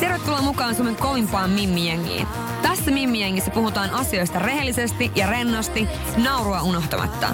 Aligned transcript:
Tervetuloa 0.00 0.42
mukaan 0.42 0.74
Suomen 0.74 0.96
kovimpaan 0.96 1.50
mimmijengiin. 1.50 2.26
Tässä 2.62 2.90
mimmijengissä 2.90 3.50
puhutaan 3.50 3.90
asioista 3.90 4.38
rehellisesti 4.38 5.10
ja 5.14 5.26
rennosti, 5.26 5.88
naurua 6.16 6.62
unohtamatta. 6.62 7.28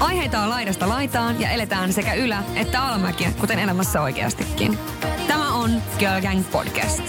Aiheita 0.00 0.40
on 0.40 0.48
laidasta 0.48 0.88
laitaan 0.88 1.40
ja 1.40 1.50
eletään 1.50 1.92
sekä 1.92 2.14
ylä- 2.14 2.42
että 2.54 2.82
alamäkiä, 2.84 3.32
kuten 3.40 3.58
elämässä 3.58 4.02
oikeastikin. 4.02 4.78
Tämä 5.26 5.52
on 5.52 5.70
Girl 5.98 6.20
Gang 6.22 6.50
Podcast. 6.52 7.02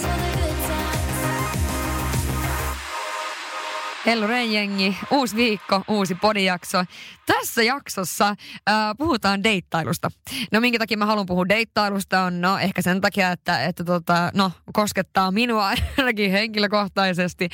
Hello 4.06 4.28
jengi, 4.28 4.98
uusi 5.12 5.36
viikko, 5.36 5.82
uusi 5.88 6.16
podijakso. 6.16 6.84
Tässä 7.30 7.64
jaksossa 7.64 8.28
äh, 8.30 8.76
puhutaan 8.98 9.44
deittailusta. 9.44 10.12
No 10.52 10.60
minkä 10.60 10.80
takia 10.80 10.98
mä 10.98 11.06
haluan 11.06 11.26
puhua 11.26 11.50
deittailusta 11.50 12.22
on 12.22 12.42
no 12.42 12.58
ehkä 12.58 12.82
sen 12.82 13.02
takia, 13.02 13.32
että, 13.32 13.64
että 13.64 13.84
tota, 13.84 14.32
no, 14.34 14.52
koskettaa 14.74 15.32
minua 15.32 15.70
ainakin 15.98 16.32
henkilökohtaisesti. 16.32 17.50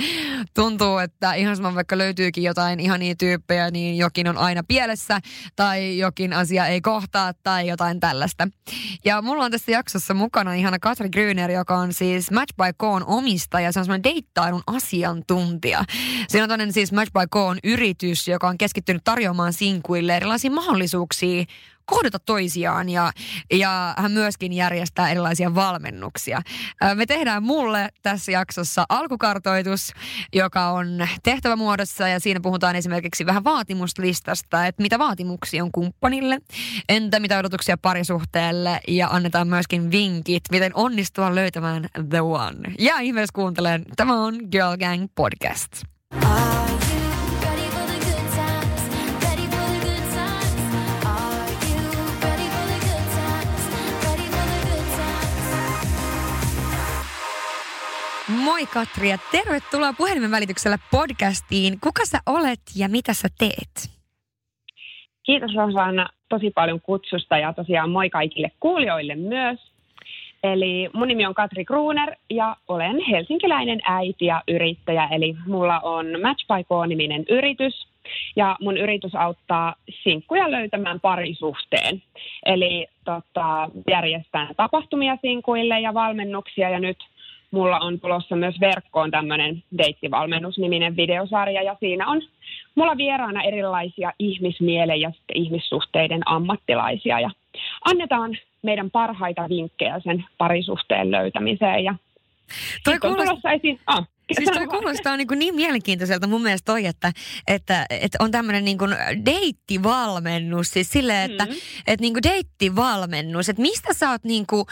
Tuntuu, 0.53 0.97
että 0.97 1.33
ihan 1.33 1.55
sama 1.55 1.75
vaikka 1.75 1.97
löytyykin 1.97 2.43
jotain 2.43 2.79
ihan 2.79 2.99
niin 2.99 3.17
tyyppejä, 3.17 3.71
niin 3.71 3.97
jokin 3.97 4.27
on 4.27 4.37
aina 4.37 4.61
pielessä 4.67 5.19
tai 5.55 5.97
jokin 5.97 6.33
asia 6.33 6.67
ei 6.67 6.81
kohtaa 6.81 7.33
tai 7.43 7.67
jotain 7.67 7.99
tällaista. 7.99 8.47
Ja 9.05 9.21
mulla 9.21 9.43
on 9.43 9.51
tässä 9.51 9.71
jaksossa 9.71 10.13
mukana 10.13 10.53
ihana 10.53 10.79
Katri 10.79 11.09
Gryner, 11.09 11.51
joka 11.51 11.77
on 11.77 11.93
siis 11.93 12.31
Match 12.31 12.55
by 12.55 12.73
Koon 12.77 13.05
omistaja. 13.05 13.71
Se 13.71 13.79
on 13.79 13.85
semmoinen 13.85 14.03
deittailun 14.03 14.63
asiantuntija. 14.67 15.83
Siinä 16.27 16.43
on 16.43 16.49
toinen 16.49 16.73
siis 16.73 16.91
Match 16.91 17.11
by 17.11 17.27
Koon 17.29 17.57
yritys, 17.63 18.27
joka 18.27 18.47
on 18.47 18.57
keskittynyt 18.57 19.03
tarjoamaan 19.03 19.53
sinkuille 19.65 20.17
erilaisia 20.17 20.51
mahdollisuuksia 20.51 21.45
kohdata 21.85 22.19
toisiaan 22.19 22.89
ja, 22.89 23.11
ja 23.53 23.93
hän 23.97 24.11
myöskin 24.11 24.53
järjestää 24.53 25.11
erilaisia 25.11 25.55
valmennuksia. 25.55 26.41
Me 26.95 27.05
tehdään 27.05 27.43
mulle 27.43 27.89
tässä 28.01 28.31
jaksossa 28.31 28.85
alkukartoitus, 28.89 29.93
joka 30.33 30.69
on 30.69 31.07
tehtävämuodossa 31.23 32.07
ja 32.07 32.19
siinä 32.19 32.39
puhutaan 32.39 32.75
esimerkiksi 32.75 33.25
vähän 33.25 33.43
vaatimuslistasta, 33.43 34.65
että 34.65 34.81
mitä 34.81 34.99
vaatimuksia 34.99 35.63
on 35.63 35.71
kumppanille, 35.71 36.39
entä 36.89 37.19
mitä 37.19 37.37
odotuksia 37.39 37.77
parisuhteelle 37.77 38.79
ja 38.87 39.07
annetaan 39.07 39.47
myöskin 39.47 39.91
vinkit, 39.91 40.43
miten 40.51 40.71
onnistua 40.73 41.35
löytämään 41.35 41.89
the 42.09 42.21
one. 42.21 42.73
Ja 42.79 42.99
ihmeessä 42.99 43.33
kuuntelen, 43.33 43.85
tämä 43.95 44.23
on 44.23 44.35
Girl 44.51 44.77
Gang 44.77 45.07
Podcast. 45.15 45.71
Moi 58.45 58.65
Katri 58.73 59.09
ja 59.09 59.17
tervetuloa 59.31 59.93
puhelimen 59.93 60.31
välityksellä 60.31 60.77
podcastiin. 60.91 61.79
Kuka 61.83 62.05
sä 62.05 62.17
olet 62.25 62.59
ja 62.75 62.89
mitä 62.89 63.13
sä 63.13 63.27
teet? 63.39 63.91
Kiitos 65.23 65.55
Rosanna 65.55 66.09
tosi 66.29 66.51
paljon 66.51 66.81
kutsusta 66.81 67.37
ja 67.37 67.53
tosiaan 67.53 67.89
moi 67.89 68.09
kaikille 68.09 68.51
kuulijoille 68.59 69.15
myös. 69.15 69.59
Eli 70.43 70.89
mun 70.93 71.07
nimi 71.07 71.25
on 71.25 71.33
Katri 71.33 71.65
Kruuner 71.65 72.15
ja 72.29 72.55
olen 72.67 72.99
helsinkiläinen 73.11 73.79
äiti 73.83 74.25
ja 74.25 74.43
yrittäjä. 74.47 75.07
Eli 75.11 75.35
mulla 75.47 75.79
on 75.79 76.05
Match 76.21 76.45
by 76.47 76.87
niminen 76.87 77.25
yritys 77.29 77.87
ja 78.35 78.57
mun 78.61 78.77
yritys 78.77 79.15
auttaa 79.15 79.75
sinkkuja 80.03 80.51
löytämään 80.51 80.99
parisuhteen. 80.99 82.01
Eli 82.45 82.87
tota, 83.05 83.69
järjestän 83.89 84.55
tapahtumia 84.57 85.17
sinkuille 85.21 85.79
ja 85.79 85.93
valmennuksia 85.93 86.69
ja 86.69 86.79
nyt 86.79 86.97
mulla 87.51 87.79
on 87.79 87.99
tulossa 87.99 88.35
myös 88.35 88.59
verkkoon 88.59 89.11
tämmöinen 89.11 89.63
deittivalmennusniminen 89.77 90.95
videosarja 90.95 91.61
ja 91.61 91.75
siinä 91.79 92.07
on 92.07 92.21
mulla 92.75 92.97
vieraana 92.97 93.43
erilaisia 93.43 94.13
ihmismielen 94.19 95.01
ja 95.01 95.11
ihmissuhteiden 95.35 96.21
ammattilaisia. 96.25 97.19
Ja 97.19 97.29
annetaan 97.85 98.37
meidän 98.61 98.91
parhaita 98.91 99.49
vinkkejä 99.49 99.99
sen 99.99 100.25
parisuhteen 100.37 101.11
löytämiseen 101.11 101.83
ja 101.83 101.95
Toi 102.83 102.99
kuulostaa, 102.99 103.51
esiin, 103.51 103.79
ah, 103.87 104.07
Siis 104.33 104.49
toi 104.53 104.67
kuulostaa 104.67 105.17
niin, 105.17 105.27
niin 105.35 105.55
mielenkiintoiselta 105.55 106.27
mun 106.27 106.41
mielestä 106.41 106.65
toi, 106.65 106.85
että, 106.85 107.13
että, 107.47 107.85
että 107.89 108.17
on 108.21 108.31
tämmöinen 108.31 108.65
niin 108.65 108.77
deittivalmennus. 109.25 110.69
Siis 110.69 110.89
silleen, 110.89 111.31
että, 111.31 111.45
mm-hmm. 111.45 111.59
että 111.87 112.01
niin 112.01 112.23
deittivalmennus. 112.23 113.49
Että 113.49 113.61
mistä 113.61 113.93
sä 113.93 114.09
oot 114.09 114.23
niin 114.23 114.47
kuin, 114.47 114.65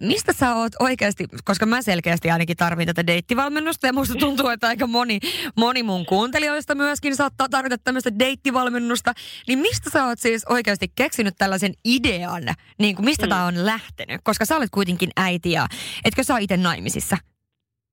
mistä 0.00 0.32
sä 0.32 0.54
oot 0.54 0.72
oikeasti, 0.80 1.26
koska 1.44 1.66
mä 1.66 1.82
selkeästi 1.82 2.30
ainakin 2.30 2.56
tarvin 2.56 2.86
tätä 2.86 3.06
deittivalmennusta 3.06 3.86
ja 3.86 3.92
musta 3.92 4.14
tuntuu, 4.14 4.48
että 4.48 4.68
aika 4.68 4.86
moni, 4.86 5.20
moni 5.56 5.82
mun 5.82 6.06
kuuntelijoista 6.06 6.74
myöskin 6.74 7.16
saattaa 7.16 7.48
tarvita 7.48 7.78
tämmöistä 7.78 8.18
deittivalmennusta. 8.18 9.12
Niin 9.48 9.58
mistä 9.58 9.90
sä 9.90 10.04
oot 10.06 10.18
siis 10.18 10.44
oikeasti 10.44 10.92
keksinyt 10.94 11.34
tällaisen 11.38 11.74
idean, 11.84 12.42
niin 12.78 12.96
kuin 12.96 13.04
mistä 13.04 13.26
mm. 13.26 13.30
tää 13.30 13.44
on 13.44 13.66
lähtenyt? 13.66 14.20
Koska 14.24 14.44
sä 14.44 14.56
olet 14.56 14.70
kuitenkin 14.70 15.10
äiti 15.16 15.50
ja 15.50 15.66
etkö 16.04 16.24
sä 16.24 16.38
itse 16.38 16.56
naimisissa? 16.56 17.16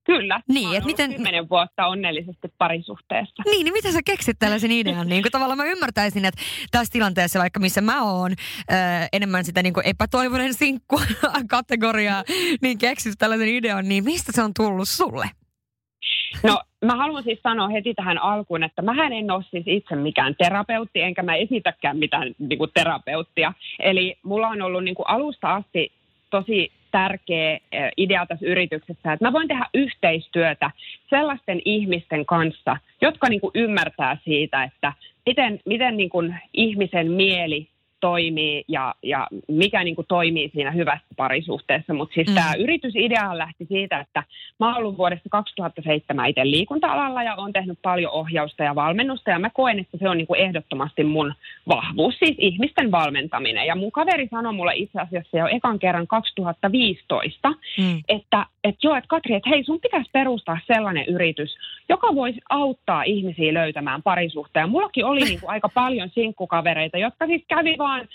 Kyllä. 0.04 0.40
Niin, 0.48 0.74
että 0.74 0.86
miten... 0.86 1.10
kymmenen 1.10 1.48
vuotta 1.48 1.86
onnellisesti 1.86 2.48
parisuhteessa. 2.58 3.42
Niin, 3.46 3.64
niin 3.64 3.72
mitä 3.72 3.92
sä 3.92 4.00
keksit 4.04 4.36
tällaisen 4.38 4.70
idean? 4.70 5.08
niin 5.08 5.22
kuin 5.22 5.32
tavallaan 5.32 5.58
mä 5.58 5.64
ymmärtäisin, 5.64 6.24
että 6.24 6.40
tässä 6.70 6.92
tilanteessa, 6.92 7.38
vaikka 7.38 7.60
missä 7.60 7.80
mä 7.80 8.02
oon 8.02 8.32
äh, 8.72 9.08
enemmän 9.12 9.44
sitä 9.44 9.62
niin 9.62 9.74
kuin 9.74 9.86
epätoivoinen 9.86 10.54
sinkku 10.54 11.00
kategoriaa, 11.50 12.24
niin 12.62 12.78
keksit 12.78 13.14
tällaisen 13.18 13.48
idean, 13.48 13.88
niin 13.88 14.04
mistä 14.04 14.32
se 14.32 14.42
on 14.42 14.54
tullut 14.54 14.88
sulle? 14.88 15.26
No 16.42 16.60
mä 16.84 16.96
haluan 16.96 17.22
siis 17.22 17.38
sanoa 17.42 17.68
heti 17.68 17.94
tähän 17.94 18.18
alkuun, 18.18 18.62
että 18.62 18.82
mä 18.82 19.06
en 19.06 19.30
ole 19.30 19.44
siis 19.50 19.64
itse 19.66 19.96
mikään 19.96 20.34
terapeutti, 20.38 21.02
enkä 21.02 21.22
mä 21.22 21.34
esitäkään 21.34 21.96
mitään 21.96 22.34
niin 22.38 22.58
kuin 22.58 22.70
terapeuttia. 22.74 23.52
Eli 23.78 24.16
mulla 24.22 24.48
on 24.48 24.62
ollut 24.62 24.84
niin 24.84 24.94
kuin 24.94 25.08
alusta 25.08 25.54
asti 25.54 25.92
tosi 26.30 26.72
tärkeä 26.90 27.52
eh, 27.52 27.90
idea 27.96 28.26
tässä 28.26 28.46
yrityksessä, 28.46 29.12
että 29.12 29.24
mä 29.24 29.32
voin 29.32 29.48
tehdä 29.48 29.66
yhteistyötä 29.74 30.70
sellaisten 31.10 31.62
ihmisten 31.64 32.26
kanssa, 32.26 32.76
jotka 33.00 33.28
niin 33.28 33.40
kuin 33.40 33.50
ymmärtää 33.54 34.16
siitä, 34.24 34.62
että 34.62 34.92
miten, 35.26 35.60
miten 35.66 35.96
niin 35.96 36.10
kuin 36.10 36.36
ihmisen 36.52 37.10
mieli 37.10 37.68
toimii 38.00 38.64
ja, 38.68 38.94
ja 39.02 39.26
mikä 39.48 39.84
niin 39.84 39.96
kuin 39.96 40.06
toimii 40.06 40.50
siinä 40.54 40.70
hyvässä 40.70 41.06
parisuhteessa. 41.16 41.94
Mutta 41.94 42.14
siis 42.14 42.28
mm. 42.28 42.34
tämä 42.34 42.54
yritysidea 42.58 43.38
lähti 43.38 43.64
siitä, 43.64 44.00
että 44.00 44.22
mä 44.60 44.66
oon 44.66 44.76
ollut 44.76 44.98
vuodesta 44.98 45.28
2007 45.28 46.28
itse 46.28 46.44
liikunta-alalla 46.44 47.22
ja 47.22 47.34
olen 47.34 47.52
tehnyt 47.52 47.78
paljon 47.82 48.12
ohjausta 48.12 48.62
ja 48.64 48.74
valmennusta 48.74 49.30
ja 49.30 49.38
mä 49.38 49.50
koen, 49.50 49.78
että 49.78 49.96
se 49.98 50.08
on 50.08 50.16
niin 50.16 50.26
kuin 50.26 50.40
ehdottomasti 50.40 51.04
mun 51.04 51.34
vahvuus, 51.68 52.18
siis 52.18 52.36
ihmisten 52.38 52.90
valmentaminen. 52.90 53.66
Ja 53.66 53.76
mun 53.76 53.92
kaveri 53.92 54.28
sanoi 54.30 54.52
mulle 54.52 54.72
itse 54.74 55.00
asiassa 55.00 55.38
jo 55.38 55.46
ekan 55.46 55.78
kerran 55.78 56.06
2015, 56.06 57.48
mm. 57.78 58.02
että, 58.08 58.46
että 58.64 58.86
joo, 58.86 58.96
että 58.96 59.08
Katri, 59.08 59.34
että 59.34 59.50
hei 59.50 59.64
sun 59.64 59.80
pitäisi 59.80 60.10
perustaa 60.12 60.58
sellainen 60.66 61.04
yritys, 61.06 61.56
joka 61.88 62.14
voisi 62.14 62.40
auttaa 62.50 63.02
ihmisiä 63.02 63.54
löytämään 63.54 64.02
parisuhteen. 64.02 64.68
Mullakin 64.68 65.04
oli 65.04 65.20
niin 65.20 65.40
kuin 65.40 65.50
aika 65.50 65.68
paljon 65.68 66.08
sinkkukavereita, 66.14 66.98
jotka 66.98 67.26
siis 67.26 67.44
kävi 67.48 67.74
vaan 67.78 67.89
vaan 67.90 68.08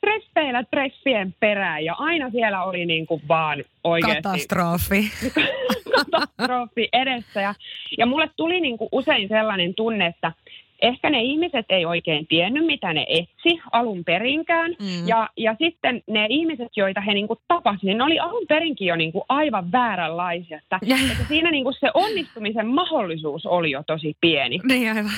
treffeillä 0.00 0.64
treffien 0.70 1.34
perään 1.40 1.84
ja 1.84 1.94
aina 1.98 2.30
siellä 2.30 2.64
oli 2.64 2.86
niin 2.86 3.06
kuin 3.06 3.22
vaan 3.28 3.64
oikeasti... 3.84 4.22
Katastrofi. 4.22 5.10
katastrofi 5.96 6.88
edessä 6.92 7.40
ja, 7.40 7.54
ja 7.98 8.06
mulle 8.06 8.30
tuli 8.36 8.60
niin 8.60 8.78
kuin 8.78 8.88
usein 8.92 9.28
sellainen 9.28 9.74
tunne, 9.74 10.06
että 10.06 10.32
ehkä 10.82 11.10
ne 11.10 11.22
ihmiset 11.22 11.66
ei 11.68 11.86
oikein 11.86 12.26
tiennyt, 12.26 12.66
mitä 12.66 12.92
ne 12.92 13.06
etsi 13.08 13.60
alun 13.72 14.04
perinkään. 14.04 14.70
Mm. 14.70 15.08
Ja, 15.08 15.28
ja 15.36 15.56
sitten 15.58 16.02
ne 16.06 16.26
ihmiset, 16.28 16.68
joita 16.76 17.00
he 17.00 17.14
niinku 17.14 17.36
tapasivat, 17.48 17.82
niin 17.82 17.98
ne 17.98 18.04
oli 18.04 18.18
alun 18.18 18.46
perinkin 18.48 18.86
jo 18.86 18.96
niinku 18.96 19.24
aivan 19.28 19.72
vääränlaisia. 19.72 20.58
Että, 20.58 20.78
että 21.12 21.24
siinä 21.28 21.50
niinku 21.50 21.72
se 21.72 21.90
onnistumisen 21.94 22.66
mahdollisuus 22.66 23.46
oli 23.46 23.70
jo 23.70 23.82
tosi 23.86 24.16
pieni. 24.20 24.58
Niin 24.64 24.96
aivan. 24.96 25.10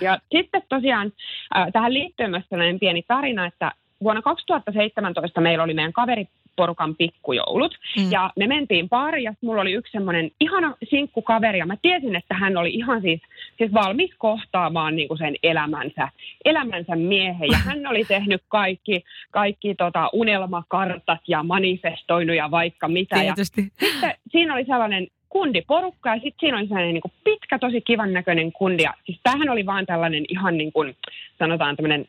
Ja 0.00 0.18
sitten 0.36 0.62
tosiaan 0.68 1.12
äh, 1.56 1.66
tähän 1.72 1.94
liittyy 1.94 2.28
myös 2.28 2.44
sellainen 2.48 2.78
pieni 2.78 3.02
tarina, 3.08 3.46
että 3.46 3.72
vuonna 4.02 4.22
2017 4.22 5.40
meillä 5.40 5.64
oli 5.64 5.74
meidän 5.74 5.92
kaveri 5.92 6.26
porukan 6.56 6.96
pikkujoulut. 6.96 7.78
Mm. 7.96 8.10
Ja 8.10 8.30
me 8.36 8.46
mentiin 8.46 8.88
baariin 8.88 9.24
ja 9.24 9.34
mulla 9.40 9.62
oli 9.62 9.72
yksi 9.72 9.92
semmoinen 9.92 10.30
ihana 10.40 10.76
sinkkukaveri 10.90 11.58
ja 11.58 11.66
mä 11.66 11.76
tiesin, 11.82 12.16
että 12.16 12.34
hän 12.34 12.56
oli 12.56 12.70
ihan 12.70 13.02
siis, 13.02 13.20
siis 13.58 13.74
valmis 13.74 14.10
kohtaamaan 14.18 14.96
niin 14.96 15.08
kuin 15.08 15.18
sen 15.18 15.34
elämänsä, 15.42 16.08
elämänsä 16.44 16.96
miehen. 16.96 17.48
Ja 17.52 17.58
hän 17.58 17.86
oli 17.86 18.04
tehnyt 18.04 18.42
kaikki, 18.48 19.04
kaikki 19.30 19.74
tota 19.74 20.10
unelmakartat 20.12 21.20
ja 21.28 21.42
manifestoinut 21.42 22.36
ja 22.36 22.50
vaikka 22.50 22.88
mitä. 22.88 23.16
Tietysti. 23.20 23.60
Ja 23.60 23.86
sitten 23.86 24.14
siinä 24.32 24.54
oli 24.54 24.64
sellainen 24.64 25.06
kundiporukka 25.28 26.10
ja 26.10 26.14
sitten 26.14 26.40
siinä 26.40 26.58
oli 26.58 26.66
sellainen 26.66 26.94
niin 26.94 27.02
kuin 27.02 27.12
pitkä, 27.24 27.58
tosi 27.58 27.80
kivan 27.80 28.12
näköinen 28.12 28.52
kundi. 28.52 28.82
Ja 28.82 28.94
siis 29.06 29.20
tämähän 29.22 29.48
oli 29.48 29.66
vaan 29.66 29.86
tällainen 29.86 30.24
ihan 30.28 30.58
niin 30.58 30.72
kuin, 30.72 30.96
sanotaan 31.38 31.76
tämmöinen 31.76 32.08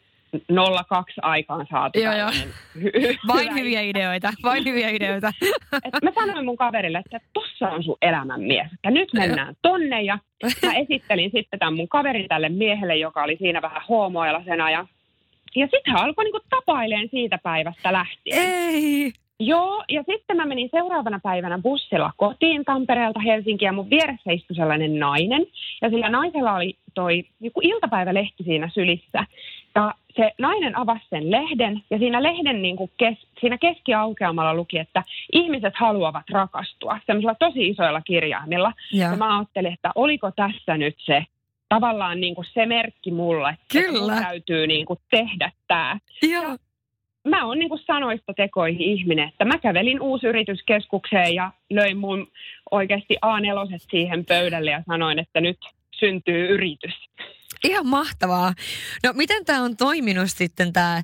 02 0.87 1.13
aikaan 1.21 1.67
saatu. 1.69 1.99
Joo, 1.99 2.13
joo. 2.13 2.29
Hy- 2.77 3.17
vain 3.33 3.53
hyviä 3.53 3.81
ideoita, 3.81 4.33
vain 4.43 4.65
hyviä 4.65 4.89
ideoita. 4.89 5.31
Et 5.85 6.03
mä 6.03 6.11
sanoin 6.15 6.45
mun 6.45 6.57
kaverille, 6.57 6.97
että 6.97 7.19
tossa 7.33 7.69
on 7.69 7.83
sun 7.83 7.97
elämänmies. 8.01 8.67
Ja 8.83 8.91
nyt 8.91 9.13
mennään 9.13 9.55
tonne 9.61 10.01
ja 10.01 10.19
mä 10.65 10.73
esittelin 10.83 11.31
sitten 11.31 11.59
tämän 11.59 11.75
mun 11.75 11.89
kaverin 11.89 12.27
tälle 12.27 12.49
miehelle, 12.49 12.95
joka 12.95 13.23
oli 13.23 13.37
siinä 13.37 13.61
vähän 13.61 13.81
hoomoilasena 13.89 14.71
ja 14.71 14.85
ja 15.55 15.67
sitten 15.67 15.93
hän 15.93 16.03
alkoi 16.03 16.23
niinku 16.23 16.39
tapaileen 16.49 17.09
siitä 17.11 17.39
päivästä 17.43 17.93
lähtien. 17.93 18.37
Ei. 18.39 19.11
Joo, 19.39 19.83
ja 19.89 20.03
sitten 20.11 20.37
mä 20.37 20.45
menin 20.45 20.69
seuraavana 20.71 21.19
päivänä 21.23 21.59
bussilla 21.59 22.11
kotiin 22.17 22.65
Tampereelta 22.65 23.19
Helsinkiin 23.19 23.67
ja 23.67 23.73
mun 23.73 23.89
vieressä 23.89 24.31
istui 24.31 24.55
sellainen 24.55 24.99
nainen. 24.99 25.45
Ja 25.81 25.89
sillä 25.89 26.09
naisella 26.09 26.55
oli 26.55 26.77
toi 26.93 27.23
joku 27.39 27.59
iltapäivälehti 27.63 28.43
siinä 28.43 28.69
sylissä. 28.73 29.25
Ja 29.75 29.93
se 30.15 30.31
nainen 30.39 30.77
avasi 30.77 31.05
sen 31.09 31.31
lehden 31.31 31.83
ja 31.89 31.97
siinä 31.97 32.23
lehden 32.23 32.61
niin 32.61 32.75
kuin 32.75 32.91
kes, 32.97 33.17
siinä 33.39 33.57
keskiaukeamalla 33.57 34.53
luki, 34.53 34.79
että 34.79 35.03
ihmiset 35.31 35.73
haluavat 35.75 36.29
rakastua. 36.31 36.99
Semmoisilla 37.05 37.35
tosi 37.35 37.67
isoilla 37.67 38.01
kirjaimilla. 38.01 38.73
Ja, 38.91 39.11
ja 39.11 39.17
mä 39.17 39.37
ajattelin, 39.37 39.73
että 39.73 39.91
oliko 39.95 40.31
tässä 40.31 40.77
nyt 40.77 40.95
se 41.05 41.25
tavallaan 41.69 42.21
niin 42.21 42.35
kuin 42.35 42.45
se 42.53 42.65
merkki 42.65 43.11
mulle, 43.11 43.49
että 43.49 43.79
Kyllä. 43.81 44.21
täytyy 44.21 44.67
niin 44.67 44.85
kuin 44.85 44.99
tehdä 45.09 45.51
tämä. 45.67 45.99
Joo 46.21 46.57
mä 47.29 47.45
oon 47.45 47.59
niin 47.59 47.69
kuin 47.69 47.81
sanoista 47.85 48.33
tekoihin 48.33 48.81
ihminen, 48.81 49.29
että 49.29 49.45
mä 49.45 49.57
kävelin 49.57 50.01
uusyrityskeskukseen 50.01 51.35
ja 51.35 51.51
löin 51.69 51.97
mun 51.97 52.27
oikeasti 52.71 53.17
A4 53.25 53.77
siihen 53.91 54.25
pöydälle 54.25 54.71
ja 54.71 54.83
sanoin, 54.87 55.19
että 55.19 55.41
nyt 55.41 55.57
syntyy 55.91 56.47
yritys. 56.47 56.93
Ihan 57.63 57.87
mahtavaa. 57.87 58.53
No 59.03 59.13
miten 59.13 59.45
tämä 59.45 59.63
on 59.63 59.77
toiminut 59.77 60.31
sitten 60.31 60.73
tämä 60.73 61.01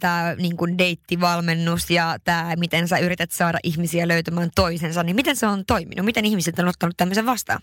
tää, 0.00 0.34
niin 0.34 0.78
deittivalmennus 0.78 1.90
ja 1.90 2.16
tämä, 2.24 2.54
miten 2.58 2.88
sä 2.88 2.98
yrität 2.98 3.30
saada 3.30 3.58
ihmisiä 3.64 4.08
löytämään 4.08 4.50
toisensa, 4.54 5.02
niin 5.02 5.16
miten 5.16 5.36
se 5.36 5.46
on 5.46 5.64
toiminut? 5.66 6.04
Miten 6.04 6.24
ihmiset 6.24 6.58
on 6.58 6.68
ottanut 6.68 6.96
tämmöisen 6.96 7.26
vastaan? 7.26 7.60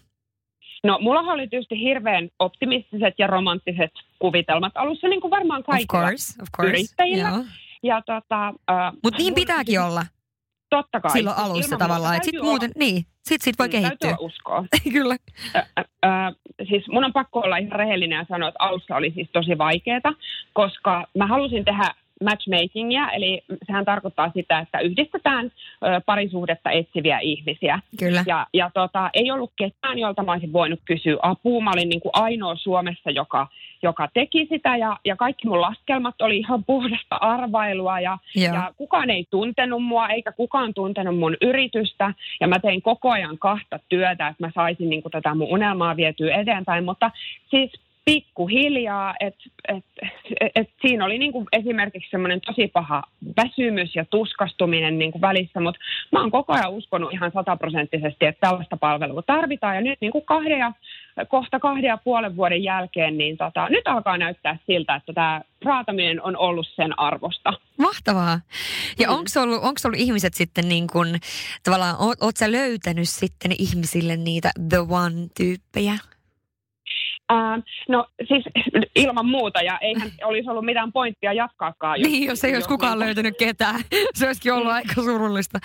No 0.84 1.00
mulla 1.02 1.20
oli 1.20 1.48
tietysti 1.48 1.80
hirveän 1.80 2.30
optimistiset 2.40 3.14
ja 3.18 3.28
romanttiset 3.28 3.92
kuvitelmat 4.20 4.74
alussa, 4.76 5.08
niin 5.08 5.22
kuin 5.22 5.32
varmaan 5.32 5.64
kaikilla 5.64 6.04
of 6.04 6.08
course, 6.08 6.42
of 6.42 6.48
course. 6.58 6.70
yrittäjillä. 6.70 7.30
Joo. 7.30 7.44
Ja 7.84 8.02
tota, 8.02 8.50
uh, 8.50 9.00
Mutta 9.04 9.18
niin 9.18 9.36
pitääkin 9.36 9.82
olla. 9.82 10.06
Totta 10.76 11.02
kai. 11.02 11.12
Silloin 11.12 11.38
alussa 11.38 11.78
tavallaan. 11.78 12.16
Että 12.16 12.26
sit 12.26 12.42
muuten, 12.42 12.72
niin, 12.76 13.06
sit, 13.24 13.42
sit 13.42 13.60
voi 13.60 13.68
mm, 13.68 13.72
kehittyä. 13.72 14.10
Täytyy 14.10 14.26
uskoa. 14.26 14.66
Kyllä. 14.96 15.16
Ö, 15.56 15.60
ö, 15.80 16.10
siis 16.68 16.88
mun 16.88 17.04
on 17.04 17.14
pakko 17.14 17.40
olla 17.40 17.58
ihan 17.58 17.72
rehellinen 17.72 18.18
ja 18.18 18.26
sanoa, 18.30 18.50
että 18.50 18.64
alussa 18.64 18.96
oli 18.96 19.12
siis 19.16 19.30
tosi 19.34 19.58
vaikeaa, 19.58 20.14
koska 20.54 21.08
mä 21.18 21.28
halusin 21.28 21.66
tehdä 21.66 21.94
matchmakingia, 22.24 23.12
eli 23.12 23.42
sehän 23.68 23.86
tarkoittaa 23.86 24.32
sitä, 24.34 24.60
että 24.60 24.80
yhdistetään 24.80 25.46
ö, 25.46 26.02
parisuhdetta 26.06 26.72
etsiviä 26.72 27.20
ihmisiä. 27.20 27.80
Kyllä. 28.00 28.24
Ja, 28.28 28.48
ja 28.54 28.72
tota, 28.74 29.10
ei 29.14 29.32
ollut 29.32 29.52
ketään, 29.56 30.00
jolta 30.00 30.24
mä 30.24 30.32
olisin 30.32 30.54
voinut 30.54 30.80
kysyä 30.86 31.18
apua. 31.22 31.64
Mä 31.64 31.72
olin 31.72 31.90
niin 31.90 32.02
kuin 32.02 32.12
ainoa 32.14 32.56
Suomessa, 32.56 33.12
joka, 33.12 33.48
joka 33.84 34.08
teki 34.14 34.48
sitä, 34.50 34.78
ja, 34.78 34.98
ja 35.06 35.16
kaikki 35.16 35.48
mun 35.48 35.62
laskelmat 35.62 36.22
oli 36.22 36.38
ihan 36.38 36.64
puhdasta 36.64 37.16
arvailua, 37.16 38.00
ja, 38.00 38.18
ja 38.36 38.74
kukaan 38.78 39.10
ei 39.10 39.26
tuntenut 39.30 39.84
mua, 39.84 40.10
eikä 40.10 40.32
kukaan 40.32 40.74
tuntenut 40.74 41.18
mun 41.18 41.38
yritystä, 41.42 42.14
ja 42.40 42.48
mä 42.48 42.60
tein 42.60 42.82
koko 42.82 43.10
ajan 43.12 43.38
kahta 43.38 43.80
työtä, 43.90 44.28
että 44.28 44.44
mä 44.44 44.52
saisin 44.56 44.90
niin 44.90 45.02
kuin 45.02 45.12
tätä 45.12 45.36
mun 45.36 45.48
unelmaa 45.48 45.96
vietyä 45.96 46.36
eteenpäin, 46.36 46.86
mutta 46.86 47.12
siis 47.50 47.85
pikkuhiljaa, 48.06 49.16
että 49.20 49.44
et, 49.68 49.86
et, 50.40 50.52
et 50.56 50.70
siinä 50.82 51.06
oli 51.06 51.18
niinku 51.18 51.46
esimerkiksi 51.52 52.10
semmoinen 52.10 52.42
tosi 52.42 52.68
paha 52.68 53.04
väsymys 53.38 53.96
ja 53.96 54.06
tuskastuminen 54.06 55.00
niinku 55.00 55.22
välissä, 55.22 55.60
mutta 55.60 55.80
mä 56.12 56.22
oon 56.22 56.32
koko 56.32 56.54
ajan 56.54 56.72
uskonut 56.72 57.14
ihan 57.14 57.32
sataprosenttisesti, 57.34 58.26
että 58.26 58.48
tällaista 58.48 58.78
palvelua 58.78 59.22
tarvitaan 59.22 59.76
ja 59.76 59.82
nyt 59.82 60.02
niinku 60.02 60.22
kahden 60.22 60.60
ja, 60.60 60.72
kohta 61.28 61.60
kahden 61.60 61.84
ja 61.84 61.98
puolen 61.98 62.36
vuoden 62.36 62.64
jälkeen, 62.64 63.18
niin 63.18 63.38
tota, 63.38 63.70
nyt 63.70 63.88
alkaa 63.88 64.18
näyttää 64.18 64.58
siltä, 64.66 64.96
että 64.96 65.14
tämä 65.14 65.42
raataminen 65.66 66.22
on 66.22 66.38
ollut 66.38 66.68
sen 66.76 67.00
arvosta. 67.00 67.54
Mahtavaa. 67.78 68.40
Ja 69.00 69.08
mm. 69.08 69.14
onko 69.14 69.30
ollut, 69.42 69.64
ollut 69.64 70.00
ihmiset 70.00 70.34
sitten 70.34 70.70
niin 70.70 70.88
kuin, 70.88 71.20
tavallaan, 71.64 71.96
oot 72.00 72.38
sä 72.38 72.52
löytänyt 72.52 73.10
sitten 73.10 73.52
ihmisille 73.60 74.18
niitä 74.18 74.52
the 74.70 74.78
one-tyyppejä? 74.78 76.15
Ää, 77.30 77.60
no 77.90 78.06
siis 78.28 78.44
ilman 78.96 79.26
muuta 79.26 79.62
ja 79.62 79.78
eihän 79.82 80.12
olisi 80.24 80.50
ollut 80.50 80.66
mitään 80.66 80.92
pointtia 80.92 81.34
jatkaakaan. 81.34 82.02
Jos, 82.02 82.12
niin, 82.12 82.28
jos 82.28 82.44
ei 82.44 82.54
olisi 82.54 82.70
kukaan 82.70 83.00
niin, 83.00 83.06
löytänyt 83.06 83.36
ketään. 83.40 83.82
Se 84.16 84.26
olisikin 84.26 84.54
ollut 84.54 84.68
niin. 84.68 84.76
aika 84.76 85.02
surullista. 85.02 85.60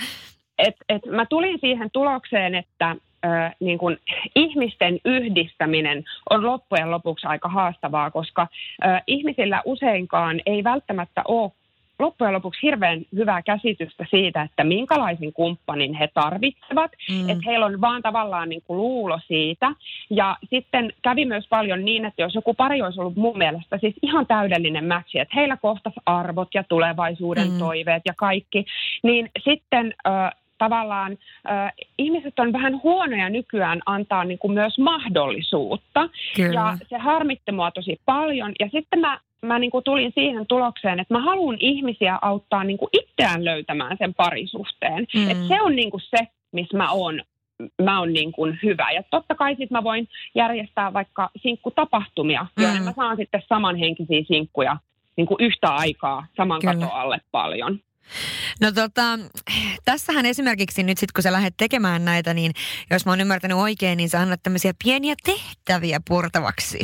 Et, 0.58 0.74
et 0.88 1.06
mä 1.06 1.26
tulin 1.26 1.58
siihen 1.60 1.90
tulokseen, 1.92 2.54
että 2.54 2.96
ö, 3.24 3.28
niin 3.60 3.78
kun, 3.78 3.96
ihmisten 4.34 4.98
yhdistäminen 5.04 6.04
on 6.30 6.46
loppujen 6.46 6.90
lopuksi 6.90 7.26
aika 7.26 7.48
haastavaa, 7.48 8.10
koska 8.10 8.46
ö, 8.84 8.86
ihmisillä 9.06 9.62
useinkaan 9.64 10.40
ei 10.46 10.64
välttämättä 10.64 11.22
ole 11.28 11.52
loppujen 12.00 12.32
lopuksi 12.32 12.62
hirveän 12.62 13.02
hyvää 13.14 13.42
käsitystä 13.42 14.06
siitä, 14.10 14.42
että 14.42 14.64
minkälaisen 14.64 15.32
kumppanin 15.32 15.94
he 15.94 16.08
tarvitsevat. 16.14 16.92
Mm. 17.10 17.28
Että 17.28 17.44
heillä 17.46 17.66
on 17.66 17.80
vaan 17.80 18.02
tavallaan 18.02 18.48
niin 18.48 18.62
kuin 18.66 18.76
luulo 18.76 19.20
siitä. 19.26 19.72
Ja 20.10 20.36
sitten 20.50 20.92
kävi 21.02 21.24
myös 21.24 21.46
paljon 21.48 21.84
niin, 21.84 22.04
että 22.04 22.22
jos 22.22 22.34
joku 22.34 22.54
pari 22.54 22.82
olisi 22.82 23.00
ollut 23.00 23.16
mun 23.16 23.38
mielestä 23.38 23.78
siis 23.78 23.94
ihan 24.02 24.26
täydellinen 24.26 24.84
matchi, 24.84 25.18
että 25.18 25.34
heillä 25.34 25.56
kohtas 25.56 25.94
arvot 26.06 26.48
ja 26.54 26.64
tulevaisuuden 26.64 27.50
mm. 27.50 27.58
toiveet 27.58 28.02
ja 28.06 28.14
kaikki, 28.16 28.66
niin 29.02 29.30
sitten... 29.44 29.94
Äh, 30.06 30.30
tavallaan 30.58 31.12
äh, 31.50 31.72
ihmiset 31.98 32.38
on 32.38 32.52
vähän 32.52 32.82
huonoja 32.82 33.28
nykyään 33.28 33.80
antaa 33.86 34.24
niin 34.24 34.38
kuin 34.38 34.52
myös 34.52 34.78
mahdollisuutta. 34.78 36.08
Kyllä. 36.36 36.60
Ja 36.60 36.76
se 36.88 36.98
harmitti 36.98 37.52
mua 37.52 37.70
tosi 37.70 38.00
paljon. 38.04 38.52
Ja 38.60 38.68
sitten 38.72 39.00
mä 39.00 39.20
mä 39.46 39.58
niin 39.58 39.70
kuin 39.70 39.84
tulin 39.84 40.12
siihen 40.14 40.46
tulokseen, 40.46 41.00
että 41.00 41.14
mä 41.14 41.20
haluan 41.20 41.56
ihmisiä 41.60 42.18
auttaa 42.22 42.64
niin 42.64 42.78
kuin 42.78 42.88
itseään 42.92 43.44
löytämään 43.44 43.96
sen 43.98 44.14
parisuhteen. 44.14 45.06
Mm. 45.14 45.30
Että 45.30 45.48
se 45.48 45.62
on 45.62 45.76
niin 45.76 45.90
kuin 45.90 46.02
se, 46.10 46.28
missä 46.52 46.76
mä 46.76 46.90
oon 46.90 47.22
mä 47.82 47.98
oon 47.98 48.12
niin 48.12 48.32
kuin 48.32 48.58
hyvä. 48.62 48.90
Ja 48.90 49.02
totta 49.10 49.34
kai 49.34 49.56
sit 49.56 49.70
mä 49.70 49.84
voin 49.84 50.08
järjestää 50.34 50.92
vaikka 50.92 51.30
sinkkutapahtumia, 51.42 52.46
mm. 52.56 52.62
joiden 52.62 52.82
mä 52.82 52.92
saan 52.96 53.16
sitten 53.16 53.42
samanhenkisiä 53.48 54.22
sinkkuja 54.26 54.76
niin 55.16 55.26
kuin 55.26 55.36
yhtä 55.40 55.68
aikaa 55.68 56.26
saman 56.36 56.60
Kyllä. 56.60 56.74
katon 56.74 56.92
alle 56.92 57.18
paljon. 57.30 57.80
No 58.60 58.72
tota, 58.72 59.18
tässähän 59.84 60.26
esimerkiksi 60.26 60.82
nyt 60.82 60.98
sitten 60.98 61.12
kun 61.14 61.22
sä 61.22 61.32
lähdet 61.32 61.54
tekemään 61.56 62.04
näitä, 62.04 62.34
niin 62.34 62.52
jos 62.90 63.06
mä 63.06 63.12
oon 63.12 63.20
ymmärtänyt 63.20 63.58
oikein, 63.58 63.96
niin 63.96 64.08
sä 64.08 64.20
annat 64.20 64.42
tämmöisiä 64.42 64.72
pieniä 64.84 65.14
tehtäviä 65.24 66.00
purtavaksi. 66.08 66.78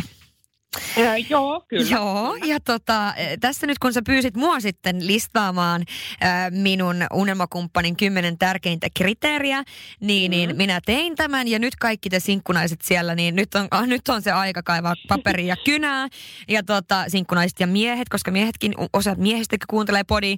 Ää, 0.99 1.17
joo, 1.17 1.65
kyllä. 1.69 1.91
Joo, 1.91 2.37
ja 2.45 2.61
tota, 2.61 3.15
tässä 3.41 3.67
nyt 3.67 3.79
kun 3.79 3.93
sä 3.93 4.03
pyysit 4.07 4.37
mua 4.37 4.61
sitten 4.61 5.07
listaamaan 5.07 5.85
ää, 6.21 6.51
minun 6.51 6.97
unelmakumppanin 7.13 7.97
kymmenen 7.97 8.39
tärkeintä 8.39 8.87
kriteeriä, 8.97 9.65
niin, 10.01 10.31
niin 10.31 10.31
mm. 10.31 10.49
niin 10.49 10.57
minä 10.57 10.81
tein 10.87 11.17
tämän 11.17 11.49
ja 11.49 11.59
nyt 11.59 11.77
kaikki 11.77 12.11
te 12.11 12.21
sinkkunaiset 12.21 12.81
siellä, 12.83 13.15
niin 13.15 13.37
nyt 13.37 13.55
on, 13.55 13.69
ah, 13.71 13.87
nyt 13.87 14.09
on 14.09 14.23
se 14.23 14.33
aika 14.33 14.63
kaivaa 14.63 14.95
paperia 15.09 15.47
ja 15.47 15.57
kynää. 15.65 16.09
Ja 16.49 16.63
tota, 16.63 17.05
sinkkunaiset 17.09 17.61
ja 17.61 17.67
miehet, 17.67 18.09
koska 18.09 18.31
miehetkin, 18.31 18.75
osa 18.93 19.15
miehistä 19.15 19.57
kuuntelee 19.69 20.05
podi. 20.05 20.37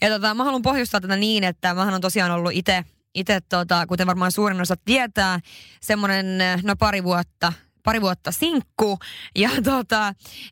Ja 0.00 0.08
tota, 0.10 0.34
mä 0.34 0.44
haluan 0.44 0.62
pohjustaa 0.62 1.00
tätä 1.00 1.16
niin, 1.16 1.44
että 1.44 1.74
mä 1.74 1.82
on 1.82 2.00
tosiaan 2.00 2.30
ollut 2.30 2.52
itse 2.54 2.84
itse, 3.14 3.40
tota, 3.48 3.86
kuten 3.86 4.06
varmaan 4.06 4.32
suurin 4.32 4.60
osa 4.60 4.74
tietää, 4.84 5.40
semmoinen 5.80 6.26
no 6.62 6.76
pari 6.76 7.04
vuotta 7.04 7.52
pari 7.84 8.00
vuotta 8.00 8.32
sinkku. 8.32 8.98
Ja 9.36 9.50
tota, 9.72 10.06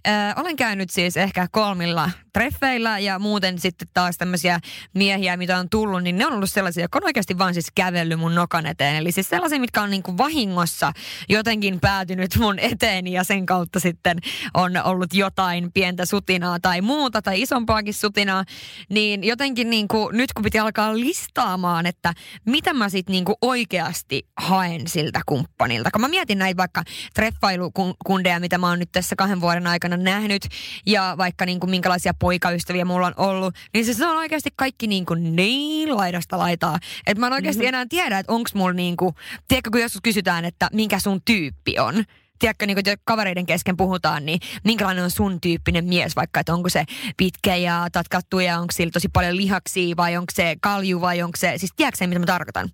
äh, 0.09 0.35
olen 0.37 0.57
käynyt 0.57 0.91
siis 0.91 1.17
ehkä 1.17 1.49
kolmilla 1.53 2.11
treffeillä 2.33 2.99
ja 2.99 3.19
muuten 3.19 3.59
sitten 3.59 3.89
taas 3.95 4.19
tämmöisiä 4.19 4.61
miehiä, 4.95 5.37
mitä 5.37 5.59
on 5.59 5.69
tullut, 5.69 6.03
niin 6.03 6.19
ne 6.19 6.27
on 6.27 6.33
ollut 6.33 6.51
sellaisia, 6.51 6.85
jotka 6.85 6.99
on 6.99 7.05
oikeasti 7.05 7.39
vaan 7.39 7.55
siis 7.55 7.67
kävellyt 7.75 8.19
mun 8.19 8.35
nokan 8.35 8.67
eteen. 8.67 8.97
Eli 8.97 9.13
siis 9.13 9.29
sellaisia, 9.29 9.61
mitkä 9.61 9.83
on 9.83 9.91
niin 9.91 10.03
kuin 10.03 10.19
vahingossa 10.19 10.93
jotenkin 11.29 11.81
päätynyt 11.81 12.37
mun 12.39 12.59
eteeni 12.59 13.13
ja 13.13 13.25
sen 13.25 13.47
kautta 13.47 13.81
sitten 13.81 14.19
on 14.55 14.73
ollut 14.85 15.15
jotain 15.15 15.73
pientä 15.73 16.07
sutinaa 16.07 16.61
tai 16.61 16.81
muuta 16.81 17.23
tai 17.23 17.43
isompaakin 17.43 17.95
sutinaa. 17.95 18.45
Niin 18.89 19.25
jotenkin 19.25 19.71
niin 19.71 19.89
kuin, 19.89 20.17
nyt 20.17 20.33
kun 20.33 20.43
piti 20.43 20.59
alkaa 20.59 20.95
listaamaan, 20.95 21.87
että 21.87 22.15
mitä 22.47 22.75
mä 22.75 22.89
sitten 22.89 23.13
niin 23.13 23.25
oikeasti 23.41 24.27
haen 24.41 24.89
siltä 24.89 25.21
kumppanilta. 25.27 25.91
Kun 25.91 26.01
mä 26.01 26.09
mietin 26.09 26.39
näitä 26.39 26.57
vaikka 26.57 26.83
treffailukundeja, 27.15 28.41
mitä 28.41 28.59
mä 28.59 28.69
oon 28.69 28.79
nyt 28.79 28.93
tässä 28.93 29.17
kahden 29.17 29.41
vuoden 29.41 29.67
aikana 29.67 29.97
nähnyt 29.97 30.43
ja 30.87 31.15
vaikka 31.19 31.47
niin 31.47 31.61
kuin 31.61 31.71
minkälaisia 31.71 32.15
poikaystäviä 32.23 32.85
mulla 32.85 33.07
on 33.07 33.15
ollut, 33.17 33.55
niin 33.75 33.95
se 33.95 34.07
on 34.07 34.17
oikeasti 34.17 34.51
kaikki 34.57 34.87
niin, 34.87 35.07
kuin 35.07 35.37
niin 35.37 35.97
laidasta 35.97 36.39
laitaa. 36.39 36.79
Että 37.07 37.21
mä 37.21 37.27
en 37.27 37.33
oikeasti 37.33 37.63
mm-hmm. 37.63 37.69
enää 37.69 37.87
tiedä, 37.89 38.19
että 38.19 38.33
onko 38.33 38.51
mulla 38.55 38.73
niin 38.73 38.97
kuin, 38.97 39.15
tiedätkö 39.49 39.71
kun 39.71 39.81
joskus 39.81 40.01
kysytään, 40.03 40.45
että 40.45 40.69
minkä 40.73 40.99
sun 40.99 41.21
tyyppi 41.25 41.79
on, 41.79 42.05
tiedätkö, 42.39 42.67
niin 42.67 42.77
kun 42.77 42.95
kavereiden 43.05 43.47
kesken 43.47 43.77
puhutaan, 43.77 44.27
niin 44.27 44.41
minkälainen 44.65 45.05
on 45.05 45.11
sun 45.11 45.41
tyyppinen 45.41 45.85
mies, 45.85 46.17
vaikka 46.17 46.41
että 46.41 46.55
onko 46.55 46.69
se 46.69 46.85
pitkä 47.17 47.57
ja 47.57 47.87
tatkattu 47.93 48.41
ja 48.41 48.59
onko 48.59 48.73
sillä 48.73 48.91
tosi 48.91 49.09
paljon 49.09 49.37
lihaksia 49.37 49.97
vai 49.97 50.17
onko 50.17 50.33
se 50.35 50.57
kalju 50.61 51.01
vai 51.01 51.23
onko 51.23 51.37
se, 51.37 51.55
siis 51.57 51.73
tiedätkö 51.77 52.07
mitä 52.07 52.19
mä 52.19 52.27
tarkoitan? 52.27 52.71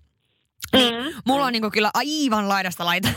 Niin, 0.73 1.03
mm. 1.03 1.11
Mulla 1.25 1.45
on 1.45 1.53
niinku 1.53 1.69
kyllä 1.71 1.91
aivan 1.93 2.49
laidasta 2.49 2.85
laita 2.85 3.09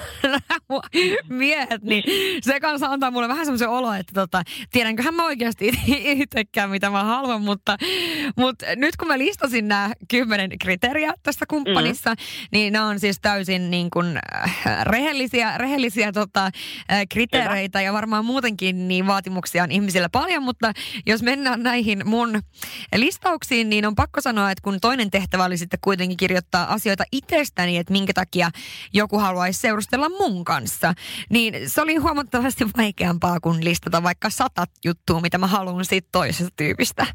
miehet, 1.28 1.82
niin 1.82 2.04
se 2.42 2.60
kanssa 2.60 2.86
antaa 2.86 3.10
mulle 3.10 3.28
vähän 3.28 3.46
semmoisen 3.46 3.68
olo, 3.68 3.92
että 3.92 4.12
tota, 4.14 4.42
tiedänköhän 4.70 5.14
mä 5.14 5.24
oikeasti 5.24 5.72
itsekään 6.22 6.70
mitä 6.70 6.90
mä 6.90 7.04
haluan, 7.04 7.42
mutta, 7.42 7.76
mutta 8.36 8.66
nyt 8.76 8.96
kun 8.96 9.08
mä 9.08 9.18
listasin 9.18 9.68
nämä 9.68 9.92
kymmenen 10.08 10.58
kriteeriä 10.58 11.14
tästä 11.22 11.46
kumppanissa, 11.48 12.10
mm. 12.10 12.16
niin 12.52 12.72
nämä 12.72 12.86
on 12.86 13.00
siis 13.00 13.18
täysin 13.22 13.70
niin 13.70 13.90
kuin, 13.90 14.18
äh, 14.44 14.84
rehellisiä, 14.84 15.58
rehellisiä 15.58 16.12
tota, 16.12 16.44
äh, 16.44 16.52
kriteereitä 17.08 17.78
Hyvä. 17.78 17.86
ja 17.86 17.92
varmaan 17.92 18.24
muutenkin 18.24 18.88
niin 18.88 19.06
vaatimuksia 19.06 19.62
on 19.62 19.72
ihmisillä 19.72 20.08
paljon, 20.08 20.42
mutta 20.42 20.72
jos 21.06 21.22
mennään 21.22 21.62
näihin 21.62 22.02
mun 22.04 22.42
listauksiin, 22.96 23.70
niin 23.70 23.86
on 23.86 23.94
pakko 23.94 24.20
sanoa, 24.20 24.50
että 24.50 24.62
kun 24.62 24.80
toinen 24.80 25.10
tehtävä 25.10 25.44
oli 25.44 25.56
sitten 25.56 25.78
kuitenkin 25.82 26.16
kirjoittaa 26.16 26.72
asioita 26.72 27.04
itse 27.12 27.41
itsestäni, 27.42 27.78
että 27.78 27.92
minkä 27.92 28.12
takia 28.12 28.48
joku 28.92 29.18
haluaisi 29.18 29.60
seurustella 29.60 30.08
mun 30.08 30.44
kanssa. 30.44 30.94
Niin 31.30 31.54
se 31.66 31.82
oli 31.82 31.96
huomattavasti 31.96 32.64
vaikeampaa 32.76 33.40
kuin 33.40 33.64
listata 33.64 34.02
vaikka 34.02 34.30
satat 34.30 34.70
juttua, 34.84 35.20
mitä 35.20 35.38
mä 35.38 35.46
haluan 35.46 35.84
siitä 35.84 36.08
toisesta 36.12 36.54
tyypistä. 36.56 37.06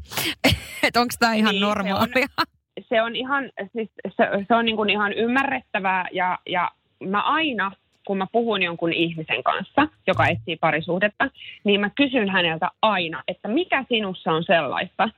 että 0.86 1.00
onko 1.00 1.14
tämä 1.18 1.34
ihan 1.34 1.52
niin, 1.52 1.62
normaalia? 1.62 2.26
Se 2.36 2.42
on, 2.42 2.84
se 2.88 3.02
on 3.02 3.16
ihan, 3.16 3.44
siis 3.72 3.90
se, 4.16 4.24
se 4.48 4.54
on 4.54 4.64
niin 4.64 4.76
kuin 4.76 4.90
ihan 4.90 5.12
ymmärrettävää 5.12 6.08
ja, 6.12 6.38
ja 6.46 6.70
mä 7.08 7.22
aina 7.22 7.72
kun 8.06 8.18
mä 8.18 8.26
puhun 8.32 8.62
jonkun 8.62 8.92
ihmisen 8.92 9.42
kanssa, 9.42 9.88
joka 10.06 10.26
etsii 10.26 10.56
parisuhdetta, 10.56 11.30
niin 11.64 11.80
mä 11.80 11.90
kysyn 11.90 12.28
häneltä 12.28 12.70
aina, 12.82 13.22
että 13.28 13.48
mikä 13.48 13.84
sinussa 13.88 14.32
on 14.32 14.44
sellaista, 14.44 15.08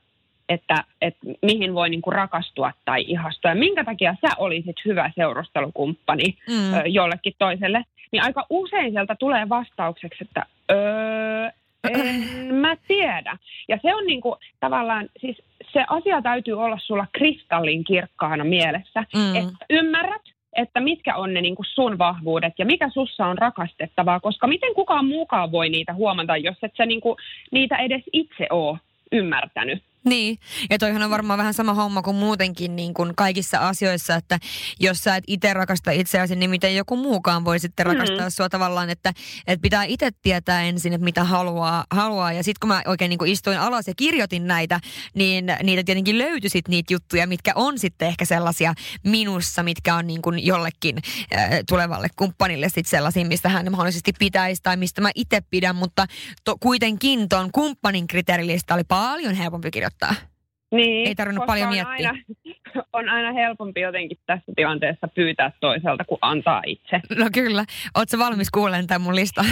että, 0.51 0.83
että 1.01 1.19
mihin 1.41 1.73
voi 1.73 1.89
niinku 1.89 2.09
rakastua 2.09 2.71
tai 2.85 3.05
ihastua 3.07 3.51
ja 3.51 3.55
minkä 3.55 3.83
takia 3.83 4.15
sä 4.21 4.27
olisit 4.37 4.75
hyvä 4.85 5.11
seurustelukumppani 5.15 6.37
mm. 6.49 6.73
ö, 6.73 6.81
jollekin 6.85 7.33
toiselle, 7.39 7.83
niin 8.11 8.23
aika 8.23 8.45
usein 8.49 8.91
sieltä 8.91 9.15
tulee 9.15 9.49
vastaukseksi, 9.49 10.23
että 10.23 10.45
öö, 10.71 11.49
en 11.89 12.55
mä 12.63 12.75
tiedä. 12.87 13.37
Ja 13.67 13.79
se 13.81 13.95
on 13.95 14.05
niinku 14.05 14.37
tavallaan, 14.59 15.09
siis 15.21 15.41
se 15.73 15.85
asia 15.87 16.21
täytyy 16.21 16.53
olla 16.53 16.77
sulla 16.81 17.07
kristallin 17.11 17.83
kirkkaana 17.83 18.43
mielessä, 18.43 19.03
mm. 19.15 19.35
että 19.35 19.65
ymmärrät, 19.69 20.21
että 20.55 20.79
mitkä 20.79 21.15
on 21.15 21.33
ne 21.33 21.41
niinku 21.41 21.63
sun 21.63 21.97
vahvuudet 21.97 22.53
ja 22.59 22.65
mikä 22.65 22.89
sussa 22.89 23.25
on 23.25 23.37
rakastettavaa, 23.37 24.19
koska 24.19 24.47
miten 24.47 24.73
kukaan 24.73 25.05
muukaan 25.05 25.51
voi 25.51 25.69
niitä 25.69 25.93
huomata, 25.93 26.37
jos 26.37 26.57
et 26.63 26.75
sä 26.77 26.85
niinku 26.85 27.17
niitä 27.51 27.77
edes 27.77 28.03
itse 28.13 28.47
ole 28.49 28.79
ymmärtänyt. 29.11 29.83
Niin, 30.05 30.37
ja 30.69 30.77
toihan 30.77 31.03
on 31.03 31.09
varmaan 31.09 31.37
vähän 31.37 31.53
sama 31.53 31.73
homma 31.73 32.01
kuin 32.01 32.15
muutenkin 32.15 32.75
niin 32.75 32.93
kuin 32.93 33.13
kaikissa 33.15 33.57
asioissa, 33.57 34.15
että 34.15 34.39
jos 34.79 35.03
sä 35.03 35.15
et 35.15 35.23
itse 35.27 35.53
rakasta 35.53 35.91
itseäsi, 35.91 36.35
niin 36.35 36.49
miten 36.49 36.75
joku 36.75 36.97
muukaan 36.97 37.45
voi 37.45 37.59
sitten 37.59 37.85
rakastaa 37.85 38.17
mm-hmm. 38.17 38.29
sua 38.29 38.49
tavallaan, 38.49 38.89
että, 38.89 39.13
että 39.47 39.61
pitää 39.61 39.83
itse 39.83 40.09
tietää 40.21 40.63
ensin, 40.63 40.93
että 40.93 41.05
mitä 41.05 41.23
haluaa. 41.23 41.85
haluaa. 41.91 42.33
Ja 42.33 42.43
sitten 42.43 42.59
kun 42.59 42.67
mä 42.67 42.81
oikein 42.85 43.09
niin 43.09 43.17
kuin 43.17 43.31
istuin 43.31 43.59
alas 43.59 43.87
ja 43.87 43.93
kirjoitin 43.97 44.47
näitä, 44.47 44.79
niin 45.13 45.45
niitä 45.63 45.83
tietenkin 45.83 46.17
löytyi 46.17 46.49
sitten 46.49 46.71
niitä 46.71 46.93
juttuja, 46.93 47.27
mitkä 47.27 47.51
on 47.55 47.79
sitten 47.79 48.07
ehkä 48.07 48.25
sellaisia 48.25 48.73
minussa, 49.03 49.63
mitkä 49.63 49.95
on 49.95 50.07
niin 50.07 50.21
kuin 50.21 50.45
jollekin 50.45 50.97
äh, 51.35 51.49
tulevalle 51.69 52.07
kumppanille 52.15 52.69
sitten 52.69 52.89
sellaisia, 52.89 53.25
mistä 53.25 53.49
hän 53.49 53.71
mahdollisesti 53.71 54.13
pitäisi 54.19 54.61
tai 54.63 54.77
mistä 54.77 55.01
mä 55.01 55.11
itse 55.15 55.41
pidän, 55.49 55.75
mutta 55.75 56.05
to, 56.43 56.57
kuitenkin 56.59 57.29
ton 57.29 57.51
kumppanin 57.51 58.07
kriteerilista 58.07 58.73
oli 58.73 58.83
paljon 58.83 59.35
helpompi 59.35 59.71
kirjoittaa 59.71 59.90
kirjoittaa. 59.91 60.31
Niin, 60.71 61.07
Ei 61.07 61.15
tarvinnut 61.15 61.45
paljon 61.45 61.67
on 61.67 61.73
miettiä. 61.73 62.09
Aina, 62.09 62.23
on 62.93 63.09
aina 63.09 63.33
helpompi 63.33 63.81
jotenkin 63.81 64.17
tässä 64.25 64.51
tilanteessa 64.55 65.07
pyytää 65.07 65.51
toiselta 65.59 66.03
kuin 66.03 66.19
antaa 66.21 66.61
itse. 66.65 67.01
No 67.17 67.29
kyllä. 67.33 67.65
Oletko 67.95 68.17
valmis 68.17 68.49
kuulemaan 68.49 68.87
tämän 68.87 69.01
mun 69.01 69.15
lista? 69.15 69.45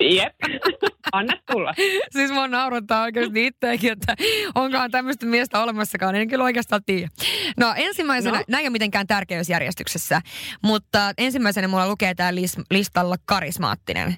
Jep, 0.00 0.34
anna 1.12 1.32
tulla. 1.52 1.74
siis 2.10 2.30
mua 2.30 2.48
naurattaa 2.48 3.02
oikeasti 3.02 3.46
itseäkin, 3.46 3.92
että 3.92 4.14
onkohan 4.54 4.90
tämmöistä 4.90 5.26
miestä 5.26 5.62
olemassakaan, 5.62 6.14
en 6.14 6.28
kyllä 6.28 6.44
oikeastaan 6.44 6.82
tiedä. 6.86 7.08
No 7.56 7.74
ensimmäisenä, 7.76 8.38
no. 8.38 8.44
näin 8.48 8.62
ei 8.62 8.66
ole 8.66 8.72
mitenkään 8.72 9.06
tärkeysjärjestyksessä, 9.06 10.20
mutta 10.62 11.12
ensimmäisenä 11.18 11.68
mulla 11.68 11.88
lukee 11.88 12.14
täällä 12.14 12.40
listalla 12.70 13.16
karismaattinen. 13.24 14.16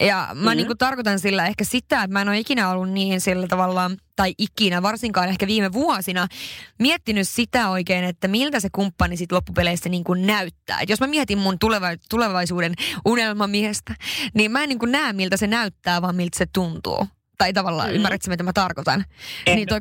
Ja 0.00 0.16
mä 0.16 0.34
mm-hmm. 0.34 0.56
niin 0.56 0.78
tarkoitan 0.78 1.18
sillä 1.18 1.46
ehkä 1.46 1.64
sitä, 1.64 2.02
että 2.02 2.12
mä 2.12 2.22
en 2.22 2.28
ole 2.28 2.38
ikinä 2.38 2.70
ollut 2.70 2.90
niin 2.90 3.20
sillä 3.20 3.46
tavalla 3.46 3.90
tai 4.18 4.34
ikinä, 4.38 4.82
varsinkaan 4.82 5.28
ehkä 5.28 5.46
viime 5.46 5.72
vuosina, 5.72 6.28
miettinyt 6.78 7.28
sitä 7.28 7.68
oikein, 7.68 8.04
että 8.04 8.28
miltä 8.28 8.60
se 8.60 8.68
kumppani 8.72 9.16
sitten 9.16 9.36
loppupeleissä 9.36 9.88
niin 9.88 10.04
kuin 10.04 10.26
näyttää. 10.26 10.80
Et 10.80 10.88
jos 10.88 11.00
mä 11.00 11.06
mietin 11.06 11.38
mun 11.38 11.54
tuleva- 11.54 11.98
tulevaisuuden 12.10 12.74
unelmamiestä, 13.04 13.94
niin 14.34 14.50
mä 14.50 14.62
en 14.62 14.68
niin 14.68 14.78
kuin 14.78 14.92
näe, 14.92 15.12
miltä 15.12 15.36
se 15.36 15.46
näyttää, 15.46 16.02
vaan 16.02 16.16
miltä 16.16 16.38
se 16.38 16.46
tuntuu. 16.52 17.06
Tai 17.38 17.52
tavallaan, 17.52 17.88
mm. 17.88 17.94
ymmärrätkö, 17.94 18.30
mitä 18.30 18.42
mä 18.42 18.52
tarkoitan? 18.52 19.04
Niin 19.46 19.68
toi, 19.68 19.80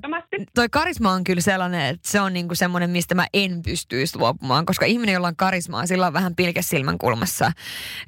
toi 0.56 0.70
karisma 0.70 1.12
on 1.12 1.24
kyllä 1.24 1.42
sellainen, 1.42 1.86
että 1.86 2.10
se 2.10 2.22
on 2.22 2.34
niinku 2.34 2.56
semmoinen, 2.56 2.90
mistä 2.90 3.16
mä 3.16 3.28
en 3.34 3.62
pystyisi 3.62 4.18
luopumaan, 4.18 4.66
koska 4.66 4.86
ihminen, 4.86 5.14
jolla 5.14 5.28
on 5.28 5.36
karismaa, 5.36 5.88
sillä 5.88 6.08
on 6.08 6.14
vähän 6.14 6.36
pilke 6.36 6.62
silmän 6.62 6.98
kulmassa. 6.98 7.52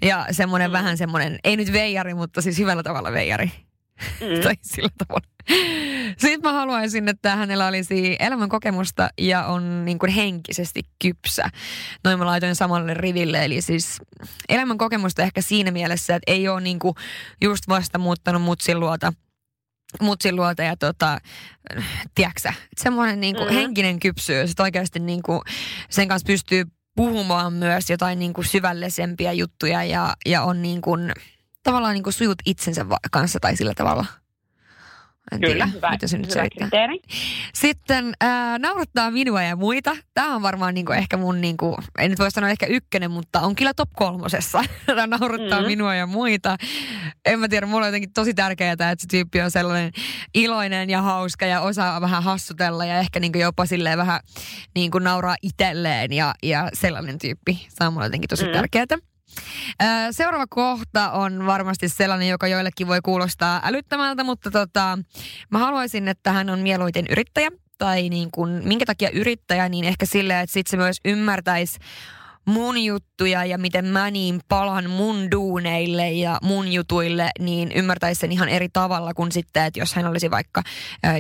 Ja 0.02 0.26
semmoinen 0.32 0.70
mm. 0.70 0.74
vähän 0.74 0.98
semmoinen, 0.98 1.40
ei 1.44 1.58
nyt 1.58 1.74
veijari, 1.74 2.14
mutta 2.14 2.42
siis 2.42 2.58
hyvällä 2.58 2.84
tavalla 2.84 3.12
veijari. 3.12 3.52
Mm. 4.22 4.42
tai 4.44 4.56
sillä 4.62 4.90
tavalla. 5.08 5.28
Sitten 6.18 6.42
mä 6.44 6.54
haluaisin, 6.54 7.08
että 7.08 7.36
hänellä 7.36 7.68
olisi 7.68 8.16
elämän 8.20 8.50
kokemusta 8.50 9.10
ja 9.18 9.46
on 9.46 9.86
niin 9.86 10.00
kuin 10.00 10.12
henkisesti 10.12 10.82
kypsä. 11.02 11.50
Noin 12.04 12.20
mä 12.20 12.26
laitoin 12.26 12.56
samalle 12.56 12.94
riville. 12.94 13.46
Eli 13.46 13.62
siis 13.62 14.02
elämän 14.50 14.78
kokemusta 14.78 15.22
ehkä 15.22 15.42
siinä 15.42 15.72
mielessä, 15.72 16.16
että 16.16 16.32
ei 16.32 16.48
ole 16.48 16.62
niin 16.62 16.80
kuin 16.80 16.96
just 17.42 17.68
vasta 17.70 17.98
muuttanut 17.98 18.42
mutsin 18.42 18.80
luota 18.80 19.14
mutsin 20.02 20.36
luota 20.36 20.64
ja 20.64 20.78
tota, 20.78 21.20
tiedätkö 22.16 22.54
semmoinen 22.78 23.20
niin 23.20 23.36
kuin 23.36 23.48
mm-hmm. 23.48 23.60
henkinen 23.60 24.00
kypsyys, 24.00 24.52
että 24.52 24.64
oikeasti 24.64 25.00
niin 25.00 25.24
kuin 25.24 25.42
sen 25.90 26.08
kanssa 26.08 26.26
pystyy 26.26 26.66
puhumaan 26.96 27.54
myös 27.54 27.90
jotain 27.90 28.20
niin 28.20 28.34
kuin 28.34 28.46
syvällisempiä 28.46 29.32
juttuja 29.34 29.84
ja, 29.84 30.16
ja 30.26 30.44
on 30.44 30.62
niin 30.62 30.82
kuin, 30.82 31.12
tavallaan 31.70 31.94
niin 31.94 32.04
kuin 32.04 32.14
sujut 32.14 32.38
itsensä 32.46 32.86
kanssa 33.12 33.40
tai 33.40 33.56
sillä 33.56 33.74
tavalla. 33.74 34.06
En 35.32 35.40
Kyllä, 35.40 35.54
tiedä, 35.54 35.66
hyvä, 35.66 35.92
mitä 35.92 36.08
se 36.08 36.18
nyt 36.18 36.36
hyvä 36.36 36.48
kriteeri. 36.50 37.00
Sitten 37.54 38.14
äh, 38.24 38.60
naurattaa 38.60 39.12
minua 39.12 39.44
ja 39.44 39.56
muita. 39.56 39.96
Tämä 40.14 40.36
on 40.36 40.42
varmaan 40.42 40.74
niinku 40.74 40.92
ehkä 40.92 41.18
mun, 41.18 41.42
niinku, 41.42 41.78
en 42.00 42.10
nyt 42.10 42.20
voi 42.20 42.32
sanoa 42.32 42.50
ehkä 42.50 42.66
ykkönen, 42.66 43.12
mutta 43.12 43.40
on 43.40 43.56
kyllä 43.56 43.74
top 43.74 43.90
kolmosessa. 43.96 44.64
Tämä 44.86 45.08
naurattaa 45.08 45.60
mm-hmm. 45.60 45.68
minua 45.68 45.96
ja 45.96 46.06
muita. 46.06 46.58
En 47.26 47.40
mä 47.40 47.48
tiedä, 47.48 47.66
mulla 47.66 47.86
on 47.86 47.88
jotenkin 47.88 48.14
tosi 48.14 48.34
tärkeää, 48.34 48.72
että 48.72 48.96
se 48.98 49.08
tyyppi 49.10 49.42
on 49.42 49.52
sellainen 49.52 49.92
iloinen 50.34 50.90
ja 50.90 51.02
hauska 51.02 51.46
ja 51.46 51.62
osaa 51.62 52.02
vähän 52.02 52.24
hassutella 52.24 52.86
ja 52.86 53.00
ehkä 53.00 53.20
niinku 53.20 53.38
jopa 53.38 53.66
silleen 53.66 53.98
vähän 53.98 54.20
niinku 54.76 55.00
nauraa 55.00 55.36
itselleen 55.42 56.14
ja, 56.14 56.34
ja 56.44 56.70
sellainen 56.74 57.20
tyyppi. 57.20 57.68
Se 57.70 57.84
on 57.84 57.94
mulle 57.94 58.06
jotenkin 58.06 58.30
tosi 58.30 58.44
mm-hmm. 58.44 58.58
tärkeää. 58.58 59.09
Seuraava 60.12 60.48
kohta 60.50 61.12
on 61.12 61.46
varmasti 61.46 61.90
sellainen, 61.90 62.28
joka 62.28 62.48
joillekin 62.48 62.88
voi 62.88 63.00
kuulostaa 63.04 63.62
älyttömältä, 63.64 64.24
mutta 64.24 64.52
tota, 64.52 65.00
mä 65.50 65.60
haluaisin, 65.60 66.08
että 66.08 66.32
hän 66.32 66.50
on 66.50 66.60
mieluiten 66.60 67.06
yrittäjä. 67.10 67.52
Tai 67.78 68.10
niin 68.10 68.32
kuin, 68.32 68.62
minkä 68.68 68.86
takia 68.86 69.10
yrittäjä, 69.10 69.70
niin 69.70 69.86
ehkä 69.86 70.06
silleen, 70.06 70.40
että 70.40 70.54
sitten 70.54 70.72
se 70.72 70.78
myös 70.78 70.98
ymmärtäisi 71.06 71.80
mun 72.50 72.84
juttuja 72.84 73.46
ja 73.46 73.58
miten 73.58 73.86
mä 73.86 74.12
niin 74.12 74.42
palan 74.48 74.90
mun 74.90 75.32
duuneille 75.32 76.12
ja 76.12 76.38
mun 76.44 76.74
jutuille, 76.74 77.30
niin 77.40 77.72
ymmärtäisi 77.72 78.20
sen 78.20 78.32
ihan 78.32 78.50
eri 78.50 78.70
tavalla 78.70 79.14
kuin 79.14 79.32
sitten, 79.32 79.64
että 79.64 79.80
jos 79.80 79.94
hän 79.94 80.08
olisi 80.08 80.32
vaikka 80.32 80.64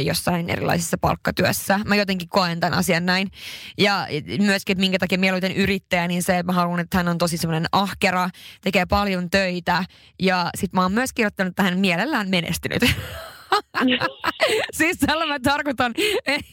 jossain 0.03 0.49
erilaisissa 0.49 0.97
palkkatyössä. 0.97 1.79
Mä 1.85 1.95
jotenkin 1.95 2.29
koen 2.29 2.59
tämän 2.59 2.79
asian 2.79 3.05
näin. 3.05 3.31
Ja 3.77 4.07
myöskin, 4.39 4.73
että 4.73 4.79
minkä 4.79 4.99
takia 4.99 5.17
mieluiten 5.17 5.51
yrittäjä, 5.51 6.07
niin 6.07 6.23
se, 6.23 6.37
että 6.37 6.51
mä 6.51 6.53
haluan, 6.53 6.79
että 6.79 6.97
hän 6.97 7.07
on 7.07 7.17
tosi 7.17 7.37
semmoinen 7.37 7.69
ahkera, 7.71 8.29
tekee 8.61 8.85
paljon 8.85 9.29
töitä 9.29 9.83
ja 10.19 10.49
sitten 10.55 10.77
mä 10.77 10.81
oon 10.81 10.91
myös 10.91 11.13
kirjoittanut 11.13 11.55
tähän 11.55 11.79
mielellään 11.79 12.29
menestynyt. 12.29 12.81
siis 14.77 14.97
tällä 14.97 15.25
mä 15.25 15.39
tarkoitan, 15.39 15.93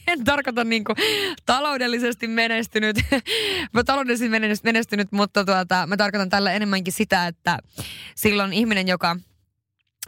en 0.07 0.23
tarkoita 0.23 0.63
niinku 0.63 0.93
taloudellisesti 1.45 2.27
menestynyt, 2.27 2.97
mä 3.73 3.83
taloudellisesti 3.83 4.59
menestynyt, 4.63 5.11
mutta 5.11 5.45
tuota, 5.45 5.87
mä 5.87 5.97
tarkoitan 5.97 6.29
tällä 6.29 6.51
enemmänkin 6.51 6.93
sitä, 6.93 7.27
että 7.27 7.59
silloin 8.15 8.53
ihminen, 8.53 8.87
joka 8.87 9.15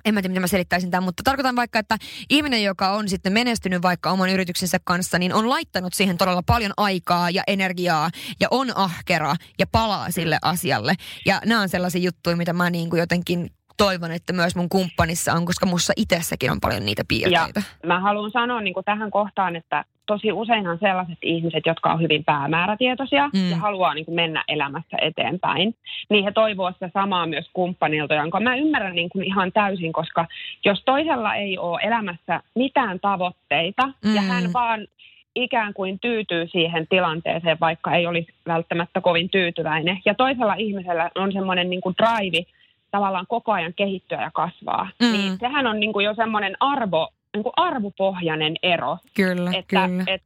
en 0.05 0.13
mä 0.13 0.21
tiedä, 0.21 0.31
miten 0.31 0.41
mä 0.41 0.47
selittäisin 0.47 0.91
tämän, 0.91 1.03
mutta 1.03 1.23
tarkoitan 1.23 1.55
vaikka, 1.55 1.79
että 1.79 1.97
ihminen, 2.29 2.63
joka 2.63 2.91
on 2.91 3.09
sitten 3.09 3.33
menestynyt 3.33 3.81
vaikka 3.81 4.11
oman 4.11 4.29
yrityksensä 4.29 4.77
kanssa, 4.83 5.19
niin 5.19 5.33
on 5.33 5.49
laittanut 5.49 5.93
siihen 5.93 6.17
todella 6.17 6.43
paljon 6.45 6.73
aikaa 6.77 7.29
ja 7.29 7.43
energiaa 7.47 8.09
ja 8.39 8.47
on 8.51 8.77
ahkera 8.77 9.35
ja 9.59 9.67
palaa 9.67 10.11
sille 10.11 10.39
asialle. 10.41 10.95
Ja 11.25 11.41
nämä 11.45 11.61
on 11.61 11.69
sellaisia 11.69 12.01
juttuja, 12.01 12.35
mitä 12.35 12.53
mä 12.53 12.69
niin 12.69 12.89
kuin 12.89 12.99
jotenkin 12.99 13.51
toivon, 13.83 14.11
että 14.11 14.33
myös 14.33 14.55
mun 14.55 14.69
kumppanissa 14.69 15.33
on, 15.33 15.45
koska 15.45 15.65
mussa 15.65 15.93
itsessäkin 15.95 16.51
on 16.51 16.61
paljon 16.61 16.85
niitä 16.85 17.03
piirteitä. 17.07 17.61
Ja 17.83 17.87
mä 17.87 17.99
haluan 17.99 18.31
sanoa 18.31 18.61
niin 18.61 18.73
tähän 18.85 19.11
kohtaan, 19.11 19.55
että 19.55 19.85
tosi 20.05 20.31
useinhan 20.31 20.77
sellaiset 20.81 21.17
ihmiset, 21.21 21.63
jotka 21.65 21.93
on 21.93 22.01
hyvin 22.01 22.23
päämäärätietoisia 22.23 23.29
mm. 23.33 23.49
ja 23.49 23.57
haluaa 23.57 23.93
niin 23.93 24.05
kuin 24.05 24.15
mennä 24.15 24.43
elämässä 24.47 24.97
eteenpäin, 25.01 25.75
niin 26.09 26.23
he 26.23 26.31
toivoo 26.31 26.71
sitä 26.71 26.89
samaa 26.93 27.25
myös 27.27 27.49
kumppanilta, 27.53 28.13
jonka 28.13 28.39
mä 28.39 28.55
ymmärrän 28.55 28.95
niin 28.95 29.09
kuin 29.09 29.25
ihan 29.25 29.51
täysin, 29.51 29.93
koska 29.93 30.27
jos 30.65 30.83
toisella 30.85 31.35
ei 31.35 31.57
ole 31.57 31.79
elämässä 31.81 32.41
mitään 32.55 32.99
tavoitteita 32.99 33.87
mm. 34.05 34.15
ja 34.15 34.21
hän 34.21 34.53
vaan 34.53 34.87
ikään 35.35 35.73
kuin 35.73 35.99
tyytyy 35.99 36.47
siihen 36.47 36.87
tilanteeseen, 36.89 37.57
vaikka 37.59 37.95
ei 37.95 38.07
olisi 38.07 38.33
välttämättä 38.47 39.01
kovin 39.01 39.29
tyytyväinen. 39.29 39.99
Ja 40.05 40.13
toisella 40.15 40.53
ihmisellä 40.53 41.11
on 41.15 41.31
semmoinen 41.33 41.69
niin 41.69 41.81
kuin 41.81 41.95
drive 41.97 42.45
tavallaan 42.91 43.25
koko 43.27 43.51
ajan 43.51 43.73
kehittyä 43.73 44.21
ja 44.21 44.31
kasvaa. 44.33 44.89
Mm. 44.99 45.11
Niin 45.11 45.37
sehän 45.39 45.67
on 45.67 45.79
niin 45.79 45.93
kuin 45.93 46.05
jo 46.05 46.13
semmoinen 46.15 46.57
arvo, 46.59 47.09
niin 47.35 47.43
kuin 47.43 47.53
arvopohjainen 47.55 48.55
ero. 48.63 48.97
Kyllä, 49.13 49.51
että, 49.53 49.87
kyllä. 49.87 50.03
Et, 50.07 50.23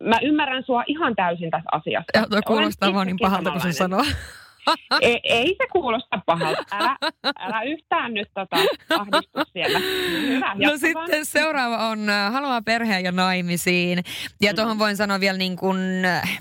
mä 0.00 0.18
ymmärrän 0.22 0.64
sua 0.64 0.84
ihan 0.86 1.16
täysin 1.16 1.50
tässä 1.50 1.68
asiassa. 1.72 2.18
Ja, 2.18 2.42
kuulostaa 2.46 2.94
vaan 2.94 3.06
niin 3.06 3.16
pahalta, 3.20 3.50
kun 3.50 3.60
se 3.60 3.72
sanoo. 3.72 4.04
Ei, 5.00 5.20
ei 5.24 5.56
se 5.58 5.66
kuulosta 5.72 6.20
pahalta. 6.26 6.62
Älä, 6.72 6.96
älä 7.38 7.62
yhtään 7.62 8.14
nyt 8.14 8.28
tota, 8.34 8.56
ahdistu 8.90 9.40
siellä. 9.52 9.78
Hyvä, 10.28 10.54
no 10.54 10.76
sitten 10.76 11.26
seuraava 11.26 11.88
on 11.88 12.08
äh, 12.08 12.32
haluaa 12.32 12.62
perheen 12.62 13.04
ja 13.04 13.12
naimisiin. 13.12 14.04
Ja 14.40 14.52
mm. 14.52 14.56
tuohon 14.56 14.78
voin 14.78 14.96
sanoa 14.96 15.20
vielä 15.20 15.38
niin 15.38 15.56
kuin, 15.56 16.04
äh, 16.04 16.38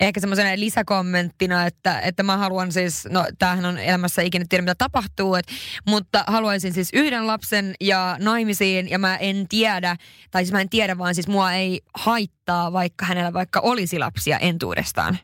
ehkä 0.00 0.20
semmoisena 0.20 0.50
lisäkommenttina, 0.56 1.66
että, 1.66 2.00
että 2.00 2.22
mä 2.22 2.36
haluan 2.36 2.72
siis, 2.72 3.08
no 3.10 3.26
tämähän 3.38 3.64
on 3.64 3.78
elämässä 3.78 4.22
ikinä 4.22 4.44
tiedä 4.48 4.62
mitä 4.62 4.74
tapahtuu, 4.74 5.34
et, 5.34 5.46
mutta 5.88 6.24
haluaisin 6.26 6.72
siis 6.72 6.88
yhden 6.92 7.26
lapsen 7.26 7.74
ja 7.80 8.16
naimisiin 8.20 8.90
ja 8.90 8.98
mä 8.98 9.16
en 9.16 9.48
tiedä, 9.48 9.96
tai 10.30 10.44
siis 10.44 10.52
mä 10.52 10.60
en 10.60 10.68
tiedä 10.68 10.98
vaan 10.98 11.14
siis 11.14 11.28
mua 11.28 11.52
ei 11.52 11.80
haittaa, 11.94 12.72
vaikka 12.72 13.06
hänellä 13.06 13.32
vaikka 13.32 13.60
olisi 13.60 13.98
lapsia 13.98 14.38
entuudestaan. 14.38 15.18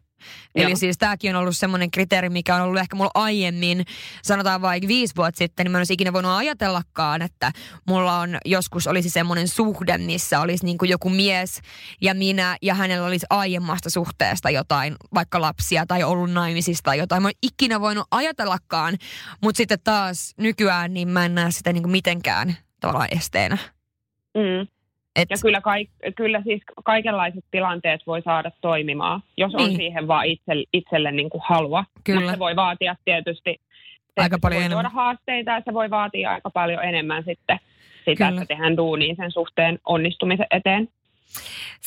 Eli 0.55 0.71
Joo. 0.71 0.77
siis 0.77 0.99
tämäkin 0.99 1.37
on 1.37 1.41
ollut 1.41 1.57
semmoinen 1.57 1.91
kriteeri, 1.91 2.29
mikä 2.29 2.55
on 2.55 2.62
ollut 2.62 2.79
ehkä 2.81 2.97
mulla 2.97 3.11
aiemmin, 3.15 3.85
sanotaan 4.23 4.62
vaikka 4.62 4.89
viisi 4.89 5.17
vuotta 5.17 5.39
sitten, 5.39 5.65
niin 5.65 5.73
mä 5.73 5.79
en 5.79 5.81
olisi 5.81 5.93
ikinä 5.93 6.12
voinut 6.12 6.33
ajatellakaan, 6.33 7.23
että 7.23 7.53
mulla 7.87 8.19
on 8.19 8.39
joskus 8.45 8.87
olisi 8.87 9.11
semmoinen 9.11 9.49
suhde, 9.49 9.99
missä 9.99 10.41
olisi 10.41 10.65
niin 10.65 10.79
kuin 10.79 10.89
joku 10.89 11.11
mies 11.11 11.61
ja 12.00 12.15
minä 12.15 12.57
ja 12.62 12.75
hänellä 12.75 13.07
olisi 13.07 13.27
aiemmasta 13.31 13.91
suhteesta 13.91 14.50
jotain, 14.50 14.97
vaikka 15.15 15.41
lapsia 15.41 15.87
tai 15.87 16.03
ollut 16.05 16.31
naimisista 16.31 16.85
tai 16.85 16.99
jotain. 16.99 17.23
Mä 17.23 17.29
en 17.29 17.35
ikinä 17.43 17.81
voinut 17.81 18.07
ajatellakaan, 18.11 18.99
mutta 19.43 19.57
sitten 19.57 19.79
taas 19.85 20.35
nykyään 20.37 20.95
niin 20.95 21.09
mä 21.09 21.25
en 21.25 21.35
näe 21.35 21.50
sitä 21.50 21.73
niin 21.73 21.83
kuin 21.83 21.93
mitenkään 21.93 22.57
tavallaan 22.81 23.09
esteenä. 23.11 23.59
Mm. 24.35 24.80
Et... 25.17 25.31
Ja 25.31 25.37
kyllä, 25.43 25.61
kaik, 25.61 25.90
kyllä 26.17 26.43
siis 26.43 26.62
kaikenlaiset 26.85 27.45
tilanteet 27.50 28.00
voi 28.07 28.23
saada 28.23 28.50
toimimaan, 28.61 29.23
jos 29.37 29.52
niin. 29.52 29.71
on 29.71 29.76
siihen 29.76 30.09
vaan 30.09 30.26
itse, 30.26 30.52
itselle 30.73 31.12
niin 31.12 31.31
kuin 31.31 31.43
halua. 31.49 31.85
Kyllä. 32.05 32.21
Mutta 32.21 32.33
se 32.33 32.38
voi 32.38 32.57
vaatia 32.57 32.97
tietysti 33.05 33.61
aika 34.17 34.38
paljon 34.43 34.61
enemmän. 34.62 34.76
tuoda 34.76 34.88
haasteita 34.88 35.50
ja 35.50 35.62
se 35.64 35.75
voi 35.75 35.90
vaatia 35.90 36.31
aika 36.31 36.50
paljon 36.50 36.85
enemmän 36.85 37.25
sitten 37.25 37.59
sitä, 38.05 38.29
kyllä. 38.29 38.29
että 38.29 38.55
tehdään 38.55 38.76
duuniin 38.76 39.17
sen 39.17 39.31
suhteen 39.31 39.79
onnistumisen 39.85 40.47
eteen. 40.50 40.88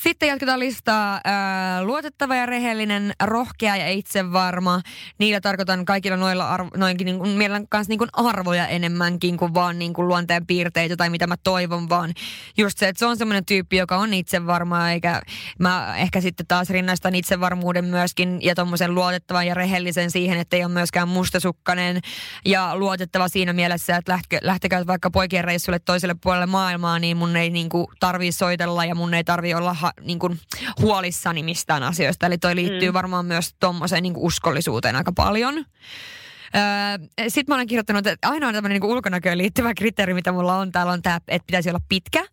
Sitten 0.04 0.30
jatketaan 0.30 0.60
listaa. 0.60 1.22
Ää, 1.24 1.84
luotettava 1.84 2.36
ja 2.36 2.46
rehellinen, 2.46 3.14
rohkea 3.24 3.76
ja 3.76 3.90
itsevarma. 3.90 4.82
Niillä 5.20 5.42
tarkoitan 5.42 5.86
kaikilla 5.86 6.18
noilla 6.18 6.50
arvo, 6.50 6.70
noinkin 6.78 7.06
niin 7.06 7.20
kuin, 7.20 7.30
mielen 7.30 7.68
kanssa 7.68 7.92
niin 7.92 7.98
kuin 7.98 8.10
arvoja 8.14 8.68
enemmänkin 8.68 9.38
kuin 9.38 9.54
vaan 9.54 9.80
niin 9.80 9.94
kuin 9.94 10.08
luonteen 10.08 10.48
piirteitä 10.48 10.98
tai 10.98 11.10
mitä 11.10 11.28
mä 11.28 11.36
toivon, 11.44 11.90
vaan 11.90 12.14
just 12.58 12.78
se, 12.78 12.88
että 12.88 13.00
se 13.00 13.06
on 13.06 13.18
semmoinen 13.18 13.46
tyyppi, 13.46 13.78
joka 13.78 13.98
on 13.98 14.14
itsevarma, 14.14 14.90
eikä 14.90 15.22
mä 15.60 15.94
ehkä 15.98 16.22
sitten 16.22 16.48
taas 16.48 16.70
rinnastan 16.70 17.16
itsevarmuuden 17.16 17.86
myöskin 17.86 18.40
ja 18.42 18.56
tommosen 18.56 18.96
luotettavan 18.96 19.48
ja 19.48 19.54
rehellisen 19.54 20.12
siihen, 20.12 20.40
että 20.40 20.56
ei 20.56 20.64
ole 20.64 20.74
myöskään 20.74 21.08
mustasukkainen 21.08 22.02
ja 22.46 22.76
luotettava 22.76 23.28
siinä 23.28 23.54
mielessä, 23.54 23.98
että 23.98 24.20
lähtekää 24.42 24.88
vaikka 24.88 25.12
poikien 25.12 25.44
reissulle 25.44 25.80
toiselle 25.80 26.16
puolelle 26.24 26.46
maailmaa, 26.46 27.00
niin 27.00 27.18
mun 27.18 27.36
ei 27.36 27.50
niin 27.50 27.70
kuin 27.70 27.88
tarvii 28.00 28.32
soitella 28.32 28.86
ja 28.86 28.96
mun 28.96 29.14
ei 29.14 29.24
tarvi 29.34 29.54
olla 29.54 29.74
ha, 29.74 29.92
niin 30.02 30.20
kuin 30.20 30.40
huolissani 30.82 31.44
mistään 31.44 31.84
asioista. 31.84 32.26
Eli 32.26 32.38
toi 32.38 32.56
liittyy 32.56 32.90
mm. 32.90 32.94
varmaan 32.94 33.26
myös 33.26 33.56
tuommoiseen 33.60 34.04
niin 34.04 34.14
uskollisuuteen 34.18 34.96
aika 34.96 35.12
paljon. 35.12 35.58
Öö, 35.58 37.28
Sitten 37.28 37.54
mä 37.54 37.56
olen 37.56 37.68
kirjoittanut, 37.68 38.08
että 38.08 38.30
ainoa 38.30 38.54
tämmöinen 38.54 38.82
niin 38.82 38.92
ulkonäköön 38.92 39.38
liittyvä 39.38 39.74
kriteeri, 39.74 40.14
mitä 40.14 40.32
mulla 40.32 40.58
on 40.58 40.72
täällä 40.72 40.92
on 40.92 41.02
tämä, 41.02 41.20
että 41.28 41.46
pitäisi 41.46 41.70
olla 41.70 41.80
pitkä. 41.90 42.26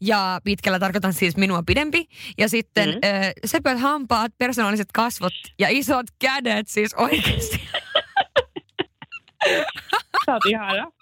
Ja 0.00 0.40
pitkällä 0.44 0.78
tarkoitan 0.78 1.12
siis 1.12 1.36
minua 1.36 1.62
pidempi. 1.66 2.06
Ja 2.38 2.48
sitten 2.48 2.88
mm. 2.88 2.98
öö, 3.04 3.32
sepöt 3.44 3.80
hampaat, 3.80 4.32
persoonalliset 4.38 4.88
kasvot 4.94 5.32
ja 5.58 5.68
isot 5.70 6.06
kädet 6.18 6.68
siis 6.68 6.94
oikeasti. 6.94 7.60
Sä 10.26 10.32
oot 10.32 10.46
ihana. 10.46 10.92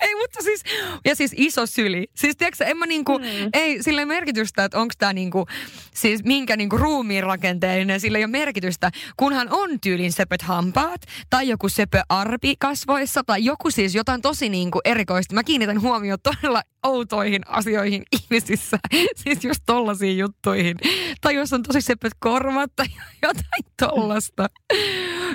Ei, 0.00 0.14
mutta 0.14 0.42
siis, 0.42 0.62
ja 1.04 1.14
siis 1.14 1.34
iso 1.36 1.66
syli. 1.66 2.06
Siis 2.16 2.36
tiedätkö, 2.36 2.64
en 2.64 2.76
mä 2.76 2.86
niinku, 2.86 3.18
mm. 3.18 3.24
ei 3.52 3.82
sille 3.82 4.04
merkitystä, 4.04 4.64
että 4.64 4.78
onko 4.78 4.94
tämä 4.98 5.12
niinku, 5.12 5.46
siis 5.94 6.24
minkä 6.24 6.56
niinku 6.56 6.76
ruumiin 6.76 7.24
rakenteellinen, 7.24 8.00
sillä 8.00 8.18
ei 8.18 8.24
ole 8.24 8.30
merkitystä, 8.30 8.90
kunhan 9.16 9.48
on 9.50 9.80
tyylin 9.80 10.12
sepöt 10.12 10.42
hampaat, 10.42 11.00
tai 11.30 11.48
joku 11.48 11.68
sepö 11.68 12.02
arpi 12.08 12.54
kasvoissa, 12.58 13.24
tai 13.24 13.44
joku 13.44 13.70
siis 13.70 13.94
jotain 13.94 14.22
tosi 14.22 14.48
niinku 14.48 14.80
erikoista. 14.84 15.34
Mä 15.34 15.44
kiinnitän 15.44 15.80
huomioon 15.80 16.18
todella 16.22 16.62
outoihin 16.84 17.42
asioihin 17.46 18.02
ihmisissä, 18.22 18.78
siis 19.16 19.44
just 19.44 19.60
tollasiin 19.66 20.18
juttuihin. 20.18 20.76
Tai 21.20 21.34
jos 21.34 21.52
on 21.52 21.62
tosi 21.62 21.80
sepöt 21.80 22.12
korvat 22.18 22.70
tai 22.76 22.86
jotain 23.22 23.64
tollasta. 23.80 24.46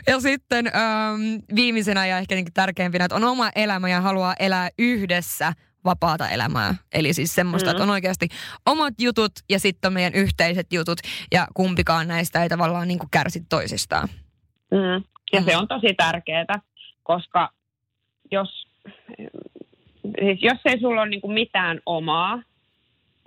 Ja 0.07 0.19
sitten 0.19 0.67
ähm, 0.67 1.21
viimeisenä 1.55 2.05
ja 2.05 2.17
ehkä 2.17 2.35
niin 2.35 2.53
tärkeimpinä, 2.53 3.05
että 3.05 3.15
on 3.15 3.23
oma 3.23 3.49
elämä 3.55 3.89
ja 3.89 4.01
haluaa 4.01 4.35
elää 4.39 4.69
yhdessä 4.79 5.53
vapaata 5.85 6.29
elämää. 6.29 6.75
Eli 6.93 7.13
siis 7.13 7.35
semmoista, 7.35 7.69
mm. 7.69 7.71
että 7.71 7.83
on 7.83 7.89
oikeasti 7.89 8.27
omat 8.65 8.93
jutut 8.99 9.31
ja 9.49 9.59
sitten 9.59 9.89
on 9.89 9.93
meidän 9.93 10.13
yhteiset 10.13 10.73
jutut 10.73 10.99
ja 11.31 11.47
kumpikaan 11.53 12.07
näistä 12.07 12.43
ei 12.43 12.49
tavallaan 12.49 12.87
niin 12.87 12.99
kuin 12.99 13.09
kärsi 13.11 13.43
toisistaan. 13.49 14.07
Mm. 14.71 15.03
Ja 15.33 15.39
mm. 15.39 15.45
se 15.45 15.57
on 15.57 15.67
tosi 15.67 15.93
tärkeää, 15.97 16.61
koska 17.03 17.49
jos, 18.31 18.67
siis 20.19 20.39
jos 20.41 20.57
ei 20.65 20.79
sulla 20.79 21.01
ole 21.01 21.09
niin 21.09 21.21
kuin 21.21 21.33
mitään 21.33 21.79
omaa, 21.85 22.41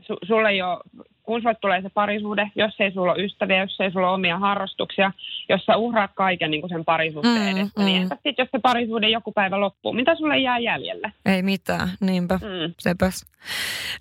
su, 0.03 0.17
sulla 0.23 0.51
ei 0.51 0.63
ole 0.63 0.79
kun 1.23 1.43
sulle 1.43 1.55
tulee 1.61 1.83
se 1.83 1.91
parisuhde, 1.95 2.51
jos 2.55 2.75
ei 2.81 2.93
sulla 2.93 3.13
ole 3.13 3.25
ystäviä, 3.25 3.61
jos 3.61 3.81
ei 3.81 3.93
sulla 3.93 4.07
ole 4.09 4.15
omia 4.15 4.39
harrastuksia, 4.39 5.13
jos 5.49 5.65
sä 5.67 5.77
uhraat 5.77 6.11
kaiken 6.15 6.51
niin 6.51 6.61
kuin 6.61 6.71
sen 6.71 6.85
parisuhteen 6.85 7.55
mm, 7.55 7.61
edestä, 7.61 7.85
niin 7.85 7.87
mm. 7.87 7.99
niin 7.99 8.09
sitten, 8.09 8.35
jos 8.39 8.49
se 8.53 8.59
parisuhde 8.59 9.09
joku 9.09 9.33
päivä 9.33 9.61
loppuu, 9.61 9.93
mitä 9.93 10.15
sulle 10.15 10.39
jää 10.39 10.59
jäljelle? 10.59 11.13
Ei 11.27 11.43
mitään, 11.43 11.89
niinpä, 12.01 12.35
mm. 12.35 12.75
sepäs. 12.79 13.32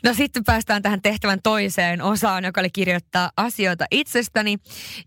No 0.03 0.13
sitten 0.13 0.43
päästään 0.43 0.81
tähän 0.81 1.01
tehtävän 1.01 1.39
toiseen 1.43 2.01
osaan, 2.01 2.43
joka 2.43 2.61
oli 2.61 2.69
kirjoittaa 2.69 3.31
asioita 3.37 3.85
itsestäni. 3.91 4.57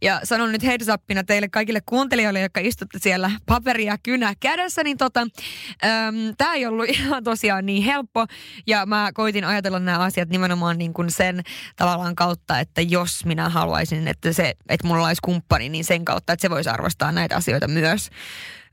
Ja 0.02 0.20
sanon 0.24 0.52
nyt 0.52 0.62
heads 0.62 0.86
teille 1.26 1.48
kaikille 1.48 1.80
kuuntelijoille, 1.86 2.40
jotka 2.40 2.60
istutte 2.60 2.98
siellä 2.98 3.30
paperia 3.46 3.98
kynä 4.02 4.34
kädessä, 4.40 4.84
niin 4.84 4.96
tota, 4.96 5.26
tämä 6.38 6.54
ei 6.54 6.66
ollut 6.66 6.88
ihan 6.98 7.24
tosiaan 7.24 7.66
niin 7.66 7.82
helppo. 7.82 8.26
Ja 8.66 8.86
mä 8.86 9.10
koitin 9.14 9.44
ajatella 9.44 9.78
nämä 9.78 9.98
asiat 9.98 10.28
nimenomaan 10.28 10.78
niin 10.78 10.92
kuin 10.92 11.10
sen 11.10 11.42
tavallaan 11.76 12.14
kautta, 12.14 12.60
että 12.60 12.80
jos 12.80 13.24
minä 13.24 13.48
haluaisin, 13.48 14.08
että, 14.08 14.32
se, 14.32 14.54
että 14.68 14.86
mulla 14.86 15.06
olisi 15.06 15.22
kumppani, 15.24 15.68
niin 15.68 15.84
sen 15.84 16.04
kautta. 16.04 16.32
että 16.32 16.42
se 16.42 16.50
voisi 16.50 16.70
arvostaa 16.70 17.12
näitä 17.12 17.36
asioita 17.36 17.68
myös. 17.68 18.10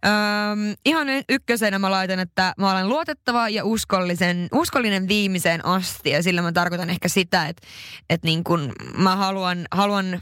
Öm, 0.05 0.75
ihan 0.85 1.07
ykkösenä 1.29 1.79
mä 1.79 1.91
laitan, 1.91 2.19
että 2.19 2.53
mä 2.57 2.71
olen 2.71 2.89
luotettava 2.89 3.49
ja 3.49 3.65
uskollisen, 3.65 4.47
uskollinen 4.53 5.07
viimeiseen 5.07 5.65
asti. 5.65 6.09
Ja 6.09 6.23
sillä 6.23 6.41
mä 6.41 6.51
tarkoitan 6.51 6.89
ehkä 6.89 7.07
sitä, 7.07 7.47
että, 7.47 7.67
että 8.09 8.27
niin 8.27 8.43
kun 8.43 8.73
mä 8.97 9.15
haluan, 9.15 9.67
haluan 9.71 10.21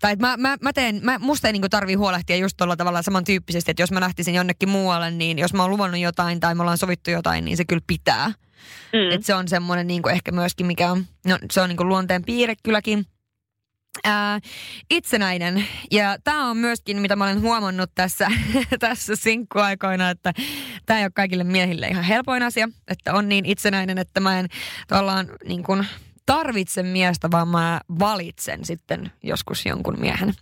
tai 0.00 0.12
että 0.12 0.26
mä, 0.26 0.36
mä, 0.36 0.56
mä 0.62 0.72
teen, 0.72 1.00
mä, 1.02 1.18
musta 1.18 1.48
ei 1.48 1.52
niinku 1.52 1.68
tarvii 1.68 1.94
huolehtia 1.94 2.36
just 2.36 2.56
tuolla 2.56 2.76
tavalla 2.76 3.02
samantyyppisesti, 3.02 3.70
että 3.70 3.82
jos 3.82 3.92
mä 3.92 4.00
lähtisin 4.00 4.34
jonnekin 4.34 4.68
muualle, 4.68 5.10
niin 5.10 5.38
jos 5.38 5.54
mä 5.54 5.62
oon 5.62 5.70
luvannut 5.70 6.00
jotain 6.00 6.40
tai 6.40 6.54
me 6.54 6.62
ollaan 6.62 6.78
sovittu 6.78 7.10
jotain, 7.10 7.44
niin 7.44 7.56
se 7.56 7.64
kyllä 7.64 7.82
pitää. 7.86 8.32
Mm. 8.92 9.10
Että 9.10 9.26
se 9.26 9.34
on 9.34 9.48
semmoinen 9.48 9.86
niinku 9.86 10.08
ehkä 10.08 10.32
myöskin, 10.32 10.66
mikä 10.66 10.92
on, 10.92 11.06
no 11.26 11.38
se 11.52 11.60
on 11.60 11.68
niinku 11.68 11.84
luonteen 11.84 12.24
piirre 12.24 12.54
kylläkin. 12.62 13.04
Ää, 14.04 14.40
itsenäinen. 14.90 15.64
Ja 15.90 16.16
tämä 16.24 16.50
on 16.50 16.56
myöskin, 16.56 17.00
mitä 17.00 17.16
mä 17.16 17.24
olen 17.24 17.40
huomannut 17.40 17.90
tässä, 17.94 18.28
tässä 18.80 19.16
sinkkuaikoina, 19.16 20.10
että 20.10 20.32
tämä 20.86 21.00
ei 21.00 21.04
ole 21.04 21.12
kaikille 21.14 21.44
miehille 21.44 21.88
ihan 21.88 22.04
helpoin 22.04 22.42
asia, 22.42 22.68
että 22.88 23.14
on 23.14 23.28
niin 23.28 23.46
itsenäinen, 23.46 23.98
että 23.98 24.20
mä 24.20 24.38
en 24.38 24.48
tavallaan 24.88 25.28
niin 25.44 25.62
kuin, 25.62 25.86
tarvitse 26.28 26.82
miestä, 26.82 27.30
vaan 27.30 27.48
mä 27.48 27.80
valitsen 27.98 28.64
sitten 28.64 29.12
joskus 29.22 29.66
jonkun 29.66 30.00
miehen. 30.00 30.28
Että 30.28 30.38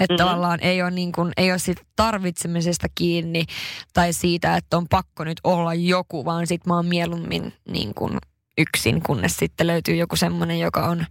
mm-hmm. 0.00 0.16
tavallaan 0.16 0.60
ei 0.60 0.82
ole, 0.82 0.90
niin 0.90 1.12
kuin, 1.12 1.32
ei 1.36 1.50
ole 1.50 1.58
siitä 1.58 1.82
tarvitsemisesta 1.96 2.86
kiinni 2.94 3.44
tai 3.92 4.12
siitä, 4.12 4.56
että 4.56 4.76
on 4.76 4.88
pakko 4.88 5.24
nyt 5.24 5.40
olla 5.44 5.74
joku, 5.74 6.24
vaan 6.24 6.46
sitten 6.46 6.70
mä 6.70 6.76
oon 6.76 6.86
mieluummin 6.86 7.52
niin 7.68 7.94
kuin 7.94 8.18
yksin, 8.58 9.02
kunnes 9.02 9.36
sitten 9.36 9.66
löytyy 9.66 9.94
joku 9.94 10.16
semmoinen, 10.16 10.60
joka 10.60 10.84
on 10.84 11.06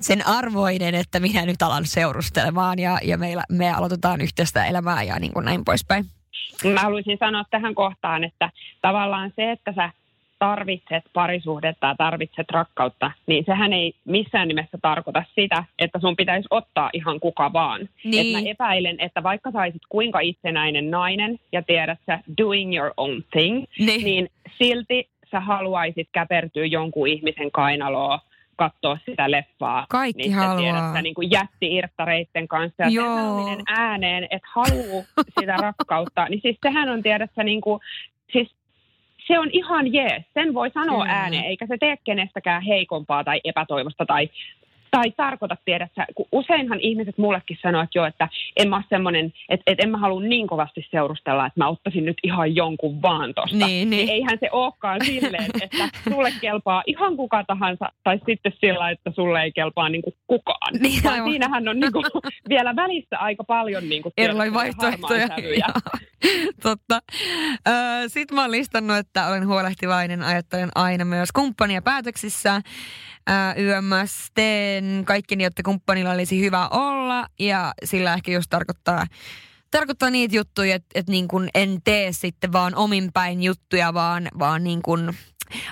sen 0.00 0.26
arvoinen, 0.26 0.94
että 0.94 1.20
minä 1.20 1.46
nyt 1.46 1.62
alan 1.62 1.86
seurustelemaan 1.86 2.78
ja, 2.78 2.98
ja 3.02 3.18
meillä, 3.18 3.44
me 3.48 3.70
aloitetaan 3.70 4.20
yhteistä 4.20 4.64
elämää 4.64 5.02
ja 5.02 5.18
niin 5.18 5.32
kuin 5.32 5.44
näin 5.44 5.64
poispäin. 5.64 6.04
Mä 6.74 6.80
haluaisin 6.80 7.18
sanoa 7.20 7.44
tähän 7.50 7.74
kohtaan, 7.74 8.24
että 8.24 8.50
tavallaan 8.82 9.32
se, 9.36 9.50
että 9.50 9.72
sä 9.76 9.90
tarvitset 10.38 11.04
parisuhdetta 11.12 11.86
ja 11.86 11.94
tarvitset 11.98 12.50
rakkautta, 12.50 13.10
niin 13.26 13.44
sehän 13.46 13.72
ei 13.72 13.94
missään 14.04 14.48
nimessä 14.48 14.78
tarkoita 14.82 15.24
sitä, 15.34 15.64
että 15.78 15.98
sun 15.98 16.16
pitäisi 16.16 16.48
ottaa 16.50 16.90
ihan 16.92 17.20
kuka 17.20 17.52
vaan. 17.52 17.88
Niin. 18.04 18.36
Et 18.36 18.42
mä 18.42 18.50
epäilen, 18.50 18.96
että 19.00 19.22
vaikka 19.22 19.50
saisit 19.50 19.82
kuinka 19.88 20.20
itsenäinen 20.20 20.90
nainen 20.90 21.38
ja 21.52 21.62
tiedät 21.62 21.98
sä 22.06 22.18
doing 22.38 22.76
your 22.76 22.92
own 22.96 23.22
thing, 23.30 23.64
niin, 23.78 24.04
niin 24.04 24.30
silti 24.58 25.08
sä 25.30 25.40
haluaisit 25.40 26.08
käpertyä 26.12 26.66
jonkun 26.66 27.08
ihmisen 27.08 27.50
kainaloa 27.50 28.20
katsoa 28.56 28.98
sitä 29.06 29.30
leffaa. 29.30 29.86
Kaikki 29.88 30.22
niin 30.22 30.34
haluaa. 30.34 30.58
Tiedät, 30.58 31.02
niin 31.02 31.14
kuin 31.14 31.30
jätti-irttareitten 31.30 32.48
kanssa 32.48 32.82
ja 32.82 32.88
Joo. 32.88 33.56
ääneen, 33.66 34.24
että 34.30 34.48
haluaa 34.54 35.04
sitä 35.40 35.56
rakkautta. 35.56 36.26
Niin 36.28 36.40
siis 36.42 36.56
sehän 36.62 36.88
on 36.88 37.02
tiedätkö, 37.02 37.42
niin 37.42 37.60
kuin, 37.60 37.80
siis 38.32 38.54
se 39.26 39.38
on 39.38 39.48
ihan 39.52 39.92
jees. 39.92 40.22
Sen 40.34 40.54
voi 40.54 40.70
sanoa 40.70 41.04
mm. 41.04 41.10
ääneen, 41.10 41.44
eikä 41.44 41.66
se 41.66 41.76
tee 41.80 41.96
kenestäkään 42.04 42.62
heikompaa 42.62 43.24
tai 43.24 43.40
epätoivosta 43.44 44.06
tai 44.06 44.28
tai 44.94 45.10
tarkoita 45.16 45.56
tiedä, 45.64 45.84
että 45.84 46.06
kun 46.14 46.26
useinhan 46.32 46.80
ihmiset 46.80 47.18
mullekin 47.18 47.58
sanoo, 47.62 47.82
että 47.82 47.98
joo, 47.98 48.06
että 48.06 48.28
en 48.56 48.68
mä 48.68 48.82
semmoinen, 48.88 49.32
että, 49.48 49.64
että 49.66 49.82
en 49.82 49.90
mä 49.90 49.98
halua 49.98 50.20
niin 50.20 50.46
kovasti 50.46 50.86
seurustella, 50.90 51.46
että 51.46 51.60
mä 51.60 51.68
ottaisin 51.68 52.04
nyt 52.04 52.16
ihan 52.22 52.56
jonkun 52.56 53.02
vaan 53.02 53.34
tosta. 53.34 53.56
Niin, 53.56 53.90
niin. 53.90 53.90
niin 53.90 54.08
eihän 54.08 54.38
se 54.40 54.48
olekaan 54.52 55.00
silleen, 55.04 55.50
että 55.62 55.88
sulle 56.10 56.32
kelpaa 56.40 56.82
ihan 56.86 57.16
kuka 57.16 57.44
tahansa, 57.44 57.92
tai 58.04 58.20
sitten 58.26 58.52
sillä, 58.60 58.90
että 58.90 59.10
sulle 59.14 59.42
ei 59.42 59.52
kelpaa 59.52 59.88
niin 59.88 60.02
kuin 60.02 60.14
kukaan. 60.26 60.74
Niin, 60.80 61.04
Vaan 61.04 61.24
siinähän 61.24 61.68
on 61.68 61.80
niin 61.80 61.92
kuin 61.92 62.04
vielä 62.48 62.76
välissä 62.76 63.18
aika 63.18 63.44
paljon 63.44 63.88
niin 63.88 64.02
kuin 64.02 64.12
erilaisia 64.16 64.54
vaihtoehtoja. 64.54 65.28
Totta. 66.62 67.00
Sitten 68.08 68.34
mä 68.34 68.40
oon 68.40 68.50
listannut, 68.50 68.96
että 68.96 69.28
olen 69.28 69.46
huolehtivainen, 69.46 70.22
ajattelen 70.22 70.70
aina 70.74 71.04
myös 71.04 71.32
kumppania 71.32 71.82
päätöksissä 71.82 72.62
ää, 73.26 73.54
kaikki 75.04 75.42
jotta 75.42 75.62
kumppanilla 75.62 76.10
olisi 76.10 76.40
hyvä 76.40 76.68
olla. 76.68 77.26
Ja 77.38 77.74
sillä 77.84 78.14
ehkä 78.14 78.32
just 78.32 78.50
tarkoittaa 78.50 79.06
tarkoittaa 79.70 80.10
niitä 80.10 80.36
juttuja, 80.36 80.74
että, 80.74 80.88
että 80.94 81.12
niin 81.12 81.28
kuin 81.28 81.48
en 81.54 81.78
tee 81.84 82.12
sitten 82.12 82.52
vaan 82.52 82.74
omin 82.74 83.10
päin 83.12 83.42
juttuja, 83.42 83.94
vaan, 83.94 84.28
vaan 84.38 84.64
niin 84.64 84.82
kuin 84.82 85.16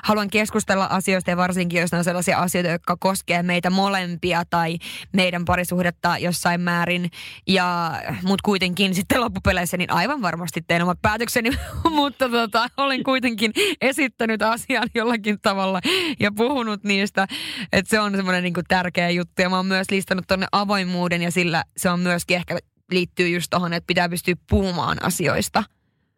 haluan 0.02 0.30
keskustella 0.30 0.86
asioista 0.90 1.30
ja 1.30 1.36
varsinkin, 1.36 1.80
jos 1.80 1.92
ne 1.92 1.98
on 1.98 2.04
sellaisia 2.04 2.38
asioita, 2.38 2.70
jotka 2.70 2.96
koskee 3.00 3.42
meitä 3.42 3.70
molempia 3.70 4.42
tai 4.50 4.78
meidän 5.12 5.44
parisuhdetta 5.44 6.18
jossain 6.18 6.60
määrin. 6.60 7.10
Ja, 7.46 7.92
mut 8.22 8.42
kuitenkin 8.42 8.94
sitten 8.94 9.20
loppupeleissä 9.20 9.76
niin 9.76 9.92
aivan 9.92 10.22
varmasti 10.22 10.60
teen 10.66 10.82
omat 10.82 10.98
päätökseni, 11.02 11.50
mutta 11.90 12.28
tota, 12.28 12.68
olen 12.76 13.02
kuitenkin 13.02 13.52
esittänyt 13.80 14.42
asian 14.42 14.88
jollakin 14.94 15.38
tavalla 15.42 15.80
ja 16.20 16.32
puhunut 16.32 16.84
niistä. 16.84 17.26
Että 17.72 17.90
se 17.90 18.00
on 18.00 18.16
semmoinen 18.16 18.42
niin 18.42 18.54
tärkeä 18.68 19.10
juttu 19.10 19.42
ja 19.42 19.48
mä 19.48 19.56
oon 19.56 19.66
myös 19.66 19.90
listannut 19.90 20.26
tuonne 20.26 20.46
avoimuuden 20.52 21.22
ja 21.22 21.30
sillä 21.30 21.64
se 21.76 21.90
on 21.90 22.00
myöskin 22.00 22.36
ehkä 22.36 22.58
liittyy 22.90 23.28
just 23.28 23.46
tuohon, 23.50 23.72
että 23.72 23.86
pitää 23.86 24.08
pystyä 24.08 24.34
puhumaan 24.50 25.04
asioista. 25.04 25.64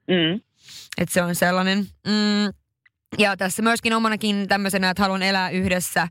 Mm. 0.09 0.41
Että 0.99 1.13
se 1.13 1.23
on 1.23 1.35
sellainen... 1.35 1.79
Mm, 2.07 2.64
ja 3.19 3.37
tässä 3.37 3.63
myöskin 3.63 3.93
omanakin 3.93 4.49
tämmöisenä, 4.49 4.91
että 4.91 5.03
haluan 5.03 5.23
elää 5.23 5.51
yhdessä. 5.51 6.09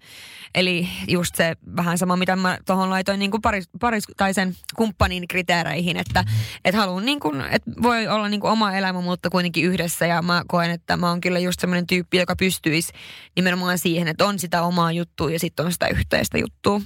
Eli 0.55 0.89
just 1.07 1.35
se 1.35 1.55
vähän 1.75 1.97
sama, 1.97 2.15
mitä 2.15 2.35
mä 2.35 2.57
tuohon 2.65 2.89
laitoin 2.89 3.19
niin 3.19 3.31
kuin 3.31 3.41
paris, 3.41 3.69
paris, 3.79 4.03
tai 4.17 4.33
sen 4.33 4.55
kumppanin 4.75 5.27
kriteereihin, 5.27 5.97
että, 5.97 6.23
että 6.65 6.81
haluan 6.81 7.05
niin 7.05 7.19
kuin, 7.19 7.41
että 7.41 7.71
voi 7.81 8.07
olla 8.07 8.29
niin 8.29 8.39
kuin 8.39 8.51
oma 8.51 8.73
elämä, 8.73 9.01
mutta 9.01 9.29
kuitenkin 9.29 9.65
yhdessä. 9.65 10.05
Ja 10.05 10.21
mä 10.21 10.43
koen, 10.47 10.71
että 10.71 10.97
mä 10.97 11.09
oon 11.09 11.21
kyllä 11.21 11.39
just 11.39 11.59
semmoinen 11.59 11.87
tyyppi, 11.87 12.17
joka 12.17 12.35
pystyisi 12.35 12.93
nimenomaan 13.35 13.77
siihen, 13.77 14.07
että 14.07 14.25
on 14.25 14.39
sitä 14.39 14.63
omaa 14.63 14.91
juttua 14.91 15.31
ja 15.31 15.39
sitten 15.39 15.65
on 15.65 15.71
sitä 15.71 15.87
yhteistä 15.87 16.37
juttua. 16.37 16.81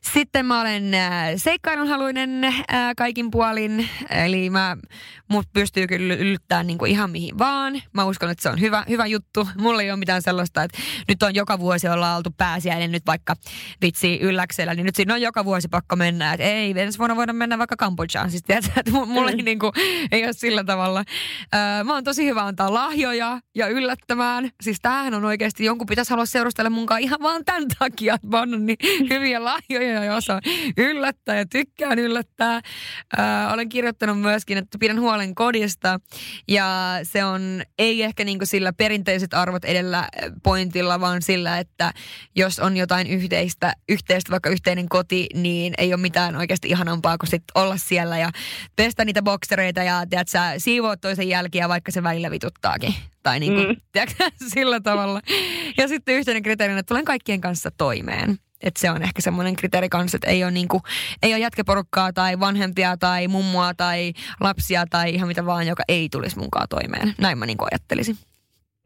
Sitten 0.00 0.46
mä 0.46 0.60
olen 0.60 0.94
äh, 0.94 1.10
seikkailunhaluinen 1.36 2.44
äh, 2.44 2.60
kaikin 2.96 3.30
puolin, 3.30 3.88
eli 4.10 4.50
mä, 4.50 4.76
mut 5.28 5.46
pystyy 5.52 5.86
kyllä 5.86 6.14
yllyttämään 6.14 6.66
niin 6.66 6.78
kuin 6.78 6.90
ihan 6.90 7.10
mihin 7.10 7.38
vaan. 7.38 7.82
Mä 7.92 8.04
uskon, 8.04 8.30
että 8.30 8.42
se 8.42 8.48
on 8.48 8.60
hyvä, 8.60 8.84
hyvä 8.88 9.06
juttu. 9.06 9.48
Mulla 9.58 9.82
ei 9.82 9.90
ole 9.90 9.98
mitään 9.98 10.22
sellaista, 10.22 10.62
että 10.62 10.78
nyt 11.08 11.22
on 11.22 11.34
joka 11.34 11.58
vuosi 11.58 11.88
olla 11.88 12.16
oltu 12.16 12.30
pääsiäinen 12.36 12.92
nyt 12.92 13.02
vaikka 13.06 13.34
vitsi 13.82 14.18
ylläksellä, 14.20 14.74
niin 14.74 14.86
nyt 14.86 14.94
siinä 14.94 15.14
on 15.14 15.22
joka 15.22 15.44
vuosi 15.44 15.68
pakko 15.68 15.96
mennä. 15.96 16.32
Että 16.32 16.44
ei, 16.44 16.74
ensi 16.76 16.98
vuonna 16.98 17.16
voida 17.16 17.32
mennä 17.32 17.58
vaikka 17.58 17.76
Kambodžaan. 17.76 18.30
Siis 18.30 18.42
tiedätkö, 18.42 18.72
että 18.76 18.92
mulla 18.92 19.30
ei, 19.30 19.36
niin 19.36 19.58
kuin, 19.58 19.72
ei 20.12 20.24
ole 20.24 20.32
sillä 20.32 20.64
tavalla. 20.64 21.04
Äh, 21.54 21.84
mä 21.84 21.94
oon 21.94 22.04
tosi 22.04 22.26
hyvä 22.26 22.44
antaa 22.44 22.74
lahjoja 22.74 23.40
ja 23.54 23.68
yllättämään. 23.68 24.50
Siis 24.62 24.78
tämähän 24.82 25.14
on 25.14 25.24
oikeasti, 25.24 25.64
jonkun 25.64 25.86
pitäisi 25.86 26.10
halua 26.10 26.26
seurustella 26.26 26.70
munkaan 26.70 27.00
ihan 27.00 27.18
vaan 27.22 27.44
tämän 27.44 27.64
takia, 27.78 28.14
että 28.14 28.26
mä 28.26 28.38
oon 28.38 28.66
niin 28.66 28.78
hyviä 29.10 29.44
lahjoja 29.44 29.89
ja 29.90 30.16
osa 30.16 30.40
yllättää 30.76 31.36
ja 31.36 31.46
tykkään 31.46 31.98
yllättää. 31.98 32.60
Äh, 33.18 33.52
olen 33.52 33.68
kirjoittanut 33.68 34.20
myöskin, 34.20 34.58
että 34.58 34.78
pidän 34.78 35.00
huolen 35.00 35.34
kodista 35.34 36.00
ja 36.48 36.98
se 37.02 37.24
on 37.24 37.62
ei 37.78 38.02
ehkä 38.02 38.24
niin 38.24 38.38
sillä 38.44 38.72
perinteiset 38.72 39.34
arvot 39.34 39.64
edellä 39.64 40.08
pointilla, 40.42 41.00
vaan 41.00 41.22
sillä, 41.22 41.58
että 41.58 41.92
jos 42.36 42.58
on 42.58 42.76
jotain 42.76 43.06
yhteistä, 43.06 43.72
yhteistä 43.88 44.30
vaikka 44.30 44.50
yhteinen 44.50 44.88
koti, 44.88 45.26
niin 45.34 45.74
ei 45.78 45.94
ole 45.94 46.00
mitään 46.00 46.36
oikeasti 46.36 46.68
ihanampaa 46.68 47.18
kuin 47.18 47.30
sit 47.30 47.42
olla 47.54 47.76
siellä 47.76 48.18
ja 48.18 48.30
pestä 48.76 49.04
niitä 49.04 49.22
boksereita 49.22 49.82
ja 49.82 50.06
tiedät, 50.10 50.28
sä 50.28 50.54
siivoa 50.58 50.96
toisen 50.96 51.28
jälkiä, 51.28 51.68
vaikka 51.68 51.92
se 51.92 52.02
välillä 52.02 52.30
vituttaakin. 52.30 52.94
Tai 53.22 53.40
niin 53.40 53.54
kuin, 53.54 53.68
mm. 53.68 53.76
tiedätkö, 53.92 54.30
sillä 54.54 54.80
tavalla. 54.80 55.20
Ja 55.76 55.88
sitten 55.88 56.14
yhteinen 56.14 56.42
kriteeri, 56.42 56.72
että 56.72 56.88
tulen 56.88 57.04
kaikkien 57.04 57.40
kanssa 57.40 57.70
toimeen. 57.70 58.38
Että 58.62 58.80
se 58.80 58.90
on 58.90 59.02
ehkä 59.02 59.22
semmoinen 59.22 59.56
kriteeri 59.56 59.88
kanssa, 59.88 60.16
että 60.16 60.30
ei 60.30 60.44
ole, 60.44 60.50
niinku, 60.50 60.82
ei 61.22 61.32
ole 61.32 61.38
jätkäporukkaa 61.40 62.12
tai 62.12 62.40
vanhempia 62.40 62.96
tai 62.96 63.28
mummoa 63.28 63.74
tai 63.74 64.12
lapsia 64.40 64.86
tai 64.90 65.14
ihan 65.14 65.28
mitä 65.28 65.46
vaan, 65.46 65.66
joka 65.66 65.82
ei 65.88 66.08
tulisi 66.08 66.38
munkaan 66.38 66.66
toimeen. 66.68 67.14
Näin 67.18 67.38
mä 67.38 67.46
niinku 67.46 67.64
ajattelisin. 67.72 68.18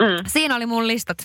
Mm. 0.02 0.24
Siinä 0.26 0.56
oli 0.56 0.66
mun 0.66 0.87
listat. 0.87 1.18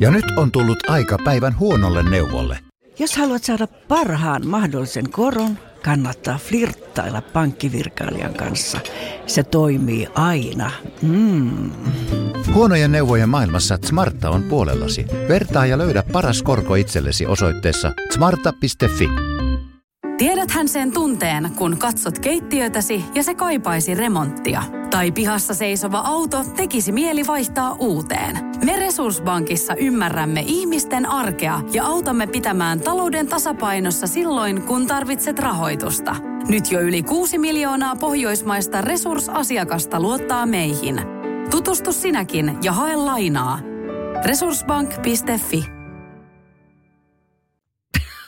Ja 0.00 0.10
nyt 0.10 0.24
on 0.36 0.52
tullut 0.52 0.90
aika 0.90 1.18
päivän 1.24 1.58
huonolle 1.58 2.02
neuvolle. 2.02 2.58
Jos 2.98 3.16
haluat 3.16 3.44
saada 3.44 3.66
parhaan 3.66 4.46
mahdollisen 4.46 5.10
koron, 5.10 5.58
kannattaa 5.84 6.38
flirttailla 6.38 7.22
pankkivirkailijan 7.22 8.34
kanssa. 8.34 8.80
Se 9.26 9.42
toimii 9.42 10.08
aina. 10.14 10.70
Mm. 11.02 11.70
Huonojen 12.54 12.92
neuvojen 12.92 13.28
maailmassa 13.28 13.78
Smarta 13.84 14.30
on 14.30 14.42
puolellasi. 14.42 15.06
Vertaa 15.28 15.66
ja 15.66 15.78
löydä 15.78 16.02
paras 16.12 16.42
korko 16.42 16.74
itsellesi 16.74 17.26
osoitteessa 17.26 17.92
smarta.fi. 18.14 19.08
Tiedäthän 20.18 20.68
sen 20.68 20.92
tunteen, 20.92 21.50
kun 21.56 21.78
katsot 21.78 22.18
keittiötäsi 22.18 23.04
ja 23.14 23.22
se 23.22 23.34
kaipaisi 23.34 23.94
remonttia. 23.94 24.62
Tai 24.96 25.12
pihassa 25.12 25.54
seisova 25.54 25.98
auto 25.98 26.44
tekisi 26.56 26.92
mieli 26.92 27.26
vaihtaa 27.26 27.76
uuteen. 27.78 28.38
Me 28.64 28.76
Resurssbankissa 28.76 29.74
ymmärrämme 29.74 30.44
ihmisten 30.46 31.06
arkea 31.06 31.60
ja 31.72 31.86
autamme 31.86 32.26
pitämään 32.26 32.80
talouden 32.80 33.26
tasapainossa 33.26 34.06
silloin, 34.06 34.62
kun 34.62 34.86
tarvitset 34.86 35.38
rahoitusta– 35.38 36.16
Nyt 36.48 36.72
jo 36.72 36.80
yli 36.80 37.02
6 37.02 37.38
miljoonaa 37.38 37.96
pohjoismaista 37.96 38.80
resursasiakasta 38.80 40.00
luottaa 40.00 40.46
meihin. 40.46 41.00
Tutustu 41.50 41.92
sinäkin 41.92 42.58
ja 42.62 42.72
hae 42.72 42.96
lainaa. 42.96 43.58
Resurssbank.fi 44.24 45.75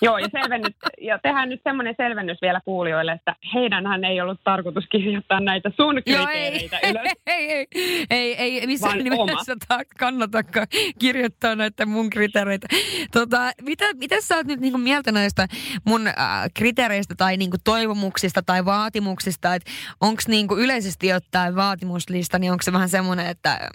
Joo, 0.02 0.18
ja, 0.18 0.28
selvennys, 0.32 0.74
ja 1.00 1.18
tehdään 1.18 1.48
nyt 1.48 1.60
semmoinen 1.64 1.94
selvennys 1.96 2.38
vielä 2.42 2.60
kuulijoille, 2.64 3.12
että 3.12 3.36
heidänhän 3.54 4.04
ei 4.04 4.20
ollut 4.20 4.40
tarkoitus 4.44 4.84
kirjoittaa 4.90 5.40
näitä 5.40 5.70
sun 5.76 5.94
kriteereitä 5.94 6.76
Joo, 6.76 6.80
ei, 6.82 6.90
ylös. 6.90 7.12
ei, 7.26 7.52
ei, 7.52 7.66
ei, 8.10 8.34
ei, 8.34 8.60
ei 8.60 8.66
missään 8.66 8.92
Vaan 8.92 9.04
nimessä 9.04 9.56
ta- 9.68 9.84
kannatakaan 9.98 10.66
kirjoittaa 10.98 11.56
näitä 11.56 11.86
mun 11.86 12.10
kriteereitä. 12.10 12.66
Tota, 13.12 13.50
mitä, 13.62 13.84
mitä 13.94 14.20
sä 14.20 14.36
oot 14.36 14.46
nyt 14.46 14.60
niinku 14.60 14.78
mieltä 14.78 15.12
näistä 15.12 15.46
mun 15.84 16.06
äh, 16.06 16.14
kriteereistä 16.54 17.14
tai 17.18 17.36
niinku 17.36 17.56
toivomuksista 17.64 18.42
tai 18.42 18.64
vaatimuksista? 18.64 19.54
että 19.54 19.70
Onko 20.00 20.22
niinku 20.28 20.56
yleisesti 20.56 21.12
ottaen 21.12 21.56
vaatimuslista, 21.56 22.38
niin 22.38 22.52
onko 22.52 22.62
se 22.62 22.72
vähän 22.72 22.88
semmoinen, 22.88 23.26
että 23.26 23.70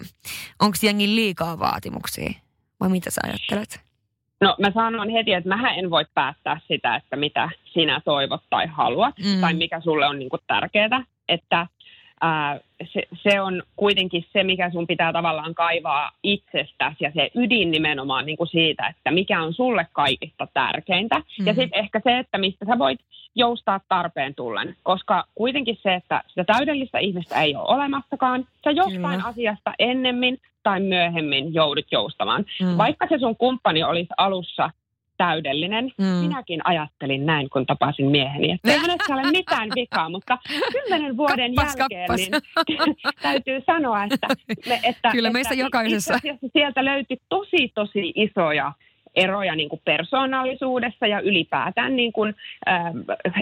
onko 0.60 0.76
jengi 0.82 1.14
liikaa 1.14 1.58
vaatimuksia? 1.58 2.30
Vai 2.80 2.88
mitä 2.88 3.10
sä 3.10 3.20
ajattelet? 3.24 3.93
No 4.40 4.56
mä 4.60 4.70
sanon 4.70 5.08
heti, 5.10 5.32
että 5.32 5.48
mä 5.56 5.74
en 5.74 5.90
voi 5.90 6.04
päättää 6.14 6.60
sitä, 6.68 6.96
että 6.96 7.16
mitä 7.16 7.48
sinä 7.64 8.00
toivot 8.04 8.42
tai 8.50 8.66
haluat, 8.66 9.14
Mm. 9.18 9.40
tai 9.40 9.54
mikä 9.54 9.80
sulle 9.80 10.06
on 10.06 10.18
niinku 10.18 10.38
tärkeää. 10.46 11.04
Että 11.28 11.66
ää, 12.20 12.60
se, 12.92 13.02
se 13.22 13.40
on 13.40 13.62
kuitenkin 13.76 14.24
se, 14.32 14.44
mikä 14.44 14.70
sun 14.70 14.86
pitää 14.86 15.12
tavallaan 15.12 15.54
kaivaa 15.54 16.10
itsestäsi 16.22 16.96
ja 17.00 17.10
se 17.14 17.30
ydin 17.34 17.70
nimenomaan 17.70 18.26
niinku 18.26 18.46
siitä, 18.46 18.86
että 18.86 19.10
mikä 19.10 19.42
on 19.42 19.54
sulle 19.54 19.86
kaikista 19.92 20.48
tärkeintä. 20.54 21.18
Mm. 21.18 21.46
Ja 21.46 21.54
sitten 21.54 21.80
ehkä 21.80 22.00
se, 22.04 22.18
että 22.18 22.38
mistä 22.38 22.64
sä 22.66 22.78
voit 22.78 23.00
joustaa 23.34 23.80
tarpeen 23.88 24.34
tullen, 24.34 24.76
koska 24.82 25.24
kuitenkin 25.34 25.78
se, 25.82 25.94
että 25.94 26.22
sitä 26.28 26.44
täydellistä 26.44 26.98
ihmistä 26.98 27.42
ei 27.42 27.56
ole 27.56 27.74
olemassakaan, 27.74 28.46
sä 28.64 28.70
jostain 28.70 29.18
Kyllä. 29.18 29.24
asiasta 29.24 29.72
ennemmin 29.78 30.38
tai 30.62 30.80
myöhemmin 30.80 31.54
joudut 31.54 31.86
joustamaan. 31.92 32.44
Mm. 32.60 32.78
Vaikka 32.78 33.06
se 33.08 33.18
sun 33.18 33.36
kumppani 33.36 33.84
olisi 33.84 34.08
alussa 34.16 34.70
täydellinen, 35.16 35.90
Mm. 35.98 36.04
minäkin 36.06 36.60
ajattelin 36.64 37.26
näin, 37.26 37.50
kun 37.50 37.66
tapasin 37.66 38.06
mieheni. 38.06 38.50
Että 38.52 38.72
ei 38.72 38.78
hänessä 38.78 39.14
ole 39.14 39.30
mitään 39.30 39.68
vikaa, 39.74 40.08
mutta 40.08 40.38
kymmenen 40.72 41.16
vuoden 41.20 41.54
Kappas, 41.54 41.76
jälkeen 41.78 42.06
kappas. 42.08 42.30
niin 42.68 42.94
täytyy 43.22 43.62
sanoa, 43.66 44.04
että, 44.04 44.26
me, 44.68 44.80
että, 44.82 45.10
Kyllä 45.12 45.28
että 45.28 45.32
meistä 45.38 45.54
jokaisessa. 45.54 46.14
Itse 46.14 46.38
sieltä 46.52 46.84
löytyi 46.84 47.16
tosi, 47.28 47.72
tosi 47.74 48.12
isoja 48.16 48.72
eroja 49.16 49.56
niin 49.56 49.68
kuin 49.68 49.82
persoonallisuudessa 49.84 51.06
ja 51.06 51.20
ylipäätään 51.20 51.96
niin 51.96 52.12
kuin, 52.12 52.34
ähm, 52.68 52.96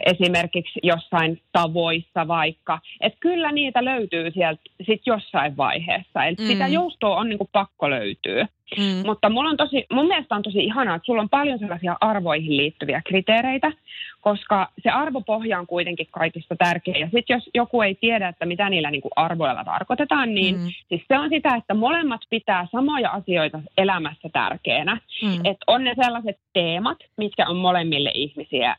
esimerkiksi 0.06 0.80
jossain 0.82 1.40
tavoissa 1.52 2.28
vaikka. 2.28 2.78
Että 3.00 3.18
kyllä 3.20 3.52
niitä 3.52 3.84
löytyy 3.84 4.30
sieltä 4.30 4.62
sit 4.86 5.02
jossain 5.06 5.56
vaiheessa. 5.56 6.24
Eli 6.24 6.36
Mm. 6.38 6.44
mm. 6.44 6.48
sitä 6.48 6.66
joustoa 6.66 7.16
on 7.16 7.28
niin 7.28 7.38
kuin 7.38 7.48
pakko 7.52 7.90
löytyä. 7.90 8.48
Mm. 8.78 9.06
Mutta 9.06 9.30
mulla 9.30 9.50
on 9.50 9.56
tosi, 9.56 9.86
mun 9.92 10.06
mielestä 10.06 10.34
on 10.34 10.42
tosi 10.42 10.64
ihanaa, 10.64 10.96
että 10.96 11.06
sulla 11.06 11.22
on 11.22 11.28
paljon 11.28 11.58
sellaisia 11.58 11.96
arvoihin 12.00 12.56
liittyviä 12.56 13.02
kriteereitä, 13.04 13.72
koska 14.20 14.68
se 14.82 14.90
arvopohja 14.90 15.58
on 15.58 15.66
kuitenkin 15.66 16.06
kaikista 16.10 16.56
tärkeä. 16.56 16.94
Ja 16.96 17.08
sitten 17.12 17.34
jos 17.34 17.50
joku 17.54 17.82
ei 17.82 17.94
tiedä, 17.94 18.28
että 18.28 18.46
mitä 18.46 18.68
niillä 18.68 18.90
niinku 18.90 19.10
arvoilla 19.16 19.64
tarkoitetaan, 19.64 20.34
niin 20.34 20.56
Mm. 20.56 20.68
siis 20.88 21.02
se 21.08 21.18
on 21.18 21.28
sitä, 21.28 21.54
että 21.54 21.74
molemmat 21.74 22.20
pitää 22.30 22.66
samoja 22.72 23.10
asioita 23.10 23.60
elämässä 23.78 24.28
tärkeänä. 24.32 24.94
Mm. 25.22 25.34
Että 25.44 25.64
on 25.66 25.84
ne 25.84 25.94
sellaiset 26.04 26.38
teemat, 26.52 26.98
mitkä 27.16 27.48
on 27.48 27.56
molemmille 27.56 28.10
ihmisiä, 28.14 28.76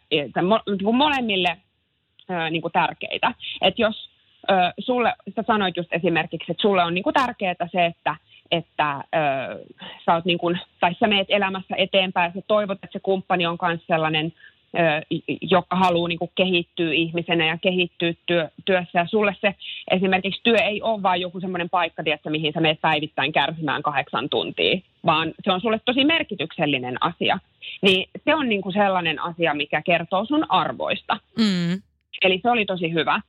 mo, 0.47 0.59
niinku 0.67 0.93
molemmille 0.93 1.57
ö, 2.29 2.49
niinku 2.49 2.69
tärkeitä. 2.69 3.33
Että 3.61 3.81
jos 3.81 4.09
ö, 4.51 4.53
sulle, 4.79 5.13
sä 5.35 5.43
sanoit 5.47 5.77
just 5.77 5.93
esimerkiksi, 5.93 6.51
että 6.51 6.61
sulle 6.61 6.83
on 6.83 6.93
niinku 6.93 7.11
tärkeää 7.11 7.55
se, 7.71 7.85
että 7.85 8.15
että 8.51 8.95
ö, 8.95 9.65
sä 10.05 10.13
oot 10.13 10.25
niin 10.25 10.37
kun, 10.37 10.57
tai 10.79 10.95
sä 10.99 11.07
meet 11.07 11.27
elämässä 11.29 11.75
eteenpäin 11.77 12.29
ja 12.29 12.41
sä 12.41 12.45
toivot, 12.47 12.77
että 12.83 12.87
se 12.91 12.99
kumppani 12.99 13.45
on 13.45 13.57
myös 13.61 13.81
sellainen, 13.87 14.33
ö, 14.77 15.01
joka 15.41 15.75
haluaa 15.75 16.07
niin 16.07 16.19
kehittyä 16.35 16.93
ihmisenä 16.93 17.45
ja 17.45 17.57
kehittyä 17.57 18.13
työ, 18.25 18.49
työssä. 18.65 18.99
Ja 18.99 19.05
sulle 19.05 19.35
se 19.41 19.55
esimerkiksi 19.91 20.41
työ 20.43 20.57
ei 20.57 20.81
ole 20.81 21.03
vain 21.03 21.21
joku 21.21 21.39
semmoinen 21.39 21.69
paikka, 21.69 22.03
tiedätkö, 22.03 22.29
mihin 22.29 22.53
sä 22.53 22.61
meet 22.61 22.81
päivittäin 22.81 23.33
kärsimään 23.33 23.83
kahdeksan 23.83 24.29
tuntia, 24.29 24.79
vaan 25.05 25.33
se 25.43 25.51
on 25.51 25.61
sulle 25.61 25.79
tosi 25.85 26.05
merkityksellinen 26.05 27.03
asia. 27.03 27.39
Niin 27.81 28.09
se 28.25 28.35
on 28.35 28.49
niin 28.49 28.61
kuin 28.61 28.73
sellainen 28.73 29.19
asia, 29.19 29.53
mikä 29.53 29.81
kertoo 29.81 30.25
sun 30.25 30.45
arvoista. 30.49 31.17
Mm. 31.37 31.81
Eli 32.21 32.39
se 32.41 32.49
oli 32.49 32.65
tosi 32.65 32.93
hyvä. 32.93 33.21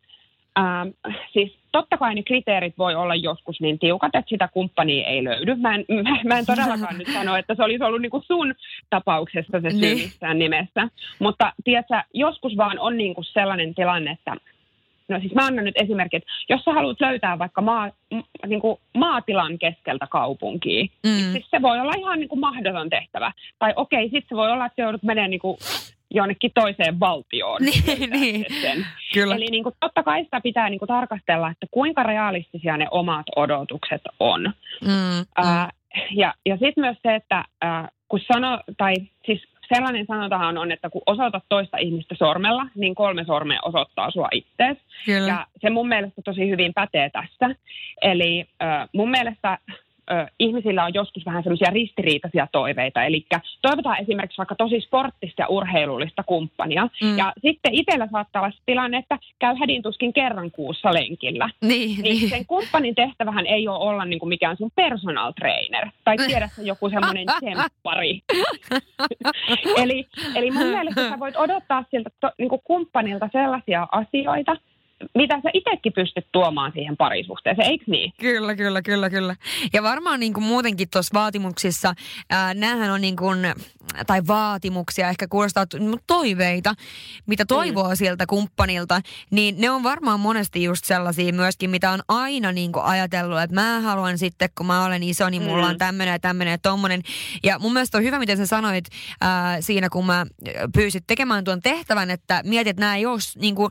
Ähm, 0.59 0.89
siis 1.33 1.59
totta 1.73 1.97
kai 1.99 2.15
ne 2.15 2.23
kriteerit 2.23 2.79
voi 2.79 2.95
olla 2.95 3.15
joskus 3.15 3.61
niin 3.61 3.79
tiukat, 3.79 4.15
että 4.15 4.29
sitä 4.29 4.49
kumppania 4.49 5.07
ei 5.07 5.25
löydy. 5.25 5.55
Mä 5.55 5.75
en, 5.75 5.85
mä, 5.89 6.19
mä 6.25 6.39
en 6.39 6.47
todellakaan 6.47 6.99
nyt 6.99 7.09
sano, 7.13 7.37
että 7.37 7.55
se 7.55 7.63
olisi 7.63 7.85
ollut 7.85 8.03
niinku 8.03 8.23
sun 8.27 8.55
tapauksessa 8.91 9.61
se 9.61 9.71
syy 9.71 9.81
Niin. 9.81 9.99
missään 9.99 10.39
nimessä. 10.39 10.89
Mutta 11.19 11.53
tiedätkö, 11.65 11.95
joskus 12.15 12.57
vaan 12.57 12.79
on 12.79 12.97
niinku 12.97 13.23
sellainen 13.23 13.75
tilanne, 13.75 14.11
että 14.11 14.37
No 15.09 15.21
siis 15.21 15.35
mä 15.35 15.47
annan 15.47 15.65
nyt 15.65 15.81
esimerkin, 15.83 16.19
että 16.19 16.31
jos 16.49 16.65
sä 16.65 16.73
haluat 16.73 17.01
löytää 17.01 17.39
vaikka 17.39 17.61
maa, 17.61 17.91
m- 18.15 18.47
niinku 18.49 18.81
maatilan 18.95 19.59
keskeltä 19.59 20.07
kaupunkia, 20.11 20.83
Mm. 20.85 21.11
niin 21.11 21.33
siis 21.33 21.51
se 21.51 21.63
voi 21.63 21.81
olla 21.81 21.93
ihan 21.99 22.19
niinku 22.21 22.37
mahdoton 22.37 22.91
tehtävä. 22.91 23.33
Tai 23.59 23.73
okei, 23.77 24.03
sitten 24.05 24.29
se 24.29 24.37
voi 24.37 24.51
olla, 24.53 24.67
että 24.67 24.83
joudut 24.83 25.03
menemään 25.03 25.31
niinku 25.31 25.59
jonnekin 26.15 26.51
toiseen 26.55 27.01
valtioon. 27.01 27.61
Niin, 27.63 28.11
niin. 28.21 28.47
Sen. 28.61 28.87
Kyllä. 29.15 29.35
Eli 29.35 29.47
niin 29.51 29.63
kuin, 29.63 29.75
totta 29.81 30.03
kai 30.03 30.25
sitä 30.25 30.41
pitää 30.41 30.71
niin 30.71 30.79
kuin, 30.79 30.89
tarkastella, 30.89 31.51
että 31.51 31.67
kuinka 31.71 32.03
realistisia 32.03 32.77
ne 32.77 32.87
omat 32.91 33.27
odotukset 33.37 34.03
on. 34.21 34.53
Mm. 34.81 34.89
Mm. 34.91 35.27
Ää, 35.37 35.71
ja 36.11 36.35
ja 36.47 36.57
sitten 36.57 36.85
myös 36.85 36.97
se, 37.03 37.15
että 37.15 37.45
ää, 37.61 37.89
kun 38.09 38.21
sano, 38.21 38.61
tai 38.77 38.95
siis 39.27 39.43
sellainen 39.75 40.07
sanotahan 40.07 40.59
on, 40.59 40.73
että 40.73 40.91
kun 40.91 41.03
osoitat 41.07 41.45
toista 41.49 41.79
ihmistä 41.79 42.15
sormella, 42.19 42.67
niin 42.75 42.95
kolme 42.95 43.25
sormea 43.25 43.59
osoittaa 43.65 44.11
sua 44.11 44.29
itseesi. 44.33 44.81
Ja 45.27 45.47
se 45.61 45.71
mun 45.71 45.89
mielestä 45.89 46.23
tosi 46.25 46.51
hyvin 46.51 46.75
pätee 46.75 47.11
tässä. 47.11 47.57
Eli 48.03 48.47
äh, 48.63 48.89
mun 48.93 49.11
mielestä 49.11 49.59
äh, 50.13 50.27
ihmisillä 50.39 50.85
on 50.85 50.95
joskus 50.95 51.27
vähän 51.27 51.43
semmoisia 51.43 51.71
ristiriitaisia 51.71 52.47
toiveita. 52.53 53.05
Eli 53.05 53.27
toivotaan 53.63 54.01
esimerkiksi 54.01 54.39
vaikka 54.39 54.55
tosi 54.55 54.81
sporttista 54.81 55.43
ja 55.43 55.49
urheilullista 55.49 56.23
kumppania. 56.23 56.89
Mm. 57.03 57.19
Ja 57.19 57.33
sitten 57.43 57.75
itsellä 57.75 58.09
saattaa 58.13 58.43
olla 58.43 58.53
tilanne, 58.67 58.99
että 58.99 59.19
käy 59.39 59.55
hädintuskin 59.61 60.13
kerran 60.13 60.51
kuussa 60.51 60.95
lenkillä. 60.95 61.51
Niin, 61.61 62.03
Niin 62.03 62.03
niin. 62.03 62.29
sen 62.29 62.47
kumppanin 62.47 62.95
tehtävähän 62.95 63.47
ei 63.47 63.69
ole 63.69 63.79
olla 63.79 64.05
niin 64.05 64.19
kuin 64.19 64.29
mikään 64.29 64.57
sun 64.57 64.71
personal 64.77 65.33
trainer. 65.33 65.89
Tai 66.05 66.17
tiedä 66.17 66.49
se 66.57 66.63
joku 66.63 66.91
semmoinen 66.91 67.27
tsemppari. 67.41 68.21
eli, 69.77 70.07
eli 70.35 70.51
mun 70.51 70.67
mielestä 70.67 71.09
sä 71.11 71.19
voit 71.21 71.37
odottaa 71.37 71.85
siltä 71.91 72.11
to, 72.21 72.31
niin 72.39 72.49
kuin 72.49 72.61
kumppanilta 72.65 73.29
sellaisia 73.33 73.89
asioita, 73.93 74.57
mitä 75.15 75.41
sä 75.43 75.51
itsekin 75.53 75.93
pystyt 75.93 76.27
tuomaan 76.33 76.73
siihen 76.73 76.97
parisuhteeseen, 76.97 77.69
eikö 77.71 77.85
niin? 77.87 78.13
Kyllä, 78.21 78.55
kyllä, 78.57 78.83
kyllä, 78.83 79.11
kyllä. 79.11 79.37
Ja 79.73 79.83
varmaan 79.83 80.21
niin 80.21 80.33
kuin 80.33 80.45
muutenkin 80.45 80.89
tuossa 80.91 81.15
vaatimuksissa, 81.15 81.95
ää, 82.31 82.55
näähän 82.55 82.91
on 82.91 83.01
niin 83.01 83.17
kuin, 83.17 83.39
tai 84.07 84.23
vaatimuksia, 84.27 85.09
ehkä 85.09 85.27
kuulostaa 85.29 85.67
toiveita, 86.07 86.75
mitä 87.27 87.45
toivoo 87.45 87.89
mm. 87.89 87.97
sieltä 87.97 88.27
kumppanilta, 88.27 89.01
niin 89.31 89.55
ne 89.59 89.71
on 89.71 89.83
varmaan 89.83 90.21
monesti 90.21 90.63
just 90.63 90.85
sellaisia 90.85 91.33
myöskin, 91.33 91.71
mitä 91.71 91.91
on 91.91 92.01
aina 92.09 92.53
niin 92.53 92.73
kuin 92.73 92.85
ajatellut, 92.85 93.41
että 93.41 93.55
mä 93.55 93.81
haluan 93.81 94.19
sitten, 94.19 94.49
kun 94.59 94.67
mä 94.67 94.85
olen 94.85 95.03
iso, 95.03 95.29
niin 95.29 95.43
mulla 95.43 95.65
Mm. 95.65 95.71
on 95.71 95.79
tämmöinen 95.79 96.13
ja 96.13 96.19
tämmöinen 96.19 96.53
ja 96.53 96.59
tommonen. 96.59 97.03
Ja 97.45 97.59
mun 97.59 97.73
mielestä 97.73 97.99
on 97.99 98.05
hyvä, 98.05 98.19
miten 98.19 98.37
sä 98.37 98.47
sanoit 98.47 98.85
ää, 99.21 99.61
siinä, 99.61 99.89
kun 99.89 100.07
mä 100.07 100.27
pyysit 100.75 101.05
tekemään 101.07 101.45
tuon 101.45 101.61
tehtävän, 101.61 102.11
että 102.11 102.41
mietit, 102.45 102.71
että 102.71 102.81
nämä 102.81 102.97
ei 102.97 103.07
ole, 103.07 103.19
niin 103.37 103.55
kuin, 103.55 103.71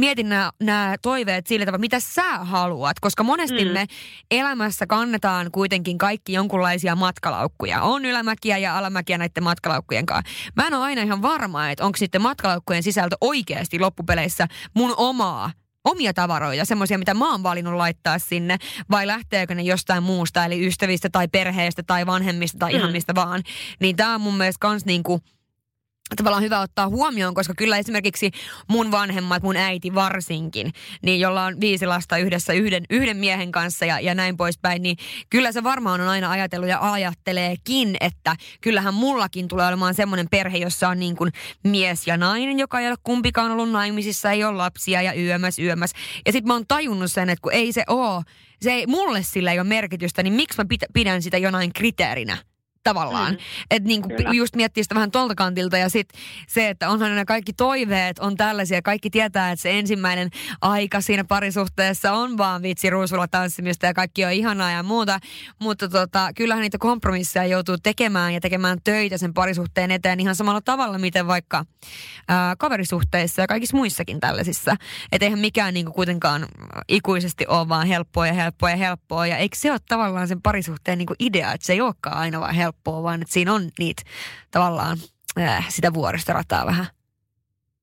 mietin 0.00 0.28
nämä, 0.28 0.52
nämä 0.62 0.96
toiveet 1.02 1.46
sillä 1.46 1.66
tavalla, 1.66 1.80
mitä 1.80 2.00
sä 2.00 2.38
haluat, 2.38 3.00
koska 3.00 3.22
monesti 3.22 3.64
mm. 3.64 3.70
Me 3.70 3.86
elämässä 4.30 4.86
kannetaan 4.86 5.50
kuitenkin 5.52 5.98
kaikki 5.98 6.32
jonkunlaisia 6.32 6.96
matkalaukkuja. 6.96 7.82
On 7.82 8.04
ylämäkiä 8.04 8.58
ja 8.58 8.78
alamäkiä 8.78 9.18
näiden 9.18 9.44
matkalaukkujen 9.44 10.06
kanssa. 10.06 10.32
Mä 10.56 10.66
en 10.66 10.74
ole 10.74 10.84
aina 10.84 11.02
ihan 11.02 11.22
varma, 11.22 11.70
että 11.70 11.84
onko 11.84 11.96
sitten 11.96 12.22
matkalaukkujen 12.22 12.82
sisältö 12.82 13.16
oikeasti 13.20 13.78
loppupeleissä 13.78 14.48
mun 14.74 14.94
omaa 14.96 15.50
omia 15.84 16.14
tavaroita, 16.14 16.64
semmoisia, 16.64 16.98
mitä 16.98 17.14
mä 17.14 17.30
oon 17.30 17.42
valinnut 17.42 17.74
laittaa 17.74 18.18
sinne, 18.18 18.56
vai 18.90 19.06
lähteekö 19.06 19.54
ne 19.54 19.62
jostain 19.62 20.02
muusta, 20.02 20.44
eli 20.44 20.66
ystävistä 20.66 21.08
tai 21.12 21.28
perheestä 21.28 21.82
tai 21.82 22.06
vanhemmista 22.06 22.58
tai 22.58 22.72
mm. 22.72 22.78
ihan 22.78 22.92
mistä 22.92 23.14
vaan. 23.14 23.42
Niin 23.80 23.96
tää 23.96 24.14
on 24.14 24.20
mun 24.20 24.36
mielestä 24.36 24.60
kans 24.60 24.84
niinku, 24.84 25.20
tavallaan 26.16 26.42
hyvä 26.42 26.60
ottaa 26.60 26.88
huomioon, 26.88 27.34
koska 27.34 27.54
kyllä 27.56 27.78
esimerkiksi 27.78 28.30
mun 28.68 28.90
vanhemmat, 28.90 29.42
mun 29.42 29.56
äiti 29.56 29.94
varsinkin, 29.94 30.72
niin 31.02 31.20
jolla 31.20 31.44
on 31.44 31.60
viisi 31.60 31.86
lasta 31.86 32.18
yhdessä 32.18 32.52
yhden, 32.52 32.84
yhden 32.90 33.16
miehen 33.16 33.52
kanssa 33.52 33.84
ja, 33.84 34.00
ja 34.00 34.14
näin 34.14 34.36
poispäin, 34.36 34.82
niin 34.82 34.96
kyllä 35.30 35.52
se 35.52 35.62
varmaan 35.62 36.00
on 36.00 36.08
aina 36.08 36.30
ajatellut 36.30 36.68
ja 36.68 36.92
ajatteleekin, 36.92 37.96
että 38.00 38.36
kyllähän 38.60 38.94
mullakin 38.94 39.48
tulee 39.48 39.66
olemaan 39.66 39.94
semmoinen 39.94 40.26
perhe, 40.30 40.58
jossa 40.58 40.88
on 40.88 41.00
niin 41.00 41.16
kuin 41.16 41.30
mies 41.64 42.06
ja 42.06 42.16
nainen, 42.16 42.58
joka 42.58 42.80
ei 42.80 42.88
ole 42.88 42.96
kumpikaan 43.02 43.50
ollut 43.50 43.70
naimisissa, 43.70 44.30
ei 44.30 44.44
ole 44.44 44.56
lapsia 44.56 45.02
ja 45.02 45.14
yömäs, 45.14 45.58
yömäs. 45.58 45.92
Ja 46.26 46.32
sitten 46.32 46.46
mä 46.46 46.52
oon 46.52 46.66
tajunnut 46.68 47.12
sen, 47.12 47.30
että 47.30 47.42
kun 47.42 47.52
ei 47.52 47.72
se 47.72 47.84
oo, 47.86 48.22
se 48.62 48.72
ei, 48.72 48.86
mulle 48.86 49.22
sillä 49.22 49.52
ei 49.52 49.60
ole 49.60 49.68
merkitystä, 49.68 50.22
niin 50.22 50.32
miksi 50.32 50.58
mä 50.58 50.64
pidän 50.94 51.22
sitä 51.22 51.38
jonain 51.38 51.72
kriteerinä? 51.72 52.49
Tavallaan. 52.82 53.32
Mm. 53.32 53.38
Että 53.70 53.86
niinku 53.86 54.08
just 54.32 54.56
miettii 54.56 54.82
sitä 54.82 54.94
vähän 54.94 55.10
tuolta 55.10 55.34
kantilta 55.34 55.78
ja 55.78 55.88
sitten 55.88 56.20
se, 56.48 56.68
että 56.68 56.88
onhan 56.88 57.16
ne 57.16 57.24
kaikki 57.24 57.52
toiveet 57.52 58.18
on 58.18 58.36
tällaisia. 58.36 58.82
Kaikki 58.82 59.10
tietää, 59.10 59.50
että 59.50 59.62
se 59.62 59.78
ensimmäinen 59.78 60.30
aika 60.60 61.00
siinä 61.00 61.24
parisuhteessa 61.24 62.12
on 62.12 62.38
vaan 62.38 62.62
vitsi 62.62 62.90
ruusulla 62.90 63.28
tanssimista 63.28 63.86
ja 63.86 63.94
kaikki 63.94 64.24
on 64.24 64.32
ihanaa 64.32 64.70
ja 64.70 64.82
muuta. 64.82 65.18
Mutta 65.58 65.88
tota, 65.88 66.30
kyllähän 66.36 66.62
niitä 66.62 66.78
kompromisseja 66.78 67.46
joutuu 67.46 67.78
tekemään 67.82 68.34
ja 68.34 68.40
tekemään 68.40 68.78
töitä 68.84 69.18
sen 69.18 69.34
parisuhteen 69.34 69.90
eteen 69.90 70.20
ihan 70.20 70.34
samalla 70.34 70.60
tavalla, 70.60 70.98
miten 70.98 71.26
vaikka 71.26 71.64
ää, 72.28 72.56
kaverisuhteissa 72.56 73.42
ja 73.42 73.46
kaikissa 73.46 73.76
muissakin 73.76 74.20
tällaisissa. 74.20 74.76
Että 75.12 75.26
eihän 75.26 75.38
mikään 75.38 75.74
niinku 75.74 75.92
kuitenkaan 75.92 76.46
ikuisesti 76.88 77.46
ole 77.46 77.68
vaan 77.68 77.86
helppoa 77.86 78.26
ja 78.26 78.32
helppoa 78.32 78.70
ja 78.70 78.76
helppoa. 78.76 79.26
Ja 79.26 79.36
eikö 79.36 79.56
se 79.56 79.72
ole 79.72 79.80
tavallaan 79.88 80.28
sen 80.28 80.42
parisuhteen 80.42 80.98
niinku 80.98 81.14
idea, 81.18 81.52
että 81.52 81.66
se 81.66 81.72
ei 81.72 81.80
olekaan 81.80 82.16
aina 82.16 82.40
vaan 82.40 82.54
helppoa 82.54 82.69
helppoa, 82.70 83.02
vaan 83.02 83.22
että 83.22 83.34
siinä 83.34 83.54
on 83.54 83.70
niitä 83.78 84.02
tavallaan 84.50 84.98
äh, 85.40 85.66
sitä 85.68 85.94
vuoristorataa 85.94 86.66
vähän. 86.66 86.86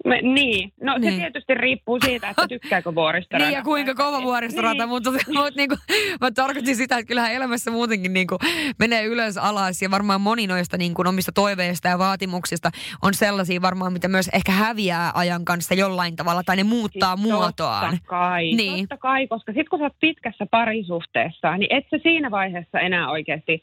Me, 0.06 0.22
niin, 0.22 0.74
no 0.82 0.98
niin. 0.98 1.14
se 1.14 1.20
tietysti 1.20 1.54
riippuu 1.54 2.00
siitä, 2.06 2.30
että 2.30 2.48
tykkääkö 2.48 2.96
vuoristorata. 2.96 3.46
niin 3.46 3.56
ja 3.58 3.64
kuinka 3.64 3.96
kova 3.96 4.22
vuoristorata, 4.22 4.78
niin. 4.78 4.90
mutta, 4.90 5.12
mutta 5.36 5.52
niin 5.56 5.70
kuin, 5.70 5.80
mä 6.22 6.32
tarkoitin 6.32 6.76
sitä, 6.76 6.98
että 6.98 7.08
kyllähän 7.08 7.34
elämässä 7.34 7.72
muutenkin 7.72 8.14
niin 8.14 8.28
kuin 8.28 8.40
menee 8.80 9.06
ylös 9.06 9.38
alas 9.38 9.82
ja 9.82 9.92
varmaan 9.92 10.22
moni 10.22 10.48
noista 10.48 10.78
niin 10.78 10.94
kuin 10.94 11.08
omista 11.08 11.32
toiveista 11.32 11.88
ja 11.88 11.98
vaatimuksista 12.00 12.70
on 13.02 13.14
sellaisia 13.14 13.62
varmaan, 13.62 13.94
mitä 13.94 14.08
myös 14.08 14.30
ehkä 14.34 14.52
häviää 14.52 15.12
ajan 15.16 15.46
kanssa 15.46 15.74
jollain 15.74 16.16
tavalla 16.16 16.44
tai 16.44 16.56
ne 16.56 16.64
muuttaa 16.64 17.16
siis 17.16 17.28
muotoaan. 17.28 17.92
Totta 17.92 18.08
kai, 18.08 18.54
niin. 18.54 18.88
totta 18.88 18.98
kai, 18.98 19.28
koska 19.28 19.52
sitten 19.52 19.70
kun 19.70 19.80
sä 19.80 19.86
oot 19.86 20.00
pitkässä 20.00 20.46
parisuhteessa, 20.52 21.58
niin 21.58 21.78
et 21.78 21.86
sä 21.92 21.98
siinä 22.04 22.32
vaiheessa 22.32 22.80
enää 22.80 23.10
oikeasti 23.10 23.62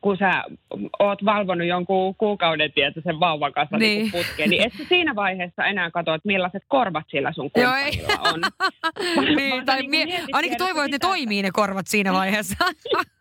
kun 0.00 0.16
sä 0.16 0.44
oot 0.98 1.24
valvonut 1.24 1.66
jonkun 1.66 2.14
kuukauden 2.14 2.72
tietä 2.72 3.00
sen 3.00 3.20
vauvan 3.20 3.52
kanssa 3.52 3.76
niin. 3.76 4.02
Niin 4.02 4.12
putkeen, 4.12 4.50
niin 4.50 4.62
et 4.62 4.72
siinä 4.88 5.14
vaiheessa 5.14 5.64
enää 5.64 5.90
katso, 5.90 6.14
että 6.14 6.26
millaiset 6.26 6.62
korvat 6.68 7.04
sillä 7.10 7.32
sun 7.32 7.50
kumppanilla 7.50 8.30
on. 8.32 8.40
niin, 9.36 9.66
tai 9.66 9.80
niin 9.80 9.90
mie- 9.90 10.24
ainakin 10.32 10.58
toivon, 10.58 10.84
että 10.84 10.94
ne 10.94 10.98
toimii 10.98 11.42
ne 11.42 11.50
korvat 11.52 11.86
siinä 11.86 12.12
vaiheessa. 12.12 12.64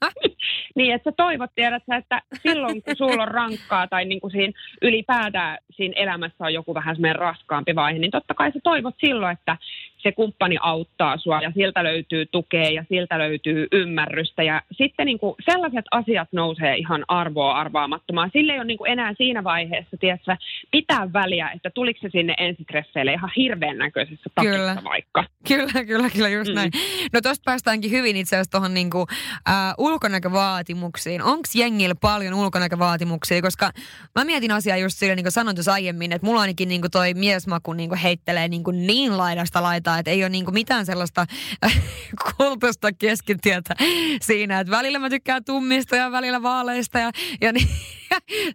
niin, 0.75 0.95
että 0.95 1.11
sä 1.11 1.15
toivot, 1.17 1.51
tiedät 1.55 1.83
sä, 1.89 1.95
että 1.95 2.21
silloin 2.43 2.83
kun 2.83 2.95
sulla 2.95 3.23
on 3.23 3.27
rankkaa 3.27 3.87
tai 3.87 4.05
niin 4.05 4.21
kuin 4.21 4.31
siinä 4.31 4.53
ylipäätään 4.81 5.57
siinä 5.71 5.93
elämässä 5.97 6.45
on 6.45 6.53
joku 6.53 6.73
vähän 6.73 6.95
semmoinen 6.95 7.19
raskaampi 7.19 7.75
vaihe, 7.75 7.99
niin 7.99 8.11
totta 8.11 8.33
kai 8.33 8.51
sä 8.51 8.59
toivot 8.63 8.95
silloin, 8.99 9.33
että 9.33 9.57
se 10.03 10.11
kumppani 10.11 10.57
auttaa 10.61 11.17
sua 11.17 11.41
ja 11.41 11.51
siltä 11.55 11.83
löytyy 11.83 12.25
tukea 12.25 12.69
ja 12.69 12.85
siltä 12.89 13.19
löytyy 13.19 13.67
ymmärrystä. 13.71 14.43
Ja 14.43 14.61
sitten 14.71 15.05
niin 15.05 15.19
kuin 15.19 15.35
sellaiset 15.45 15.85
asiat 15.91 16.27
nousee 16.31 16.75
ihan 16.75 17.05
arvoa 17.07 17.51
arvaamattomaan. 17.51 18.29
Sille 18.33 18.53
ei 18.53 18.59
ole 18.59 18.65
niin 18.65 18.77
kuin 18.77 18.91
enää 18.91 19.13
siinä 19.17 19.43
vaiheessa, 19.43 19.97
tiedätkö, 19.99 20.35
pitää 20.71 21.13
väliä, 21.13 21.51
että 21.55 21.69
tuliko 21.69 21.99
se 22.01 22.09
sinne 22.11 22.33
ensitreffeille 22.37 23.13
ihan 23.13 23.31
hirveän 23.37 23.77
näköisessä 23.77 24.29
takissa 24.35 24.57
kyllä. 24.57 24.81
vaikka. 24.83 25.23
Kyllä, 25.47 25.85
kyllä, 25.85 26.09
kyllä, 26.09 26.29
just 26.29 26.49
mm. 26.49 26.55
näin. 26.55 26.71
No 27.13 27.21
tosta 27.21 27.43
päästäänkin 27.45 27.91
hyvin 27.91 28.15
itse 28.15 28.35
asiassa 28.35 28.51
tuohon 28.51 28.73
niin 28.73 28.89
kuin, 28.89 29.05
äh, 29.49 29.73
ulkonäkövaatimuksiin. 29.77 31.21
Onko 31.21 31.47
jengillä 31.55 31.95
paljon 32.01 32.33
ulkonäkövaatimuksia? 32.33 33.41
Koska 33.41 33.71
mä 34.15 34.25
mietin 34.25 34.51
asiaa 34.51 34.77
just 34.77 34.97
sille, 34.97 35.15
niin 35.15 35.23
kuin 35.23 35.31
sanoin 35.31 35.55
tuossa 35.55 35.73
aiemmin, 35.73 36.11
että 36.11 36.25
mulla 36.25 36.41
ainakin 36.41 36.69
niin 36.69 36.81
kuin 36.81 36.91
toi 36.91 37.13
miesmaku 37.13 37.73
niin 37.73 37.89
kuin 37.89 37.99
heittelee 37.99 38.47
niin, 38.47 38.63
kuin 38.63 38.87
niin 38.87 39.17
laidasta 39.17 39.63
laitaa 39.63 39.90
suuntaan, 39.91 39.99
että 39.99 40.11
ei 40.11 40.23
ole 40.23 40.29
niinku 40.29 40.51
mitään 40.51 40.85
sellaista 40.85 41.25
kultaista 42.37 42.91
keskitietä 42.93 43.75
siinä, 44.21 44.59
että 44.59 44.71
välillä 44.71 44.99
mä 44.99 45.09
tykkään 45.09 45.45
tummista 45.45 45.95
ja 45.95 46.11
välillä 46.11 46.41
vaaleista 46.41 46.99
ja, 46.99 47.11
ja 47.41 47.53
niin, 47.53 47.67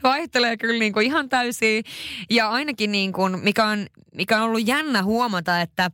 vaihtelee 0.02 0.56
kyllä 0.56 0.78
niinku 0.78 1.00
ihan 1.00 1.28
täysin. 1.28 1.84
Ja 2.30 2.48
ainakin 2.48 2.92
niinku, 2.92 3.28
mikä, 3.28 3.64
on, 3.64 3.86
mikä 4.14 4.36
on 4.36 4.42
ollut 4.42 4.66
jännä 4.66 5.02
huomata, 5.02 5.60
että 5.60 5.90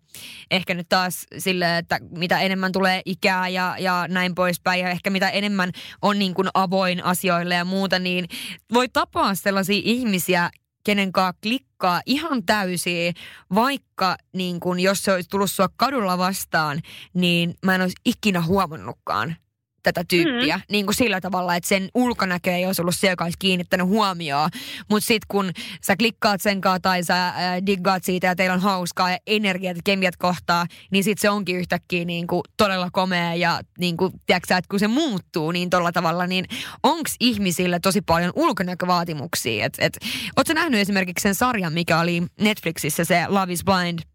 ehkä 0.50 0.74
nyt 0.74 0.88
taas 0.88 1.26
sille, 1.38 1.78
että 1.78 1.98
mitä 2.18 2.40
enemmän 2.40 2.72
tulee 2.72 3.02
ikää 3.04 3.48
ja, 3.48 3.76
ja 3.78 4.06
näin 4.08 4.34
poispäin 4.34 4.80
ja 4.80 4.90
ehkä 4.90 5.10
mitä 5.10 5.28
enemmän 5.30 5.72
on 6.02 6.18
niin 6.18 6.34
kuin 6.34 6.48
avoin 6.54 7.04
asioille 7.04 7.54
ja 7.54 7.64
muuta, 7.64 7.98
niin 7.98 8.28
voi 8.74 8.88
tapaa 8.88 9.34
sellaisia 9.34 9.82
ihmisiä, 9.84 10.50
kenen 10.84 11.12
kanssa 11.12 11.38
klikkaa 11.42 12.00
ihan 12.06 12.46
täysin, 12.46 13.14
vaikka 13.54 14.16
niin 14.32 14.60
kun, 14.60 14.80
jos 14.80 15.04
se 15.04 15.12
olisi 15.12 15.28
tullut 15.28 15.50
sua 15.50 15.68
kadulla 15.76 16.18
vastaan, 16.18 16.80
niin 17.14 17.54
mä 17.64 17.74
en 17.74 17.80
olisi 17.80 17.96
ikinä 18.04 18.42
huomannutkaan 18.42 19.36
tätä 19.82 20.04
tyyppiä. 20.08 20.56
Mm. 20.56 20.62
Niin 20.70 20.86
kuin 20.86 20.94
sillä 20.94 21.20
tavalla, 21.20 21.56
että 21.56 21.68
sen 21.68 21.88
ulkonäkö 21.94 22.52
ei 22.52 22.66
olisi 22.66 22.82
ollut 22.82 22.94
se, 22.96 23.10
joka 23.10 23.24
olisi 23.24 23.38
kiinnittänyt 23.38 23.86
huomioon. 23.86 24.50
Mutta 24.90 25.06
sitten 25.06 25.26
kun 25.28 25.50
sä 25.84 25.96
klikkaat 25.96 26.40
sen 26.40 26.60
kanssa 26.60 26.80
tai 26.80 27.04
sä 27.04 27.28
äh, 27.28 27.34
diggaat 27.66 28.04
siitä 28.04 28.26
ja 28.26 28.36
teillä 28.36 28.54
on 28.54 28.60
hauskaa 28.60 29.10
ja 29.10 29.18
energiat 29.26 29.76
ja 29.76 29.82
kemiat 29.84 30.16
kohtaa, 30.16 30.66
niin 30.90 31.04
sitten 31.04 31.22
se 31.22 31.30
onkin 31.30 31.56
yhtäkkiä 31.56 32.04
niin 32.04 32.26
kuin 32.26 32.42
todella 32.56 32.88
komea 32.92 33.34
ja 33.34 33.60
niin 33.78 33.96
kuin, 33.96 34.12
tiedätkö, 34.26 34.56
että 34.56 34.68
kun 34.68 34.80
se 34.80 34.88
muuttuu 34.88 35.50
niin 35.50 35.70
tolla 35.70 35.92
tavalla, 35.92 36.26
niin 36.26 36.44
onko 36.82 37.10
ihmisillä 37.20 37.80
tosi 37.80 38.00
paljon 38.00 38.32
ulkonäkövaatimuksia? 38.36 39.64
Et, 39.64 39.74
et, 39.78 39.98
Oletko 40.36 40.54
nähnyt 40.54 40.80
esimerkiksi 40.80 41.22
sen 41.22 41.34
sarjan, 41.34 41.72
mikä 41.72 42.00
oli 42.00 42.22
Netflixissä, 42.40 43.04
se 43.04 43.24
Love 43.28 43.52
is 43.52 43.64
Blind? 43.64 44.11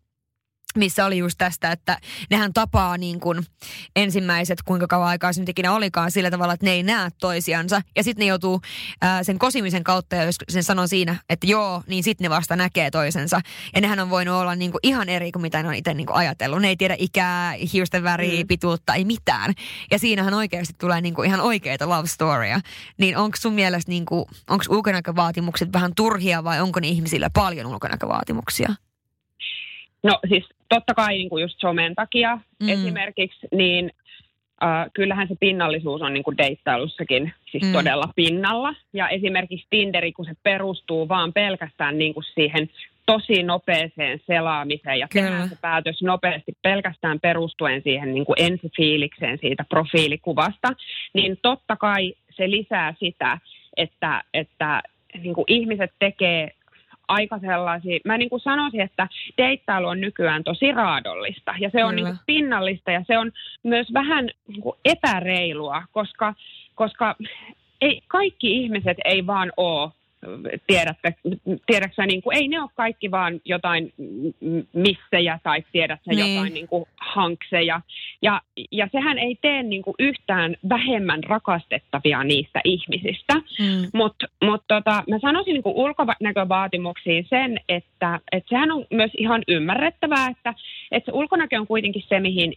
Missä 0.78 1.06
oli 1.06 1.18
just 1.18 1.38
tästä, 1.38 1.72
että 1.72 1.98
nehän 2.30 2.54
tapaa 2.54 2.98
niin 2.98 3.20
kuin 3.20 3.46
ensimmäiset, 3.96 4.62
kuinka 4.62 4.88
kauan 4.88 5.08
aikaa 5.08 5.34
se 5.34 5.42
nyt 5.42 5.50
ikinä 5.50 5.74
olikaan, 5.74 6.12
sillä 6.12 6.32
tavalla, 6.32 6.54
että 6.54 6.66
ne 6.66 6.72
ei 6.72 6.84
näe 6.84 7.10
toisiansa. 7.22 7.82
Ja 7.96 8.04
sitten 8.04 8.24
ne 8.24 8.30
joutuu 8.30 8.62
ää, 9.02 9.24
sen 9.24 9.40
kosimisen 9.40 9.84
kautta, 9.84 10.16
ja 10.16 10.24
jos 10.24 10.36
sen 10.50 10.64
sanoo 10.64 10.88
siinä, 10.88 11.16
että 11.30 11.48
joo, 11.48 11.84
niin 11.88 12.04
sitten 12.04 12.26
ne 12.26 12.30
vasta 12.30 12.56
näkee 12.56 12.92
toisensa. 12.92 13.42
Ja 13.76 13.82
nehän 13.82 14.00
on 14.00 14.10
voinut 14.10 14.36
olla 14.36 14.56
niin 14.56 14.72
kuin 14.72 14.80
ihan 14.84 15.10
eri 15.10 15.32
kuin 15.32 15.42
mitä 15.42 15.64
ne 15.64 15.70
on 15.70 15.76
itse 15.76 15.94
niin 15.94 16.08
kuin 16.08 16.18
ajatellut. 16.18 16.62
Ne 16.62 16.68
ei 16.68 16.76
tiedä 16.76 16.96
ikää, 17.00 17.54
hiusten 17.74 18.04
väriä, 18.04 18.44
mm. 18.44 18.48
pituutta, 18.48 18.94
ei 18.94 19.06
mitään. 19.06 19.54
Ja 19.92 20.00
siinähän 20.00 20.34
oikeasti 20.34 20.74
tulee 20.80 21.02
niin 21.02 21.14
kuin 21.14 21.28
ihan 21.28 21.42
oikeita 21.42 21.90
love 21.90 22.08
storya. 22.08 22.60
Niin 22.98 23.18
onko 23.18 23.38
sun 23.38 23.54
mielestä, 23.54 23.92
niin 23.92 24.06
kuin, 24.06 24.26
onko 24.50 24.64
ulkonäkövaatimukset 24.70 25.74
vähän 25.74 25.92
turhia 25.96 26.44
vai 26.44 26.62
onko 26.62 26.80
ne 26.80 26.88
ihmisillä 26.88 27.30
paljon 27.34 27.66
ulkonäkövaatimuksia? 27.66 28.70
No 30.04 30.20
siis 30.30 30.57
totta 30.70 30.94
kai 30.94 31.18
niin 31.18 31.30
kuin 31.30 31.42
just 31.42 31.60
somen 31.60 31.96
takia 31.96 32.40
mm. 32.60 32.70
esimerkiksi, 32.70 33.48
niin 33.56 33.92
äh, 34.64 34.86
kyllähän 34.94 35.28
se 35.28 35.36
pinnallisuus 35.40 36.02
on 36.02 36.14
niin 36.14 36.24
kuin 36.24 36.38
deittailussakin 36.38 37.34
siis 37.52 37.64
mm. 37.64 37.74
todella 37.74 38.10
pinnalla. 38.16 38.76
Ja 38.94 39.10
esimerkiksi 39.10 39.68
Tinderi, 39.70 40.14
kun 40.14 40.26
se 40.26 40.34
perustuu 40.44 41.10
vaan 41.10 41.34
pelkästään 41.34 41.98
niin 41.98 42.14
kuin 42.14 42.24
siihen 42.24 42.70
tosi 43.06 43.44
nopeeseen 43.44 44.20
selaamiseen 44.28 45.00
ja 45.00 45.08
tehdään 45.14 45.50
se 45.50 45.58
päätös 45.62 46.02
nopeasti 46.02 46.58
pelkästään 46.62 47.20
perustuen 47.20 47.82
siihen 47.84 48.14
niin 48.14 48.26
kuin 48.26 48.42
ensifiilikseen 48.42 49.38
siitä 49.38 49.66
profiilikuvasta, 49.70 50.68
niin 51.14 51.40
totta 51.42 51.76
kai 51.76 52.14
se 52.30 52.50
lisää 52.50 52.94
sitä, 53.00 53.38
että, 53.78 54.24
että 54.34 54.82
niin 55.24 55.34
kuin 55.34 55.46
ihmiset 55.48 55.92
tekee 56.00 56.52
aika 57.08 57.40
sellaisia, 57.40 58.00
mä 58.06 58.18
niin 58.18 58.30
kuin 58.30 58.40
sanoisin, 58.40 58.82
että 58.82 59.08
deittailu 59.38 59.88
on 59.88 60.02
nykyään 60.02 60.44
tosi 60.44 60.72
raadollista 60.72 61.54
ja 61.60 61.70
se 61.70 61.86
on 61.86 61.96
niin 61.96 62.06
kuin 62.06 62.20
pinnallista 62.26 62.92
ja 62.92 63.04
se 63.08 63.18
on 63.18 63.32
myös 63.64 63.94
vähän 63.94 64.30
niin 64.48 64.62
kuin 64.62 64.78
epäreilua, 64.86 65.84
koska, 65.92 66.34
koska 66.76 67.16
ei, 67.82 68.02
kaikki 68.08 68.58
ihmiset 68.58 68.98
ei 69.06 69.28
vaan 69.28 69.52
ole 69.58 69.92
tiedätkö, 70.68 71.12
tiedätkö 71.66 72.06
niin 72.06 72.22
kuin, 72.22 72.38
ei 72.38 72.48
ne 72.48 72.62
ole 72.62 72.70
kaikki 72.76 73.12
vaan 73.12 73.42
jotain 73.46 73.94
missejä 74.74 75.40
tai 75.44 75.64
tiedätkö 75.72 76.12
niin. 76.12 76.36
jotain 76.36 76.54
niin 76.54 76.68
kuin 76.68 76.86
hankseja. 76.98 77.82
Ja, 78.22 78.42
ja 78.72 78.88
sehän 78.92 79.20
ei 79.20 79.38
tee 79.42 79.64
niin 79.64 79.82
kuin 79.82 79.96
yhtään 80.00 80.56
vähemmän 80.70 81.24
rakastettavia 81.24 82.24
niistä 82.24 82.62
ihmisistä. 82.64 83.34
Mm. 83.36 83.90
Mutta 83.94 84.26
mut 84.44 84.64
tota, 84.68 85.04
mä 85.10 85.20
sanoisin 85.20 85.54
niin 85.54 85.64
kuin 85.64 85.76
ulkonäkövaatimuksiin 85.76 87.26
sen, 87.30 87.60
että, 87.70 88.20
että 88.32 88.50
sehän 88.50 88.72
on 88.72 88.86
myös 88.92 89.12
ihan 89.18 89.44
ymmärrettävää, 89.48 90.30
että, 90.30 90.54
että 90.92 91.12
se 91.12 91.16
ulkonäkö 91.16 91.60
on 91.60 91.68
kuitenkin 91.68 92.04
se, 92.10 92.20
mihin 92.20 92.54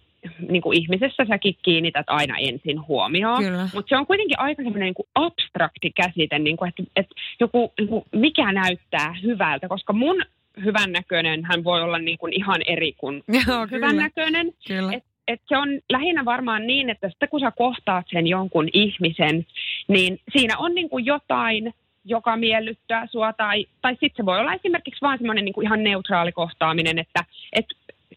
niin 0.48 0.62
kuin 0.62 0.78
ihmisessä 0.78 1.24
säkin 1.28 1.56
kiinnität 1.62 2.06
aina 2.06 2.38
ensin 2.38 2.87
huomioon. 2.87 3.44
Kyllä. 3.44 3.68
Mutta 3.74 3.88
se 3.88 3.96
on 3.96 4.06
kuitenkin 4.06 4.38
aika 4.38 4.62
semmoinen 4.62 4.87
niin 4.87 4.94
kuin 4.94 5.09
abstrakti 5.14 5.90
käsite, 5.90 6.38
niin 6.38 6.56
kuin, 6.56 6.68
että, 6.68 6.83
että 6.96 7.14
joku, 7.40 7.72
niin 7.78 7.88
kuin, 7.88 8.04
mikä 8.12 8.52
näyttää 8.52 9.14
hyvältä, 9.22 9.68
koska 9.68 9.92
mun 9.92 10.22
hyvännäköinen 10.64 11.44
hän 11.44 11.64
voi 11.64 11.83
olla 11.83 11.98
niin 11.98 12.18
kuin 12.18 12.33
ihan 12.33 12.61
eri 12.66 12.92
kuin 12.92 13.22
Joo, 13.47 13.66
kyllä. 13.66 13.66
hyvännäköinen. 13.70 14.53
Kyllä. 14.68 14.92
Et, 14.92 15.05
et 15.28 15.40
se 15.47 15.57
on 15.57 15.68
lähinnä 15.92 16.24
varmaan 16.24 16.66
niin, 16.66 16.90
että 16.90 17.09
sitten 17.09 17.28
kun 17.28 17.40
sä 17.40 17.53
kohtaat 17.57 18.07
sen 18.12 18.26
jonkun 18.26 18.68
ihmisen, 18.72 19.47
niin 19.88 20.20
siinä 20.32 20.59
on 20.59 20.74
niin 20.74 20.88
kuin 20.88 21.07
jotain, 21.07 21.74
joka 22.05 22.36
miellyttää 22.36 23.07
sua, 23.07 23.32
tai, 23.32 23.66
tai 23.82 23.92
sitten 23.92 24.16
se 24.16 24.26
voi 24.26 24.38
olla 24.38 24.55
esimerkiksi 24.55 25.01
vaan 25.03 25.18
semmoinen 25.18 25.44
niin 25.44 25.62
ihan 25.62 25.84
neutraali 25.84 26.32
kohtaaminen, 26.32 26.99
että 26.99 27.24
et, 27.53 27.66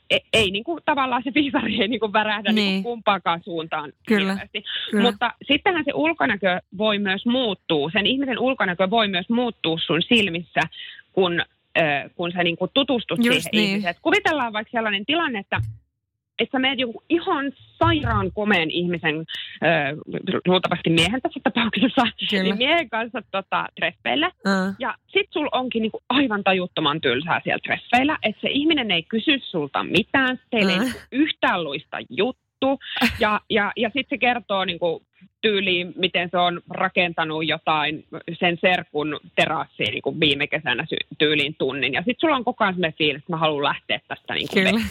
e- 0.10 0.18
ei 0.34 0.52
niin 0.52 0.64
kuin, 0.64 0.80
tavallaan 0.86 1.24
se 1.24 1.32
viisari 1.34 1.82
ei 1.82 1.88
niin 1.88 2.00
kuin 2.00 2.14
värähdä 2.14 2.52
niin. 2.52 2.56
Niin. 2.66 2.84
Kuin 2.84 2.92
kumpaakaan 2.94 3.42
suuntaan 3.44 3.92
Kyllä, 4.08 4.34
hirveästi. 4.34 4.64
kyllä. 4.92 5.04
Mutta 5.04 5.34
sittenhän 5.48 5.86
se 5.86 5.92
ulkonäkö 5.94 6.60
voi 6.78 7.00
myös 7.00 7.26
muuttua, 7.26 7.90
sen 7.94 8.06
ihmisen 8.06 8.40
ulkonäkö 8.40 8.90
voi 8.90 9.08
myös 9.08 9.30
muuttua 9.30 9.78
sun 9.86 10.02
silmissä, 10.02 10.62
kun, 11.14 11.42
äh, 11.80 12.12
kun 12.16 12.32
sä 12.32 12.44
niin 12.44 12.58
kuin 12.58 12.72
tutustut 12.74 13.20
Just 13.26 13.28
siihen 13.34 13.50
niin. 13.52 13.70
ihmiseen. 13.70 13.92
Et 13.92 13.98
Kuvitellaan 14.02 14.54
vaikka 14.54 14.72
sellainen 14.72 15.06
tilanne, 15.06 15.40
että 15.40 15.62
että 16.44 16.58
sä 16.58 16.60
menet 16.60 16.80
joku 16.80 17.04
ihan 17.10 17.52
sairaan 17.84 18.32
komeen 18.32 18.72
ihmisen, 18.72 19.16
äh, 19.64 19.94
luultavasti 20.48 20.90
miehen 20.90 21.22
tässä 21.22 21.40
tapauksessa, 21.44 22.02
Kyllä. 22.30 22.44
niin 22.44 22.58
miehen 22.58 22.90
kanssa 22.90 23.22
tota, 23.32 23.66
treffeille. 23.76 24.26
Uh, 24.26 24.76
Ja 24.80 24.96
sit 25.08 25.28
sul 25.34 25.48
onkin 25.52 25.82
niinku 25.82 26.00
aivan 26.10 26.44
tajuttoman 26.44 27.02
tylsää 27.02 27.42
siellä 27.44 27.60
treffeillä, 27.66 28.18
että 28.24 28.42
se 28.42 28.50
ihminen 28.50 28.92
ei 28.92 29.04
kysy 29.04 29.40
sulta 29.40 29.84
mitään, 29.84 30.40
teille 30.50 30.72
ei 30.72 30.78
Äh. 30.78 30.84
niinku 30.84 31.00
yhtään 31.12 31.64
luista 31.64 31.98
juttu. 32.10 32.43
Ja, 33.20 33.40
ja, 33.50 33.72
ja 33.76 33.90
sitten 33.90 34.06
se 34.10 34.18
kertoo 34.18 34.66
niinku 34.66 35.02
tyyliin, 35.42 35.94
miten 35.96 36.30
se 36.32 36.38
on 36.38 36.62
rakentanut 36.70 37.48
jotain 37.48 38.06
sen 38.40 38.58
serkun 38.62 39.20
terassiin 39.36 39.92
niinku 39.92 40.20
viime 40.20 40.48
kesänä 40.48 40.86
tyyliin 41.18 41.56
tunnin. 41.58 41.94
Ja 41.94 42.00
sitten 42.00 42.16
sulla 42.22 42.36
on 42.36 42.44
koko 42.44 42.64
ajan 42.64 42.74
sellainen 42.74 42.98
fiilis, 42.98 43.20
että 43.22 43.32
mä 43.34 43.38
haluan 43.38 43.64
lähteä 43.64 44.00
tästä 44.08 44.34
Kyllä. 44.54 44.70
ve- 44.72 44.84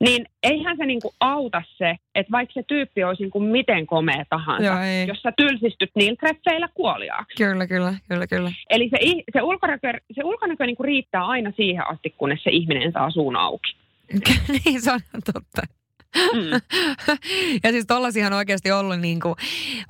Niin 0.00 0.26
eihän 0.42 0.76
se 0.76 0.86
niinku 0.86 1.14
auta 1.20 1.62
se, 1.78 1.96
että 2.14 2.32
vaikka 2.32 2.52
se 2.54 2.62
tyyppi 2.62 3.04
olisi 3.04 3.22
niinku 3.22 3.40
miten 3.40 3.86
komea 3.86 4.24
tahansa, 4.30 4.64
Joo, 4.66 4.78
ei. 4.82 5.06
jos 5.06 5.22
sä 5.22 5.32
tylsistyt 5.36 5.90
niillä 5.94 6.16
treffeillä 6.16 6.68
kuoliaaksi. 6.74 7.36
Kyllä, 7.36 7.66
kyllä, 7.66 7.94
kyllä, 8.08 8.26
kyllä. 8.26 8.52
Eli 8.70 8.88
se, 8.88 8.98
se 9.32 9.42
ulkonäkö, 9.42 9.92
se 10.14 10.20
ulkonäkö 10.24 10.66
niinku 10.66 10.82
riittää 10.82 11.26
aina 11.26 11.52
siihen 11.56 11.86
asti, 11.86 12.14
kunnes 12.18 12.42
se 12.44 12.50
ihminen 12.50 12.92
saa 12.92 13.10
suun 13.10 13.36
auki. 13.36 13.76
niin, 14.64 14.80
se 14.82 14.92
on 14.92 15.00
totta. 15.32 15.62
Mm. 16.14 16.50
ja 17.64 17.70
siis 17.70 17.86
tollasihan 17.86 18.32
on 18.32 18.36
oikeasti 18.36 18.72
ollut, 18.72 19.00
niin 19.00 19.20
kuin, 19.20 19.34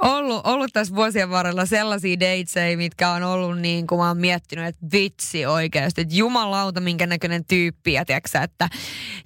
ollut, 0.02 0.46
ollut 0.46 0.70
tässä 0.72 0.94
vuosien 0.94 1.30
varrella 1.30 1.66
sellaisia 1.66 2.20
datesei, 2.20 2.76
mitkä 2.76 3.10
on 3.10 3.22
ollut 3.22 3.58
niin 3.58 3.86
kuin 3.86 3.98
mä 3.98 4.08
oon 4.08 4.18
miettinyt, 4.18 4.66
että 4.66 4.86
vitsi 4.92 5.46
oikeasti, 5.46 6.00
että 6.00 6.14
jumalauta 6.14 6.80
minkä 6.80 7.06
näköinen 7.06 7.44
tyyppi 7.44 7.92
ja 7.92 8.04
tiiäksä, 8.04 8.42
että 8.42 8.68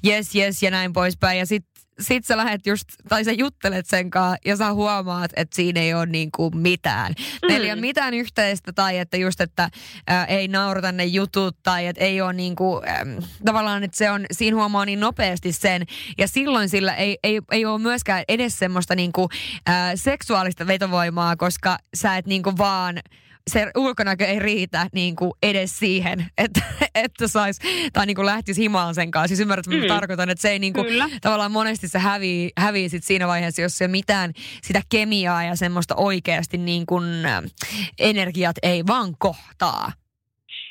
jes 0.02 0.34
jes 0.34 0.62
ja 0.62 0.70
näin 0.70 0.92
poispäin. 0.92 1.38
Ja 1.38 1.46
sit, 1.46 1.64
sit 2.00 2.24
sä 2.24 2.36
lähet 2.36 2.66
just, 2.66 2.88
tai 3.08 3.24
sä 3.24 3.32
juttelet 3.32 3.86
sen 3.86 4.10
kanssa 4.10 4.36
ja 4.44 4.56
sä 4.56 4.72
huomaat, 4.72 5.30
että 5.36 5.56
siinä 5.56 5.80
ei 5.80 5.94
ole 5.94 6.06
niin 6.06 6.30
kuin 6.32 6.56
mitään. 6.56 7.14
Meillä 7.48 7.66
ei 7.66 7.72
ole 7.72 7.80
mitään 7.80 8.14
yhteistä 8.14 8.72
tai 8.72 8.98
että 8.98 9.16
just, 9.16 9.40
että 9.40 9.70
ää, 10.06 10.24
ei 10.24 10.48
naurata 10.48 10.92
ne 10.92 11.04
jutut 11.04 11.56
tai 11.62 11.86
että 11.86 12.04
ei 12.04 12.20
ole 12.20 12.32
niin 12.32 12.56
kuin, 12.56 12.88
äm, 12.88 13.22
tavallaan, 13.44 13.84
että 13.84 13.96
se 13.96 14.10
on, 14.10 14.26
siinä 14.32 14.56
huomaa 14.56 14.84
niin 14.84 15.00
nopeasti 15.00 15.52
sen. 15.52 15.82
Ja 16.18 16.28
silloin 16.28 16.68
sillä 16.68 16.94
ei, 16.94 17.18
ei, 17.22 17.40
ei 17.50 17.64
ole 17.64 17.78
myöskään 17.78 18.24
edes 18.28 18.58
semmoista 18.58 18.94
niin 18.94 19.12
kuin, 19.12 19.28
ää, 19.66 19.96
seksuaalista 19.96 20.66
vetovoimaa, 20.66 21.36
koska 21.36 21.78
sä 21.94 22.16
et 22.16 22.26
niin 22.26 22.42
kuin 22.42 22.58
vaan 22.58 23.00
se 23.50 23.70
ulkonäkö 23.76 24.26
ei 24.26 24.38
riitä 24.38 24.86
niin 24.92 25.16
kuin 25.16 25.32
edes 25.42 25.78
siihen, 25.78 26.26
että, 26.38 26.60
että 26.94 27.28
sais, 27.28 27.58
tai 27.92 28.06
niin 28.06 28.16
kuin 28.16 28.26
lähtisi 28.26 28.62
himaan 28.62 28.94
sen 28.94 29.10
kanssa. 29.10 29.28
Siis 29.28 29.40
ymmärrät, 29.40 29.66
mitä 29.66 29.82
mm. 29.82 29.88
Tarkoitan, 29.88 30.30
että 30.30 30.42
se 30.42 30.50
ei 30.50 30.58
niin 30.58 30.72
kuin, 30.72 30.86
Kyllä. 30.86 31.08
tavallaan 31.20 31.52
monesti 31.52 31.88
se 31.88 31.98
hävii, 31.98 32.50
hävii 32.58 32.88
sit 32.88 33.04
siinä 33.04 33.26
vaiheessa, 33.26 33.62
jos 33.62 33.78
se 33.78 33.88
mitään 33.88 34.32
sitä 34.62 34.82
kemiaa 34.88 35.44
ja 35.44 35.56
semmoista 35.56 35.94
oikeasti 35.96 36.58
niin 36.58 36.86
kuin, 36.86 37.04
äh, 37.26 37.42
energiat 37.98 38.56
ei 38.62 38.86
vaan 38.86 39.14
kohtaa. 39.18 39.92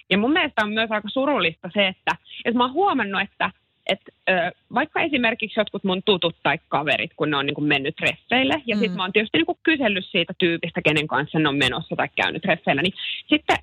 Ja 0.10 0.18
mun 0.18 0.32
mielestä 0.34 0.64
on 0.64 0.74
myös 0.74 0.92
aika 0.92 1.10
surullista 1.10 1.70
se, 1.74 1.88
että, 1.88 2.16
että 2.46 2.58
mä 2.58 2.64
oon 2.64 2.74
huomannut, 2.74 3.22
että, 3.22 3.52
että 3.90 4.12
ö, 4.30 4.52
vaikka 4.74 5.02
esimerkiksi 5.02 5.60
jotkut 5.60 5.84
mun 5.84 6.02
tutut 6.06 6.36
tai 6.44 6.58
kaverit, 6.68 7.12
kun 7.16 7.30
ne 7.30 7.38
on 7.38 7.46
niin 7.46 7.56
kuin 7.56 7.68
mennyt 7.68 7.96
treffeille, 7.96 8.62
ja 8.66 8.76
Mm. 8.76 8.80
sitten 8.80 8.98
mä 8.98 9.04
oon 9.04 9.14
tietysti 9.14 9.38
niin 9.38 9.46
kuin 9.46 9.58
kysellyt 9.64 10.06
siitä 10.06 10.34
tyypistä, 10.38 10.82
kenen 10.82 11.08
kanssa 11.08 11.40
ne 11.40 11.50
on 11.50 11.58
menossa 11.58 11.96
tai 11.96 12.08
käynyt 12.16 12.42
treffeillä, 12.42 12.82
niin 12.82 12.94
sitten 13.28 13.58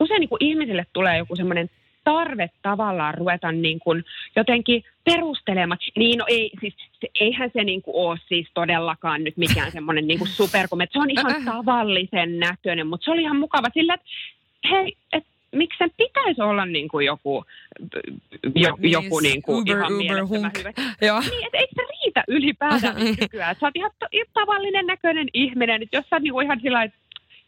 usein 0.00 0.20
niin 0.20 0.28
kuin 0.28 0.44
ihmisille 0.44 0.86
tulee 0.92 1.18
joku 1.18 1.36
semmoinen 1.36 1.70
tarve 2.04 2.50
tavallaan 2.62 3.14
ruveta 3.14 3.52
niin 3.52 3.78
kuin 3.78 4.04
jotenkin 4.36 4.84
perustelemaan. 5.04 5.78
Niin, 5.96 6.18
no 6.18 6.24
ei, 6.28 6.50
siis 6.60 6.74
se, 7.00 7.08
eihän 7.20 7.50
se 7.52 7.64
niin 7.64 7.82
kuin 7.82 7.94
ole 7.96 8.18
siis 8.28 8.46
todellakaan 8.54 9.24
nyt 9.24 9.36
mikään 9.36 9.72
semmoinen 9.72 10.06
niin 10.06 10.18
kuin 10.18 10.28
superkome. 10.40 10.88
Se 10.92 10.98
on 10.98 11.10
ihan 11.10 11.44
tavallisen 11.54 12.38
näköinen, 12.38 12.86
mutta 12.86 13.04
se 13.04 13.10
oli 13.10 13.22
ihan 13.22 13.36
mukava 13.38 13.66
sillä, 13.74 13.94
että 13.94 14.06
hei, 14.70 14.96
et, 15.12 15.24
miksi 15.52 15.78
sen 15.78 15.90
pitäisi 15.96 16.42
olla 16.42 16.66
niin 16.66 16.88
kuin 16.88 17.06
joku, 17.06 17.44
jo, 18.54 18.76
Niin, 18.78 18.92
joku 18.92 19.20
niin 19.20 19.42
kuin 19.42 19.62
uber, 19.62 19.76
ihan 19.78 19.92
uber 19.94 20.26
hunk. 20.26 20.58
hyvä. 20.58 20.72
Joo. 21.08 21.20
Niin, 21.20 21.46
että 21.46 21.58
eikö 21.58 21.72
se 21.74 21.82
riitä 22.02 22.24
ylipäätään 22.28 22.96
nykyään? 23.20 23.56
Sä 23.60 23.66
oot 23.66 23.76
ihan 23.76 23.90
to, 23.98 24.06
tavallinen 24.34 24.86
näköinen 24.86 25.28
ihminen. 25.34 25.82
Et 25.82 25.88
jos 25.92 26.04
sä 26.10 26.16
oot 26.16 26.22
niinku 26.22 26.40
ihan 26.40 26.60
sillä 26.60 26.82
että 26.82 26.98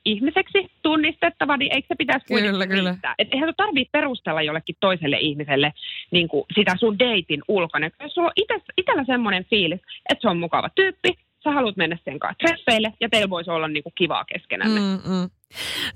ihmiseksi 0.05 0.71
tunnistettava, 0.83 1.57
niin 1.57 1.73
eikö 1.75 1.89
se 1.89 1.95
pitäisi 1.99 2.27
Kyllä, 2.27 2.41
kuitenkin 2.41 2.77
kyllä. 2.77 2.91
riittää? 2.91 3.15
Et 3.19 3.29
eihän 3.33 3.49
se 3.49 3.53
tarvitse 3.57 3.91
perustella 3.93 4.43
jollekin 4.43 4.77
toiselle 4.81 5.17
ihmiselle 5.21 5.73
niin 6.11 6.29
kuin 6.29 6.45
sitä 6.55 6.77
sun 6.77 6.99
deitin 6.99 7.43
ulkona. 7.49 7.91
Jos 8.03 8.15
sulla 8.15 8.29
on 8.29 8.33
ite, 8.37 8.61
itellä 8.77 9.05
semmoinen 9.05 9.45
fiilis, 9.45 9.81
että 10.11 10.23
se 10.23 10.29
on 10.29 10.39
mukava 10.39 10.71
tyyppi, 10.75 11.19
sä 11.45 11.51
haluat 11.51 11.77
mennä 11.77 11.99
sen 12.05 12.19
kanssa 12.19 12.39
treffeille 12.39 12.93
ja 13.01 13.09
teillä 13.09 13.31
voisi 13.31 13.51
olla 13.51 13.69
niin 13.69 13.83
kuin 13.83 13.93
kivaa 13.99 14.25
keskenänne. 14.25 14.81
Mm. 14.81 14.87
Mm, 14.87 15.15
mm. 15.15 15.31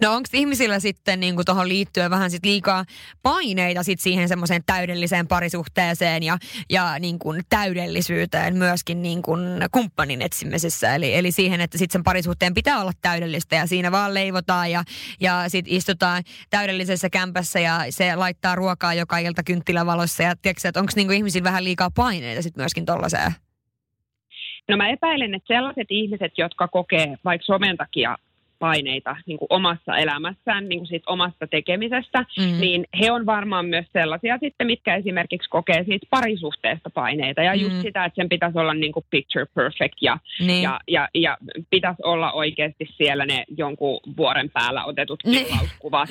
No 0.03 0.13
onko 0.15 0.29
ihmisillä 0.33 0.81
sitten 0.81 1.21
niin 1.21 1.35
tuohon 1.47 1.69
liittyen 1.69 2.11
vähän 2.11 2.31
sit 2.31 2.45
liikaa 2.45 2.85
paineita 3.23 3.83
sit 3.83 4.01
siihen 4.01 4.29
semmoiseen 4.29 4.63
täydelliseen 4.67 5.29
parisuhteeseen 5.29 6.23
ja, 6.23 6.39
ja 6.71 6.99
niin 6.99 7.19
kuin 7.19 7.43
täydellisyyteen 7.49 8.57
myöskin 8.57 9.03
niin 9.03 9.23
kuin 9.23 9.41
kumppanin 9.71 10.23
etsimisessä. 10.23 10.95
Eli, 10.95 11.15
eli 11.15 11.33
siihen, 11.33 11.61
että 11.61 11.79
sitten 11.79 11.93
sen 11.93 12.05
parisuhteen 12.05 12.55
pitää 12.55 12.81
olla 12.81 12.93
täydellistä 13.03 13.57
ja 13.57 13.67
siinä 13.67 13.93
vaan 13.93 14.15
leivotaan 14.15 14.71
ja, 14.71 14.85
ja 15.21 15.45
sitten 15.49 15.75
istutaan 15.75 16.23
täydellisessä 16.51 17.11
kämpässä 17.11 17.61
ja 17.61 17.81
se 17.91 18.17
laittaa 18.17 18.55
ruokaa 18.55 18.95
joka 18.95 19.19
ilta 19.19 19.43
kynttilävalossa. 19.43 20.23
Ja 20.23 20.37
tiedätkö, 20.37 20.69
että 20.69 20.81
onko 20.81 20.93
niin 20.97 21.07
kuin 21.07 21.17
ihmisillä 21.17 21.45
vähän 21.45 21.65
liikaa 21.65 21.91
paineita 21.91 22.43
sitten 22.43 22.63
myöskin 22.63 22.85
tollaiseen? 22.85 23.33
No 24.69 24.77
mä 24.77 24.89
epäilen, 24.89 25.35
että 25.35 25.55
sellaiset 25.55 25.87
ihmiset, 25.91 26.33
jotka 26.39 26.69
kokee 26.69 27.15
vaikka 27.25 27.45
somen 27.45 27.77
takia 27.77 28.17
paineita 28.59 29.17
niin 29.27 29.39
kuin 29.39 29.47
omassa 29.51 29.97
elämässään, 29.97 30.69
niin 30.69 30.79
kuin 30.79 30.87
siitä 30.87 31.11
omasta 31.11 31.47
tekemisestä, 31.47 32.25
Mm. 32.39 32.45
mm. 32.45 32.61
niin 32.61 32.85
he 33.01 33.11
on 33.13 33.27
varmaan 33.27 33.67
myös 33.67 33.87
sellaisia 33.93 34.39
sitten, 34.39 34.67
mitkä 34.67 34.97
esimerkiksi 34.97 35.49
kokee 35.51 35.85
siitä 35.85 36.07
parisuhteesta 36.11 36.91
paineita. 36.91 37.43
Ja 37.43 37.55
just 37.55 37.75
Mm. 37.77 37.83
sitä, 37.83 38.05
että 38.05 38.17
sen 38.17 38.29
pitäisi 38.29 38.59
olla 38.59 38.75
niin 38.75 38.93
kuin 38.93 39.05
picture 39.11 39.47
perfect 39.55 39.95
ja, 40.01 40.19
Niin. 40.41 40.63
ja, 40.63 40.81
ja, 40.89 41.09
ja 41.15 41.37
pitäisi 41.71 42.03
olla 42.05 42.33
oikeasti 42.33 42.89
siellä 42.97 43.27
ne 43.27 43.45
jonkun 43.57 44.01
vuoren 44.17 44.51
päällä 44.51 44.85
otetut 44.85 45.21
Niin. 45.25 45.47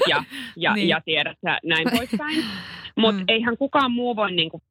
ja, 0.09 0.23
ja, 0.57 0.73
Niin. 0.75 0.87
ja 0.87 1.01
tiedät 1.05 1.37
sä, 1.45 1.59
näin 1.63 1.87
poispäin. 1.97 2.43
Mutta 2.95 3.21
Mm. 3.21 3.25
eihän 3.27 3.57
kukaan 3.57 3.91
muu 3.91 4.15
voi 4.15 4.31
niin 4.31 4.49
kuin 4.49 4.63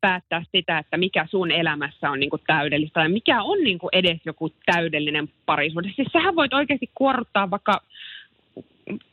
päättää 0.00 0.42
sitä, 0.52 0.78
että 0.78 0.96
mikä 0.96 1.26
sun 1.30 1.50
elämässä 1.50 2.10
on 2.10 2.20
niin 2.20 2.30
kuin 2.30 2.42
täydellistä 2.46 3.02
ja 3.02 3.08
mikä 3.08 3.42
on 3.42 3.58
niin 3.64 3.78
kuin 3.78 3.90
edes 3.92 4.18
joku 4.24 4.52
täydellinen 4.66 5.28
parisuhde. 5.46 5.92
Siis 5.96 6.08
sähän 6.12 6.36
voit 6.36 6.54
oikeasti 6.54 6.90
kuorruttaa 6.94 7.50
vaikka 7.50 7.80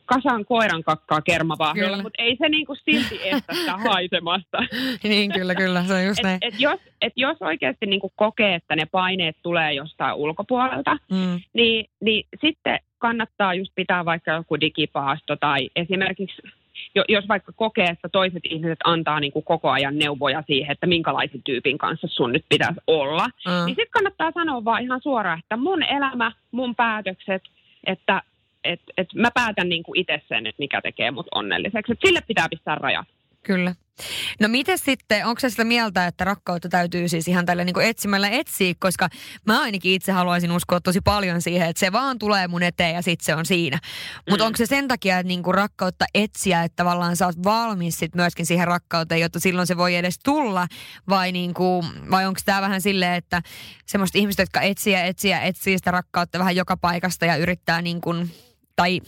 kasan 0.06 0.44
koiran 0.44 0.82
kakkaa 0.84 1.20
kermavaahdolla, 1.22 1.88
Kyllä. 1.90 2.02
mutta 2.02 2.22
ei 2.22 2.36
se 2.36 2.48
niin 2.48 2.66
kuin 2.66 2.78
silti 2.84 3.20
estä 3.28 3.54
sitä 3.54 3.76
haisemasta. 3.88 4.58
niin, 5.02 5.32
kyllä, 5.32 5.54
kyllä. 5.54 5.84
Se 5.84 5.94
on 5.94 6.04
just 6.04 6.18
Et, 6.18 6.24
näin. 6.24 6.38
et 6.42 6.54
jos, 6.60 6.80
et 7.02 7.12
jos 7.16 7.36
oikeasti 7.40 7.86
niin 7.86 8.00
kuin 8.00 8.12
kokee, 8.16 8.54
että 8.54 8.76
ne 8.76 8.86
paineet 8.86 9.36
tulee 9.42 9.72
jostain 9.72 10.14
ulkopuolelta, 10.14 10.96
Mm. 11.10 11.40
niin, 11.52 11.90
niin 12.00 12.24
sitten 12.40 12.78
kannattaa 12.98 13.54
just 13.54 13.72
pitää 13.74 14.04
vaikka 14.04 14.30
joku 14.32 14.60
digipaasto 14.60 15.36
tai 15.36 15.70
esimerkiksi 15.76 16.42
jos 17.08 17.28
vaikka 17.28 17.52
kokee, 17.56 17.86
että 17.86 18.08
toiset 18.08 18.42
ihmiset 18.50 18.78
antaa 18.84 19.20
niin 19.20 19.32
kuin 19.32 19.44
koko 19.44 19.70
ajan 19.70 19.98
neuvoja 19.98 20.42
siihen, 20.46 20.72
että 20.72 20.86
minkälaisen 20.86 21.42
tyypin 21.42 21.78
kanssa 21.78 22.06
sun 22.10 22.32
nyt 22.32 22.44
pitäisi 22.48 22.80
olla, 22.86 23.26
Mm. 23.26 23.52
niin 23.66 23.76
sitten 23.76 23.90
kannattaa 23.90 24.32
sanoa 24.34 24.64
vaan 24.64 24.82
ihan 24.82 25.00
suoraan, 25.02 25.38
että 25.38 25.56
mun 25.56 25.82
elämä, 25.82 26.32
mun 26.50 26.74
päätökset, 26.74 27.42
että 27.86 28.22
et, 28.64 28.80
et 28.96 29.08
mä 29.14 29.28
päätän 29.34 29.68
niin 29.68 29.82
kuin 29.82 30.00
itse 30.00 30.22
sen, 30.28 30.46
että 30.46 30.60
mikä 30.62 30.80
tekee 30.80 31.10
mut 31.10 31.26
onnelliseksi. 31.34 31.92
Et 31.92 31.98
sille 32.06 32.20
pitää 32.28 32.46
pistää 32.50 32.74
rajat. 32.74 33.06
Kyllä. 33.42 33.74
No 34.40 34.48
miten 34.48 34.78
sitten, 34.78 35.26
onko 35.26 35.40
se 35.40 35.50
sitä 35.50 35.64
mieltä, 35.64 36.06
että 36.06 36.24
rakkautta 36.24 36.68
täytyy 36.68 37.08
siis 37.08 37.28
ihan 37.28 37.46
tällä 37.46 37.64
niin 37.64 37.80
etsimällä 37.80 38.28
etsiä, 38.28 38.74
koska 38.78 39.08
mä 39.46 39.60
ainakin 39.60 39.92
itse 39.92 40.12
haluaisin 40.12 40.52
uskoa 40.52 40.80
tosi 40.80 41.00
paljon 41.00 41.42
siihen, 41.42 41.68
että 41.68 41.80
se 41.80 41.92
vaan 41.92 42.18
tulee 42.18 42.48
mun 42.48 42.62
eteen 42.62 42.94
ja 42.94 43.02
sitten 43.02 43.24
se 43.24 43.34
on 43.34 43.46
siinä. 43.46 43.78
Mutta 44.30 44.44
mm. 44.44 44.46
onko 44.46 44.56
se 44.56 44.66
sen 44.66 44.88
takia, 44.88 45.18
että 45.18 45.28
niin 45.28 45.42
rakkautta 45.50 46.04
etsiä, 46.14 46.64
että 46.64 46.76
tavallaan 46.76 47.16
sä 47.16 47.26
oot 47.26 47.44
valmis 47.44 47.98
sit 47.98 48.14
myöskin 48.14 48.46
siihen 48.46 48.66
rakkauteen, 48.66 49.20
jotta 49.20 49.40
silloin 49.40 49.66
se 49.66 49.76
voi 49.76 49.96
edes 49.96 50.18
tulla, 50.24 50.66
vai, 51.08 51.32
niin 51.32 51.54
kuin, 51.54 51.86
vai 52.10 52.26
onko 52.26 52.40
tämä 52.44 52.60
vähän 52.60 52.80
silleen, 52.80 53.14
että 53.14 53.42
semmoista 53.86 54.18
ihmistä, 54.18 54.42
jotka 54.42 54.60
etsiä, 54.60 55.04
etsiä, 55.04 55.40
etsii 55.40 55.78
sitä 55.78 55.90
rakkautta 55.90 56.38
vähän 56.38 56.56
joka 56.56 56.76
paikasta 56.76 57.26
ja 57.26 57.36
yrittää 57.36 57.82
niin 57.82 58.00
kuin 58.00 58.30
tai 58.78 59.00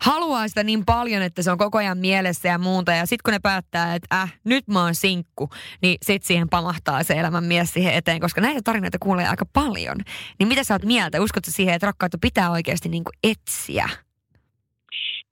haluaa 0.00 0.48
sitä 0.48 0.64
niin 0.64 0.84
paljon, 0.84 1.22
että 1.22 1.42
se 1.42 1.50
on 1.50 1.58
koko 1.58 1.78
ajan 1.78 1.98
mielessä 1.98 2.48
ja 2.48 2.58
muuta. 2.58 2.92
Ja 2.92 3.06
sitten 3.06 3.22
kun 3.24 3.32
ne 3.32 3.38
päättää, 3.38 3.94
että 3.94 4.22
äh, 4.22 4.34
nyt 4.44 4.68
mä 4.68 4.82
oon 4.82 4.94
sinkku, 4.94 5.50
niin 5.82 5.98
sit 6.02 6.24
siihen 6.24 6.48
pamahtaa 6.48 7.02
se 7.02 7.14
elämän 7.14 7.44
mies 7.44 7.72
siihen 7.72 7.94
eteen, 7.94 8.20
koska 8.20 8.40
näitä 8.40 8.60
tarinoita 8.64 8.98
kuulee 9.00 9.28
aika 9.28 9.46
paljon. 9.52 9.96
Niin 10.38 10.48
mitä 10.48 10.64
sä 10.64 10.74
oot 10.74 10.84
mieltä? 10.84 11.22
Uskotko 11.22 11.50
siihen, 11.50 11.74
että 11.74 11.86
rakkautta 11.86 12.18
pitää 12.20 12.50
oikeasti 12.50 12.88
niin 12.88 13.02
etsiä? 13.22 13.88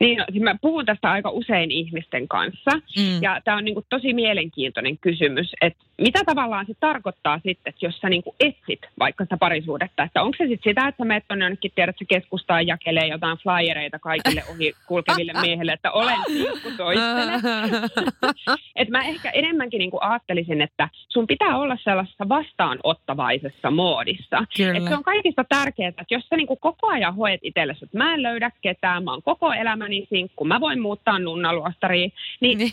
Niin, 0.00 0.18
no, 0.18 0.24
siis 0.32 0.42
mä 0.42 0.54
puhun 0.60 0.86
tästä 0.86 1.10
aika 1.10 1.30
usein 1.30 1.70
ihmisten 1.70 2.28
kanssa, 2.28 2.70
mm. 2.96 3.22
ja 3.22 3.40
tämä 3.44 3.56
on 3.56 3.64
niin 3.64 3.74
kuin 3.74 3.86
tosi 3.90 4.14
mielenkiintoinen 4.14 4.98
kysymys, 4.98 5.52
että 5.60 5.84
mitä 5.98 6.20
tavallaan 6.26 6.66
se 6.66 6.72
tarkoittaa 6.80 7.36
sitten, 7.36 7.70
että 7.70 7.86
jos 7.86 7.98
sä 7.98 8.08
niin 8.08 8.22
kuin 8.22 8.36
etsit 8.40 8.80
vaikka 8.98 9.24
sitä 9.24 9.36
parisuudetta, 9.36 10.02
että 10.02 10.22
onko 10.22 10.36
se 10.38 10.46
sitten 10.46 10.70
sitä, 10.70 10.88
että 10.88 11.02
sä 11.02 11.04
menet 11.04 11.24
tuonne 11.28 11.44
jonnekin, 11.44 11.72
tiedät, 11.74 11.96
että 12.02 12.14
keskustaan 12.14 12.66
jakelee 12.66 13.06
jotain 13.06 13.38
flyereita 13.38 13.98
kaikille 13.98 14.42
ohi 14.50 14.72
kulkeville 14.86 15.32
miehille, 15.42 15.72
että 15.72 15.90
olen 15.92 16.18
sinkku 16.26 16.70
toistele. 16.76 17.32
että 18.76 18.92
mä 18.92 19.04
ehkä 19.04 19.30
enemmänkin 19.30 19.78
niin 19.78 19.90
kuin 19.90 20.02
ajattelisin, 20.02 20.62
että 20.62 20.88
sun 21.08 21.26
pitää 21.26 21.58
olla 21.58 21.78
sellaisessa 21.84 22.28
vastaanottavaisessa 22.28 23.70
moodissa. 23.70 24.38
Että 24.76 24.88
se 24.88 24.96
on 24.96 25.02
kaikista 25.02 25.44
tärkeää, 25.48 25.88
että 25.88 26.04
jos 26.10 26.28
sä 26.28 26.36
niin 26.36 26.46
kuin 26.46 26.60
koko 26.60 26.88
ajan 26.88 27.14
hoet 27.14 27.40
itsellesi, 27.42 27.84
että 27.84 27.98
mä 27.98 28.14
en 28.14 28.22
löydä 28.22 28.50
ketään, 28.60 29.04
mä 29.04 29.10
oon 29.10 29.22
koko 29.22 29.52
elämäni 29.86 30.06
sinkku, 30.10 30.44
mä 30.44 30.60
voin 30.60 30.80
muuttaa 30.80 31.18
nunnaluostariin, 31.18 32.12
niin, 32.40 32.58
niin. 32.58 32.72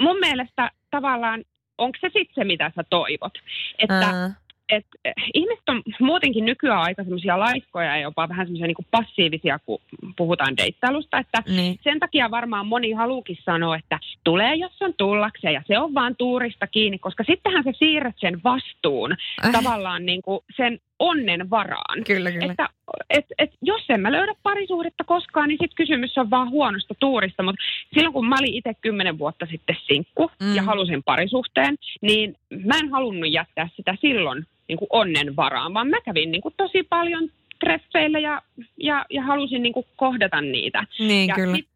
mun 0.00 0.18
mielestä 0.20 0.70
tavallaan 0.90 1.44
onko 1.78 1.98
se 2.00 2.06
sitten 2.06 2.34
se, 2.34 2.44
mitä 2.44 2.72
sä 2.76 2.84
toivot. 2.90 3.32
Että 3.78 4.26
uh. 4.26 4.32
et, 4.68 4.86
ihmiset 5.34 5.68
on 5.68 5.82
muutenkin 6.00 6.44
nykyään 6.44 6.82
aika 6.82 7.02
semmoisia 7.02 7.38
laiskoja 7.38 7.96
ja 7.96 8.02
jopa 8.02 8.28
vähän 8.28 8.46
semmoisia 8.46 8.66
niin 8.66 8.86
passiivisia, 8.90 9.58
kun 9.66 9.78
puhutaan 10.16 10.56
deittailusta. 10.56 11.18
Että 11.18 11.42
niin. 11.48 11.78
Sen 11.84 12.00
takia 12.00 12.30
varmaan 12.30 12.66
moni 12.66 12.92
haluukin 12.92 13.38
sanoa, 13.44 13.76
että 13.76 13.98
tulee 14.24 14.54
jos 14.54 14.82
on 14.82 14.94
tullakseen 14.98 15.54
ja 15.54 15.62
se 15.66 15.78
on 15.78 15.94
vaan 15.94 16.16
tuurista 16.16 16.66
kiinni, 16.66 16.98
koska 16.98 17.24
sittenhän 17.24 17.64
se 17.64 17.72
siirrät 17.78 18.16
sen 18.18 18.40
vastuun 18.44 19.12
äh. 19.44 19.52
tavallaan 19.52 20.06
niin 20.06 20.22
kuin 20.22 20.40
sen 20.56 20.78
onnen 21.02 21.50
varaan. 21.50 22.04
Kyllä, 22.06 22.32
kyllä. 22.32 22.52
Että 22.52 22.68
et, 23.10 23.26
et, 23.38 23.50
jos 23.62 23.82
en 23.88 24.00
mä 24.00 24.12
löydä 24.12 24.34
parisuhdetta 24.42 25.04
koskaan, 25.04 25.48
niin 25.48 25.58
sitten 25.60 25.76
kysymys 25.76 26.18
on 26.18 26.30
vaan 26.30 26.50
huonosta 26.50 26.94
tuurista. 27.00 27.42
Mutta 27.42 27.62
silloin 27.94 28.12
kun 28.12 28.28
mä 28.28 28.36
olin 28.40 28.54
itse 28.54 28.74
kymmenen 28.80 29.18
vuotta 29.18 29.46
sitten 29.50 29.76
sinkku 29.86 30.30
mm. 30.42 30.54
ja 30.54 30.62
halusin 30.62 31.02
parisuhteen, 31.02 31.76
niin 32.00 32.36
mä 32.64 32.78
en 32.78 32.90
halunnut 32.90 33.32
jättää 33.32 33.68
sitä 33.76 33.96
silloin 34.00 34.46
niin 34.68 34.78
kuin 34.78 34.88
onnen 34.90 35.36
varaan, 35.36 35.74
vaan 35.74 35.88
mä 35.88 36.00
kävin 36.00 36.32
niin 36.32 36.42
kuin 36.42 36.54
tosi 36.56 36.82
paljon 36.82 37.28
treffeillä 37.60 38.18
ja, 38.18 38.42
ja, 38.76 39.06
ja 39.10 39.22
halusin 39.22 39.62
niin 39.62 39.72
kuin 39.72 39.86
kohdata 39.96 40.40
niitä. 40.40 40.84
Niin, 40.98 41.28
ja 41.28 41.34
kyllä. 41.34 41.56
Sit, 41.56 41.68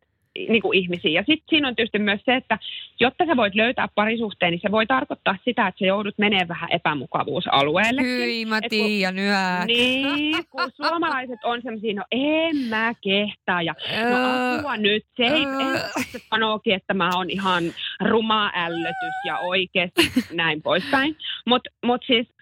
niin 0.48 0.62
kuin 0.62 0.78
ihmisiä. 0.78 1.10
Ja 1.10 1.24
sitten 1.26 1.46
siinä 1.48 1.68
on 1.68 1.76
tietysti 1.76 1.98
myös 1.98 2.20
se, 2.24 2.36
että 2.36 2.58
jotta 3.00 3.26
sä 3.26 3.36
voit 3.36 3.54
löytää 3.54 3.88
parisuhteen, 3.94 4.50
niin 4.50 4.60
se 4.62 4.70
voi 4.70 4.86
tarkoittaa 4.86 5.36
sitä, 5.44 5.66
että 5.66 5.78
sä 5.78 5.86
joudut 5.86 6.14
menemään 6.18 6.48
vähän 6.48 6.72
epämukavuusalueelle. 6.72 8.02
Hyi, 8.02 8.44
mä 8.44 8.60
tiedän, 8.68 9.66
Niin, 9.66 10.44
kun 10.50 10.70
suomalaiset 10.76 11.38
on 11.44 11.62
semmoisia, 11.62 11.94
no 11.94 12.04
en 12.10 12.56
mä 12.56 12.92
kehtaa 13.00 13.62
ja 13.62 13.74
no 14.10 14.56
apua 14.58 14.76
nyt, 14.76 15.04
se 15.16 15.22
ei, 15.22 15.42
en 15.42 16.20
sanookin, 16.30 16.74
että 16.74 16.94
mä 16.94 17.10
oon 17.14 17.30
ihan 17.30 17.64
ruma 18.00 18.50
ällötys 18.54 19.16
ja 19.26 19.38
oikeasti 19.38 20.02
näin 20.32 20.62
poispäin. 20.62 21.16
Mutta 21.46 21.70
mut 21.84 22.02
siis 22.06 22.35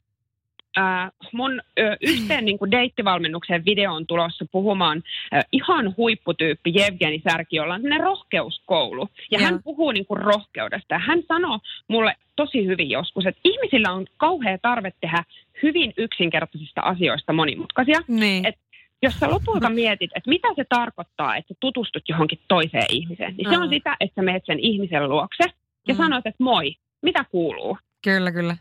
äh, 0.79 1.11
mun 1.33 1.61
äh, 1.81 1.97
yhteen 2.01 2.45
niin 2.49 2.59
kuin 2.59 2.70
deittivalmennuksen 2.70 3.64
video 3.64 3.93
on 3.95 4.07
tulossa 4.07 4.45
puhumaan 4.53 5.03
äh, 5.35 5.45
ihan 5.53 5.95
huipputyyppi 5.97 6.72
Jevgeni 6.75 7.22
Särki, 7.31 7.57
jolla 7.57 7.75
on 7.75 7.83
rohkeuskoulu. 8.01 9.09
Ja, 9.31 9.39
ja. 9.41 9.45
hän 9.45 9.62
puhuu 9.62 9.93
niin 9.93 10.07
kuin 10.07 10.20
rohkeudesta. 10.20 10.99
Hän 10.99 11.22
sanoi 11.29 11.59
mulle 11.89 12.14
tosi 12.37 12.66
hyvin 12.66 12.91
joskus, 12.91 13.27
että 13.27 13.41
ihmisillä 13.45 13.93
on 13.93 14.07
kauhea 14.16 14.59
tarve 14.59 14.93
tehdä 15.01 15.25
hyvin 15.62 15.93
yksinkertaisista 15.97 16.81
asioista 16.81 17.33
monimutkaisia. 17.33 18.01
Niin. 18.09 18.47
Et 18.47 18.59
jos 19.03 19.14
sä 19.20 19.31
lopulta 19.31 19.70
mietit, 19.70 20.11
että 20.14 20.31
mitä 20.31 20.49
se 20.57 20.64
tarkoittaa, 20.68 21.37
että 21.37 21.55
tutustut 21.61 22.03
johonkin 22.09 22.39
toiseen 22.49 22.87
ihmiseen, 22.91 23.35
niin 23.37 23.51
se 23.51 23.59
on 23.59 23.68
sitä, 23.68 23.97
että 24.01 24.14
sä 24.14 24.22
menet 24.22 24.47
sen 24.47 24.61
ihmisen 24.61 25.09
luokse 25.09 25.45
ja 25.89 25.95
mm. 25.95 25.99
sanot, 25.99 26.27
että 26.27 26.45
moi, 26.45 26.77
mitä 27.03 27.25
kuuluu? 27.31 27.79
Kyllä, 28.05 28.33
kyllä. 28.33 28.57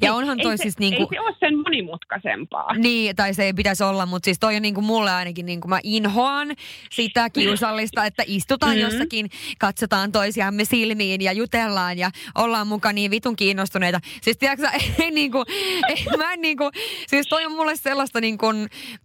Ja 0.00 0.14
onhan 0.14 0.38
toi 0.42 0.52
ei 0.52 0.58
siis 0.58 0.74
se, 0.74 0.80
niinku... 0.80 1.02
Ei 1.02 1.08
se 1.10 1.20
ole 1.20 1.36
sen 1.40 1.58
monimutkaisempaa. 1.58 2.74
Niin, 2.74 3.16
tai 3.16 3.34
se 3.34 3.44
ei 3.44 3.52
pitäisi 3.52 3.84
olla, 3.84 4.06
mutta 4.06 4.24
siis 4.24 4.38
toi 4.38 4.56
on 4.56 4.62
niinku 4.62 4.80
mulle 4.80 5.10
ainakin, 5.10 5.46
niinku 5.46 5.68
mä 5.68 5.80
inhoan 5.82 6.48
sitä 6.90 7.30
kiusallista, 7.30 8.04
että 8.04 8.22
istutaan 8.26 8.72
mm-hmm. 8.72 8.90
jossakin, 8.90 9.30
katsotaan 9.58 10.12
toisiamme 10.12 10.64
silmiin 10.64 11.20
ja 11.20 11.32
jutellaan 11.32 11.98
ja 11.98 12.10
ollaan 12.34 12.66
mukaan 12.66 12.94
niin 12.94 13.10
vitun 13.10 13.36
kiinnostuneita. 13.36 14.00
Siis 14.22 14.36
tiedätkö 14.36 14.68
ei 15.02 15.10
niinku, 15.10 15.44
ei, 15.88 16.04
mä 16.16 16.32
en 16.32 16.40
niinku, 16.40 16.70
siis 17.06 17.26
toi 17.28 17.44
on 17.46 17.52
mulle 17.52 17.76
sellaista 17.76 18.20
niinku, 18.20 18.46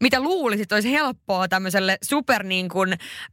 mitä 0.01 0.19
luulisit 0.19 0.71
olisi 0.71 0.91
helppoa 0.91 1.47
tämmöiselle 1.47 1.97
super 2.03 2.43
niinku, 2.43 2.79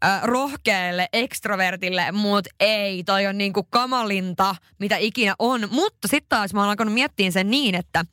äh, 0.04 0.22
rohkealle 0.22 1.08
ekstrovertille, 1.12 2.12
mutta 2.12 2.50
ei, 2.60 3.04
toi 3.04 3.26
on 3.26 3.38
niinku 3.38 3.62
kamalinta, 3.70 4.54
mitä 4.78 4.96
ikinä 4.96 5.34
on. 5.38 5.68
Mutta 5.70 6.08
sitten 6.08 6.28
taas 6.28 6.54
mä 6.54 6.60
oon 6.60 6.68
alkanut 6.68 6.94
miettiä 6.94 7.19
miettiin 7.20 7.32
sen 7.32 7.50
niin, 7.50 7.74
että, 7.74 8.04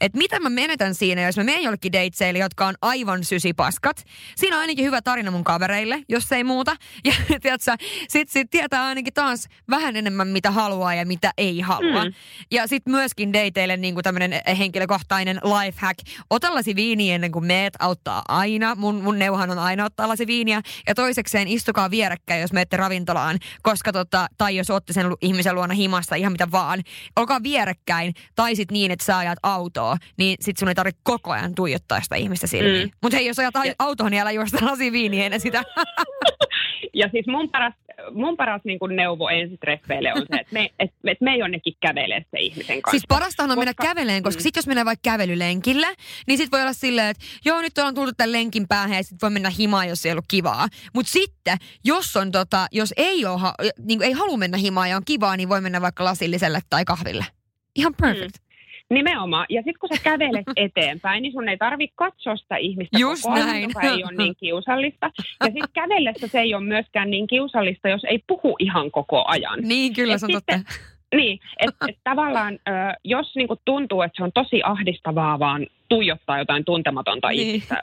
että 0.00 0.18
mitä 0.18 0.40
mä 0.40 0.50
menetän 0.50 0.94
siinä, 0.94 1.22
jos 1.22 1.36
mä 1.36 1.44
menen 1.44 1.62
jollekin 1.62 1.92
dateseille, 1.92 2.38
jotka 2.38 2.66
on 2.66 2.74
aivan 2.82 3.24
sysipaskat. 3.24 4.04
Siinä 4.36 4.56
on 4.56 4.60
ainakin 4.60 4.84
hyvä 4.84 5.02
tarina 5.02 5.30
mun 5.30 5.44
kavereille, 5.44 6.02
jos 6.08 6.32
ei 6.32 6.44
muuta. 6.44 6.76
Ja 7.04 7.40
tiedätkö, 7.40 7.76
sit, 8.08 8.28
sit 8.28 8.50
tietää 8.50 8.84
ainakin 8.84 9.14
taas 9.14 9.48
vähän 9.70 9.96
enemmän, 9.96 10.28
mitä 10.28 10.50
haluaa 10.50 10.94
ja 10.94 11.06
mitä 11.06 11.32
ei 11.38 11.60
halua. 11.60 12.04
Mm. 12.04 12.12
Ja 12.50 12.66
sitten 12.66 12.92
myöskin 12.92 13.32
dateille 13.32 13.76
niin 13.76 13.94
kuin 13.94 14.04
tämmöinen 14.04 14.40
henkilökohtainen 14.58 15.36
life 15.36 15.78
hack. 15.80 15.98
Ota 16.30 16.54
lasi 16.54 16.76
viiniä 16.76 17.14
ennen 17.14 17.32
kuin 17.32 17.44
meet, 17.44 17.74
auttaa 17.78 18.22
aina. 18.28 18.74
Mun, 18.74 19.02
mun 19.02 19.18
neuhan 19.18 19.50
on 19.50 19.58
aina 19.58 19.84
ottaa 19.84 20.08
lasi 20.08 20.26
viiniä. 20.26 20.62
Ja 20.86 20.94
toisekseen 20.94 21.48
istukaa 21.48 21.90
vierekkäin, 21.90 22.40
jos 22.40 22.52
menette 22.52 22.76
ravintolaan, 22.76 23.38
koska 23.62 23.92
tota, 23.92 24.26
tai 24.38 24.56
jos 24.56 24.70
olette 24.70 24.92
sen 24.92 25.06
ihmisen 25.20 25.54
luona 25.54 25.74
himasta, 25.74 26.14
ihan 26.14 26.32
mitä 26.32 26.50
vaan. 26.50 26.82
Olkaa 27.16 27.42
vierekkäin 27.42 28.14
tai 28.34 28.51
tai 28.52 28.56
sitten 28.56 28.74
niin, 28.74 28.90
että 28.90 29.04
sä 29.04 29.18
ajat 29.18 29.38
autoa, 29.42 29.96
niin 30.18 30.36
sit 30.40 30.56
sun 30.56 30.68
ei 30.68 30.74
tarvitse 30.74 31.00
koko 31.02 31.30
ajan 31.30 31.54
tuijottaa 31.54 32.00
sitä 32.00 32.16
ihmistä 32.16 32.46
silmiin. 32.46 32.86
Mm. 32.86 32.90
Mutta 33.02 33.16
hei, 33.16 33.26
jos 33.26 33.38
ajat 33.38 33.54
ja. 33.64 33.74
autoon, 33.78 34.10
niin 34.10 34.20
älä 34.20 34.30
juosta 34.30 34.66
lasi 34.66 34.92
viiniä 34.92 35.24
ennen 35.24 35.40
sitä. 35.40 35.62
ja 37.00 37.08
siis 37.12 37.26
mun 37.26 37.50
paras, 37.50 37.74
mun 38.10 38.36
paras 38.36 38.60
niin 38.64 38.78
kuin 38.78 38.96
neuvo 38.96 39.28
ensitreffeille 39.28 40.14
on 40.14 40.26
se, 40.30 40.40
että 40.40 40.52
me, 40.52 40.70
et, 40.78 40.90
et 41.04 41.20
me 41.20 41.32
ei 41.32 41.38
jonnekin 41.38 41.74
kävele 41.80 42.24
se 42.30 42.40
ihmisen 42.40 42.82
kanssa. 42.82 42.90
Siis 42.90 43.04
parastahan 43.08 43.50
on 43.50 43.56
koska, 43.56 43.66
mennä 43.66 43.94
käveleen, 43.94 44.22
koska 44.22 44.40
mm. 44.40 44.42
sitten 44.42 44.60
jos 44.60 44.66
mennään 44.66 44.86
vaikka 44.86 45.10
kävelylenkille, 45.10 45.86
niin 46.26 46.38
sitten 46.38 46.58
voi 46.58 46.62
olla 46.62 46.72
silleen, 46.72 47.08
että 47.08 47.24
joo, 47.44 47.60
nyt 47.60 47.78
ollaan 47.78 47.94
tullut 47.94 48.16
tämän 48.16 48.32
lenkin 48.32 48.68
päähän 48.68 48.96
ja 48.96 49.02
sitten 49.02 49.18
voi 49.22 49.30
mennä 49.30 49.50
himaan, 49.50 49.88
jos 49.88 50.06
ei 50.06 50.12
ollut 50.12 50.24
kivaa. 50.28 50.68
Mutta 50.94 51.12
sitten, 51.12 51.58
jos 51.84 52.16
on 52.16 52.32
tota, 52.32 52.66
jos 52.72 52.94
ei, 52.96 53.26
ole, 53.26 53.72
niin 53.78 54.02
ei 54.02 54.12
halua 54.12 54.36
mennä 54.36 54.58
himaan 54.58 54.90
ja 54.90 54.96
on 54.96 55.04
kivaa, 55.04 55.36
niin 55.36 55.48
voi 55.48 55.60
mennä 55.60 55.80
vaikka 55.80 56.04
lasilliselle 56.04 56.60
tai 56.70 56.84
kahville. 56.84 57.24
Ihan 57.76 57.94
perfect. 58.00 58.38
Mm. 58.38 58.52
Nimenomaan. 58.94 59.46
Ja 59.48 59.62
sitten 59.62 59.78
kun 59.80 59.88
sä 59.96 60.02
kävelet 60.02 60.44
eteenpäin, 60.66 61.22
niin 61.22 61.32
sun 61.32 61.48
ei 61.48 61.56
tarvitse 61.56 61.94
katsoa 61.96 62.36
sitä 62.36 62.56
ihmistä 62.56 62.98
Just 62.98 63.22
koko 63.22 63.34
ajan, 63.34 63.62
joka 63.62 63.80
ei 63.80 64.04
ole 64.04 64.12
niin 64.16 64.36
kiusallista. 64.36 65.10
Ja 65.40 65.46
sitten 65.46 65.72
kävellessä 65.72 66.26
se 66.26 66.40
ei 66.40 66.54
ole 66.54 66.64
myöskään 66.64 67.10
niin 67.10 67.26
kiusallista, 67.26 67.88
jos 67.88 68.04
ei 68.04 68.24
puhu 68.26 68.56
ihan 68.58 68.90
koko 68.90 69.24
ajan. 69.26 69.58
Niin, 69.62 69.94
kyllä 69.94 70.18
se 70.18 70.26
on 70.26 70.32
totta. 70.32 70.60
Niin, 71.16 71.40
että 71.58 71.86
et 71.88 71.98
tavallaan 72.04 72.58
jos 73.04 73.36
niinku 73.36 73.56
tuntuu, 73.64 74.02
että 74.02 74.16
se 74.16 74.22
on 74.22 74.32
tosi 74.32 74.60
ahdistavaa 74.64 75.38
vaan 75.38 75.66
tuijottaa 75.88 76.38
jotain 76.38 76.64
tuntematonta 76.64 77.28
niin. 77.28 77.48
ihmistä, 77.48 77.82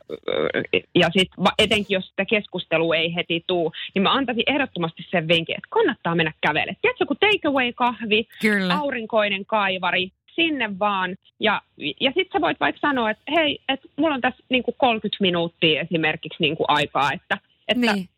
ja 0.96 1.10
sitten 1.14 1.46
etenkin 1.60 1.96
jos 1.96 2.08
sitä 2.08 2.26
keskustelua 2.26 2.96
ei 2.96 3.16
heti 3.16 3.44
tuu, 3.48 3.72
niin 3.94 4.04
mä 4.04 4.14
antaisin 4.14 4.44
ehdottomasti 4.48 5.06
sen 5.12 5.28
vinkin, 5.28 5.56
että 5.56 5.68
kannattaa 5.70 6.16
mennä 6.16 6.34
kävelemään. 6.42 6.76
Tiedätkö, 6.82 7.06
kun 7.06 7.18
takeaway-kahvi, 7.20 8.28
Kyllä. 8.42 8.74
aurinkoinen 8.80 9.46
kaivari, 9.46 10.12
sinne 10.36 10.80
vaan. 10.80 11.16
Ja, 11.40 11.62
ja 11.78 12.12
sitten 12.16 12.34
sä 12.34 12.42
voit 12.42 12.60
vaikka 12.60 12.80
sanoa, 12.80 13.10
että 13.10 13.24
hei, 13.36 13.60
että 13.70 13.88
mulla 13.96 14.16
on 14.16 14.22
tässä 14.22 14.44
niinku 14.50 14.76
30 14.78 15.18
minuuttia 15.22 15.82
esimerkiksi 15.82 16.38
niinku 16.40 16.66
aikaa, 16.68 17.12
että, 17.12 17.38
että 17.68 17.94
niin 17.94 18.10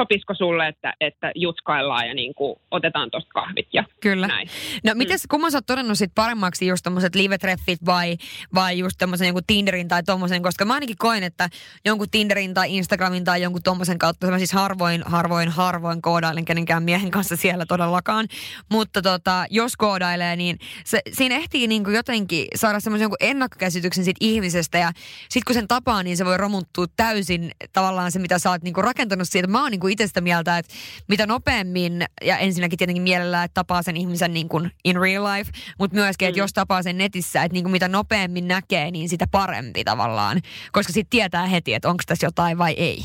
sopisiko 0.00 0.34
sulle, 0.34 0.68
että, 0.68 0.94
että 1.00 1.32
jutskaillaan 1.34 2.08
ja 2.08 2.14
niin 2.14 2.34
kuin 2.34 2.60
otetaan 2.70 3.10
tuosta 3.10 3.30
kahvit 3.32 3.68
ja 3.72 3.84
Kyllä. 4.00 4.26
näin. 4.26 4.48
No 4.84 4.92
miten 4.94 5.16
mm. 5.16 5.28
kumman 5.30 5.50
sä 5.52 5.58
oot 5.58 5.66
todennut 5.66 5.98
sit 5.98 6.12
paremmaksi 6.14 6.66
just 6.66 6.82
tommoset 6.84 7.14
live-treffit 7.14 7.78
vai, 7.86 8.16
vai 8.54 8.78
just 8.78 8.96
tommosen 8.98 9.26
jonkun 9.26 9.42
Tinderin 9.46 9.88
tai 9.88 10.02
tommosen, 10.02 10.42
koska 10.42 10.64
mä 10.64 10.74
ainakin 10.74 10.96
koen, 10.98 11.22
että 11.22 11.48
jonkun 11.84 12.10
Tinderin 12.10 12.54
tai 12.54 12.76
Instagramin 12.76 13.24
tai 13.24 13.42
jonkun 13.42 13.62
tommosen 13.62 13.98
kautta, 13.98 14.30
mä 14.30 14.38
siis 14.38 14.52
harvoin, 14.52 15.02
harvoin, 15.06 15.48
harvoin 15.48 16.02
koodailen 16.02 16.44
kenenkään 16.44 16.82
miehen 16.82 17.10
kanssa 17.10 17.36
siellä 17.36 17.66
todellakaan, 17.66 18.26
mutta 18.70 19.02
tota, 19.02 19.46
jos 19.50 19.76
koodailee, 19.76 20.36
niin 20.36 20.58
se, 20.84 21.00
siinä 21.12 21.36
ehtii 21.36 21.66
niinku 21.66 21.90
jotenkin 21.90 22.46
saada 22.54 22.80
semmoisen 22.80 23.04
jonkun 23.04 23.16
ennakkokäsityksen 23.20 24.04
siitä 24.04 24.18
ihmisestä 24.20 24.78
ja 24.78 24.92
sit 25.28 25.44
kun 25.44 25.54
sen 25.54 25.68
tapaa, 25.68 26.02
niin 26.02 26.16
se 26.16 26.24
voi 26.24 26.36
romuttua 26.36 26.86
täysin 26.96 27.50
tavallaan 27.72 28.12
se, 28.12 28.18
mitä 28.18 28.38
sä 28.38 28.50
oot 28.50 28.62
niinku 28.62 28.82
rakentanut 28.82 29.28
siitä. 29.28 29.48
Mä 29.48 29.62
oon 29.62 29.70
niinku 29.88 30.02
itse 30.02 30.06
sitä 30.06 30.20
mieltä, 30.20 30.58
että 30.58 30.74
mitä 31.08 31.26
nopeammin, 31.26 32.02
ja 32.24 32.38
ensinnäkin 32.38 32.78
tietenkin 32.78 33.02
mielellään, 33.02 33.44
että 33.44 33.54
tapaa 33.54 33.82
sen 33.82 33.96
ihmisen 33.96 34.32
niin 34.34 34.48
kuin 34.48 34.70
in 34.84 34.96
real 35.00 35.24
life, 35.24 35.50
mutta 35.78 35.94
myöskin, 35.96 36.28
että 36.28 36.38
Mm. 36.38 36.42
jos 36.42 36.52
tapaa 36.52 36.82
sen 36.82 36.98
netissä, 36.98 37.42
että 37.42 37.52
niin 37.52 37.64
kuin 37.64 37.72
mitä 37.72 37.88
nopeammin 37.88 38.48
näkee, 38.48 38.90
niin 38.90 39.08
sitä 39.08 39.24
parempi 39.30 39.84
tavallaan. 39.84 40.40
Koska 40.72 40.92
sitten 40.92 41.10
tietää 41.10 41.46
heti, 41.46 41.74
että 41.74 41.88
onko 41.88 42.02
tässä 42.06 42.26
jotain 42.26 42.58
vai 42.58 42.72
ei. 42.72 42.98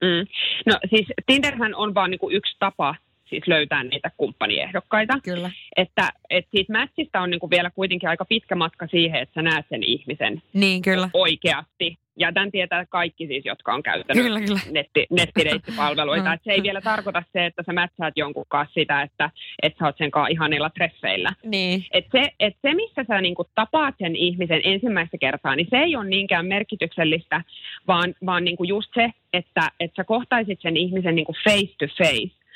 Mm. 0.00 0.26
No 0.66 0.78
siis 0.90 1.06
Tinderhän 1.26 1.74
on 1.74 1.94
vaan 1.94 2.10
niin 2.10 2.18
kuin 2.18 2.34
yksi 2.36 2.56
tapa 2.58 2.94
siis 3.30 3.42
löytää 3.46 3.84
niitä 3.84 4.10
kumppaniehdokkaita. 4.16 5.14
Kyllä. 5.24 5.50
Että 5.76 6.12
et 6.30 6.44
siitä 6.50 6.72
matchista 6.72 7.20
on 7.20 7.30
niin 7.30 7.40
kuin 7.40 7.50
vielä 7.50 7.70
kuitenkin 7.70 8.08
aika 8.08 8.24
pitkä 8.24 8.54
matka 8.54 8.86
siihen, 8.86 9.22
että 9.22 9.34
sä 9.34 9.42
näet 9.42 9.66
sen 9.68 9.82
ihmisen 9.82 10.42
Niin, 10.52 10.82
kyllä. 10.82 11.10
oikeasti. 11.14 11.98
Ja 12.16 12.32
tämän 12.32 12.50
tietää 12.50 12.86
kaikki 12.86 13.26
siis, 13.26 13.44
jotka 13.44 13.74
on 13.74 13.82
käyttänyt 13.82 14.24
Kyllä, 14.24 14.40
kyllä. 14.40 14.60
netti, 14.70 15.06
nettideittipalveluita. 15.10 16.24
Mm. 16.24 16.32
että 16.34 16.44
se 16.44 16.52
ei 16.52 16.62
vielä 16.62 16.80
tarkoita 16.80 17.22
se, 17.32 17.46
että 17.46 17.62
sä 17.66 17.72
mätsäät 17.72 18.16
jonkun 18.16 18.44
kanssa 18.48 18.74
sitä, 18.74 19.02
että, 19.02 19.30
että 19.62 19.78
sä 19.78 19.84
oot 19.84 19.98
sen 19.98 20.10
kanssa 20.10 20.28
ihanilla 20.28 20.70
treffeillä. 20.70 21.32
Niin. 21.44 21.84
Et 21.90 22.06
se, 22.12 22.32
et 22.40 22.56
se, 22.62 22.74
missä 22.74 23.04
sä 23.08 23.20
niinku 23.20 23.44
tapaat 23.54 23.94
sen 23.98 24.16
ihmisen 24.16 24.60
ensimmäistä 24.64 25.18
kertaa, 25.18 25.56
niin 25.56 25.68
se 25.70 25.76
ei 25.76 25.96
ole 25.96 26.08
niinkään 26.08 26.46
merkityksellistä, 26.46 27.42
vaan, 27.86 28.14
vaan 28.26 28.44
niinku 28.44 28.64
just 28.64 28.90
se, 28.94 29.10
että, 29.32 29.70
että 29.80 29.96
sä 29.96 30.04
kohtaisit 30.04 30.60
sen 30.60 30.76
ihmisen 30.76 31.14
niinku 31.14 31.34
face 31.44 31.74
to 31.78 31.86
face. 31.98 32.46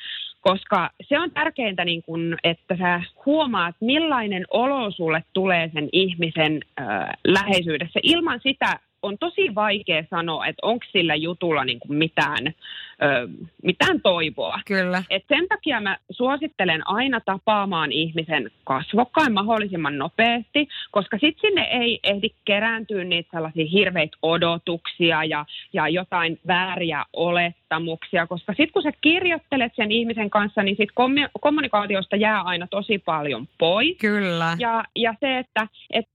Koska 0.40 0.90
se 1.08 1.18
on 1.18 1.30
tärkeintä, 1.30 1.84
niin 1.84 2.02
kun, 2.02 2.36
että 2.44 2.76
sä 2.76 3.02
huomaat, 3.26 3.74
millainen 3.80 4.44
olo 4.50 4.90
sulle 4.90 5.24
tulee 5.32 5.70
sen 5.74 5.88
ihmisen 5.92 6.61
äh, 6.80 6.86
läheisyydessä. 7.24 8.00
Ilman 8.02 8.40
sitä 8.42 8.78
on 9.03 9.18
tosi 9.18 9.55
vaikea 9.55 10.05
sanoa, 10.11 10.46
että 10.46 10.66
onko 10.66 10.84
sillä 10.92 11.14
jutulla 11.14 11.64
niin 11.64 11.80
kuin 11.80 11.98
mitään, 11.98 12.46
ö, 12.46 13.28
mitään 13.62 14.01
toivoa. 14.01 14.61
Kyllä. 14.66 15.03
Et 15.11 15.24
sen 15.28 15.48
takia 15.48 15.80
mä 15.80 15.98
suosittelen 16.11 16.88
aina 16.88 17.20
tapaamaan 17.20 17.92
ihmisen 17.92 18.51
kasvokkain 18.64 19.32
mahdollisimman 19.32 19.98
nopeasti, 19.98 20.68
koska 20.90 21.18
sitten 21.18 21.40
sinne 21.40 21.62
ei 21.62 22.01
ehdi 22.03 22.28
kerääntyä 22.44 23.05
niitä 23.05 23.28
sellaisia 23.32 23.66
hirveitä 23.72 24.16
odotuksia 24.22 25.24
ja, 25.24 25.44
ja 25.72 25.88
jotain 25.88 26.38
vääriä 26.46 27.05
olettamuksia, 27.12 28.26
koska 28.26 28.53
sitten 28.53 28.72
kun 28.72 28.82
sä 28.82 28.92
kirjoittelet 29.01 29.72
sen 29.76 29.92
ihmisen 29.92 30.30
kanssa, 30.30 30.62
niin 30.62 30.76
sit 30.76 30.90
kommu- 30.90 31.30
kommunikaatiosta 31.40 32.16
jää 32.16 32.40
aina 32.40 32.66
tosi 32.66 32.98
paljon 32.98 33.48
pois. 33.59 33.96
Kyllä. 34.01 34.57
Ja, 34.59 34.84
ja 34.96 35.14
se, 35.20 35.38
että 35.38 35.68
et 35.90 36.09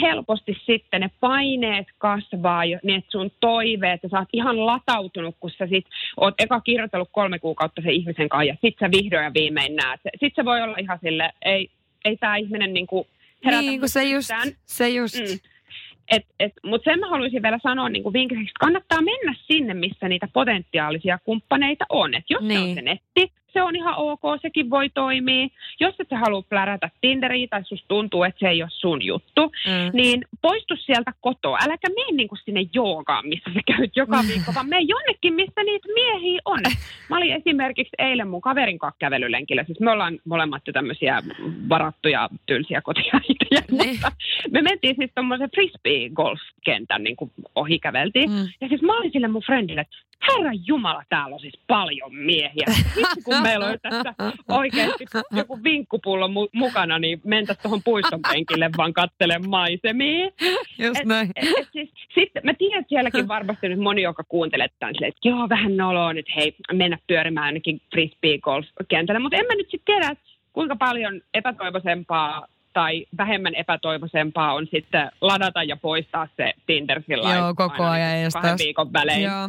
helposti 0.00 0.56
sitten 0.66 1.00
ne 1.00 1.10
paineet 1.20 1.86
kasvaa, 1.98 2.62
niin 2.64 2.98
että 2.98 3.10
sun 3.10 3.30
toiveet, 3.40 3.94
että 3.94 4.08
sä 4.08 4.18
oot 4.18 4.28
ihan 4.32 4.66
latautunut, 4.66 5.36
kun 5.40 5.50
sä 5.50 5.66
sit 5.66 5.86
oot 6.16 6.34
eka 6.38 6.60
kirjoitellut 6.60 7.08
kolme 7.12 7.38
kuukautta 7.38 7.82
sen 7.82 7.92
ihmisen 7.92 8.28
kanssa 8.28 8.44
ja 8.44 8.56
sit 8.60 8.76
sä 8.80 8.90
vihdoin 8.90 9.24
ja 9.24 9.34
viimein 9.34 9.76
näet. 9.76 10.00
Sit 10.20 10.34
se 10.36 10.44
voi 10.44 10.62
olla 10.62 10.76
ihan 10.78 10.98
sille, 11.02 11.32
ei, 11.42 11.70
ei 12.04 12.16
tämä 12.16 12.36
ihminen 12.36 12.74
niinku 12.74 13.06
herätä 13.44 13.62
Niin, 13.62 13.80
kun 13.80 13.88
se 13.88 14.04
just, 14.04 14.30
se 14.66 14.88
just. 14.88 15.16
Mm. 15.16 15.38
Mutta 16.64 16.90
sen 16.90 17.00
mä 17.00 17.08
haluaisin 17.08 17.42
vielä 17.42 17.58
sanoa 17.62 17.88
niin 17.88 18.12
vinkiksi, 18.12 18.42
että 18.42 18.60
kannattaa 18.60 19.00
mennä 19.00 19.34
sinne, 19.46 19.74
missä 19.74 20.08
niitä 20.08 20.28
potentiaalisia 20.32 21.18
kumppaneita 21.24 21.84
on. 21.88 22.14
Et 22.14 22.24
jos 22.30 22.42
niin. 22.42 22.60
se 22.60 22.68
on 22.68 22.74
se 22.74 22.82
netti, 22.82 23.32
se 23.52 23.62
on 23.62 23.76
ihan 23.76 23.94
ok, 23.96 24.20
sekin 24.42 24.70
voi 24.70 24.88
toimia. 24.90 25.48
Jos 25.80 25.94
et 25.98 26.08
sä 26.08 26.18
halua 26.18 26.42
plärätä 26.42 26.90
Tinderiä 27.00 27.46
tai 27.50 27.64
susta 27.64 27.88
tuntuu, 27.88 28.22
että 28.24 28.38
se 28.40 28.48
ei 28.48 28.62
ole 28.62 28.70
sun 28.72 29.04
juttu, 29.04 29.42
Mm. 29.66 29.90
niin 29.92 30.24
poistu 30.42 30.76
sieltä 30.76 31.12
kotoa. 31.20 31.58
Äläkä 31.64 31.88
mene 31.94 32.16
niinku 32.16 32.36
sinne 32.36 32.66
joogaan, 32.74 33.28
missä 33.28 33.50
sä 33.54 33.60
käyt 33.76 33.96
joka 33.96 34.18
viikko, 34.28 34.52
vaan 34.54 34.68
mene 34.68 34.82
jonnekin, 34.82 35.34
missä 35.34 35.62
niitä 35.64 35.88
miehiä 35.94 36.40
on. 36.44 36.60
Mä 37.10 37.16
olin 37.16 37.32
esimerkiksi 37.32 37.96
eilen 37.98 38.28
mun 38.28 38.40
kaverin 38.40 38.78
kanssa 38.78 38.98
kävelylenkillä. 38.98 39.64
Siis 39.64 39.80
me 39.80 39.90
ollaan 39.90 40.18
molemmat 40.24 40.62
jo 40.66 40.72
tämmöisiä 40.72 41.22
varattuja 41.68 42.28
tylsiä 42.46 42.82
mutta 43.70 44.12
me 44.50 44.62
mentiin 44.62 44.96
siis 44.96 45.10
tuommoisen 45.14 45.50
frisbee-golf-kentän 45.54 47.04
niin 47.04 47.16
ohi 47.54 47.78
käveltiin. 47.78 48.30
Mm. 48.30 48.48
Ja 48.60 48.68
siis 48.68 48.82
mä 48.82 48.98
olin 48.98 49.12
sille 49.12 49.28
mun 49.28 49.42
friendille, 49.42 49.80
että 49.80 49.96
herra 50.36 50.52
jumala, 50.66 51.02
täällä 51.08 51.34
on 51.34 51.40
siis 51.40 51.60
paljon 51.66 52.14
miehiä. 52.14 52.64
Vitsi, 52.96 53.22
kun 53.24 53.42
meillä 53.42 53.66
on 53.66 53.78
tässä 53.82 54.14
oikeasti 54.48 55.04
joku 55.32 55.58
vinkkupullo 55.64 56.26
mu- 56.28 56.50
mukana, 56.52 56.98
niin 56.98 57.20
mentäisiin 57.24 57.62
tuohon 57.62 57.82
puiston 57.82 58.20
penkille 58.32 58.70
vaan 58.76 58.92
kattelemaan 58.92 59.50
maisemia. 59.50 60.30
Just 60.78 61.00
Et- 61.00 61.06
näin. 61.06 61.30
et, 61.36 61.48
et 61.58 61.68
siis, 61.72 61.90
sitten 62.14 62.42
mä 62.44 62.54
tiedän, 62.54 62.80
että 62.80 62.88
sielläkin 62.88 63.28
varmasti 63.28 63.68
nyt 63.68 63.78
moni, 63.80 64.02
joka 64.02 64.24
kuuntelee 64.28 64.68
tämän 64.78 64.94
silleen, 64.94 65.08
että 65.08 65.28
joo, 65.28 65.48
vähän 65.48 65.76
noloa 65.76 66.12
nyt, 66.12 66.26
hei, 66.36 66.54
mennä 66.72 66.98
pyörimään 67.06 67.46
ainakin 67.46 67.80
frisbee-golf-kentälle. 67.94 69.18
Mutta 69.18 69.36
en 69.36 69.46
mä 69.46 69.54
nyt 69.54 69.70
sitten 69.70 69.94
tiedä, 70.00 70.16
kuinka 70.52 70.76
paljon 70.76 71.20
epätoivoisempaa 71.34 72.46
tai 72.72 73.06
vähemmän 73.18 73.54
epätoivoisempaa 73.54 74.54
on 74.54 74.66
sitten 74.70 75.10
ladata 75.20 75.62
ja 75.62 75.76
poistaa 75.76 76.28
se 76.36 76.52
Tinder 76.66 77.02
sillä 77.06 77.34
Joo, 77.34 77.54
koko 77.54 77.84
ajan, 77.84 78.12
niin 78.12 78.32
kahden 78.32 78.58
viikon 78.58 78.92
välein. 78.92 79.22
Joo. 79.22 79.48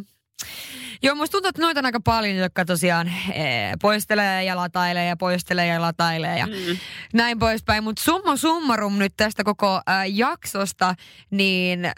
Joo, 1.01 1.15
musta 1.15 1.31
tuntuu, 1.31 1.49
että 1.49 1.61
noita 1.61 1.79
on 1.79 1.85
aika 1.85 1.99
paljon, 1.99 2.35
jotka 2.35 2.65
tosiaan 2.65 3.11
ee, 3.33 3.73
poistelee 3.81 4.43
ja 4.43 4.55
latailee 4.55 5.05
ja 5.07 5.17
poistelee 5.17 5.67
ja 5.67 5.81
latailee 5.81 6.39
ja 6.39 6.45
Mm. 6.47 6.77
näin 7.13 7.39
poispäin. 7.39 7.83
Mutta 7.83 8.03
summa 8.03 8.35
summarum 8.37 8.97
nyt 8.97 9.13
tästä 9.17 9.43
koko 9.43 9.81
ää, 9.87 10.05
jaksosta, 10.05 10.95
niin 11.31 11.85
ää, 11.85 11.93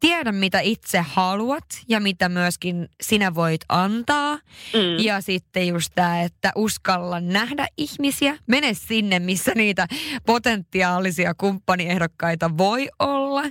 tiedä 0.00 0.32
mitä 0.32 0.60
itse 0.60 1.00
haluat 1.08 1.64
ja 1.88 2.00
mitä 2.00 2.28
myöskin 2.28 2.88
sinä 3.02 3.34
voit 3.34 3.60
antaa. 3.68 4.34
Mm. 4.74 5.04
Ja 5.04 5.20
sitten 5.20 5.68
just 5.68 5.92
tämä, 5.94 6.22
että 6.22 6.52
uskalla 6.56 7.20
nähdä 7.20 7.66
ihmisiä. 7.76 8.38
Mene 8.46 8.74
sinne, 8.74 9.18
missä 9.18 9.52
niitä 9.54 9.86
potentiaalisia 10.26 11.34
kumppaniehdokkaita 11.34 12.58
voi 12.58 12.88
olla. 12.98 13.42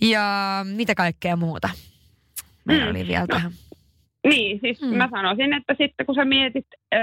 Ja 0.00 0.60
mitä 0.68 0.94
kaikkea 0.94 1.36
muuta. 1.36 1.70
Meillä 2.64 2.84
Mm. 2.84 2.90
oli 2.90 3.08
vielä 3.08 3.20
No, 3.20 3.26
tähän. 3.26 3.52
Niin, 4.28 4.60
siis 4.60 4.80
Mm. 4.82 4.96
mä 4.96 5.08
sanoisin, 5.10 5.52
että 5.52 5.74
sitten 5.78 6.06
kun 6.06 6.14
sä 6.14 6.24
mietit 6.24 6.66
ö, 6.94 6.98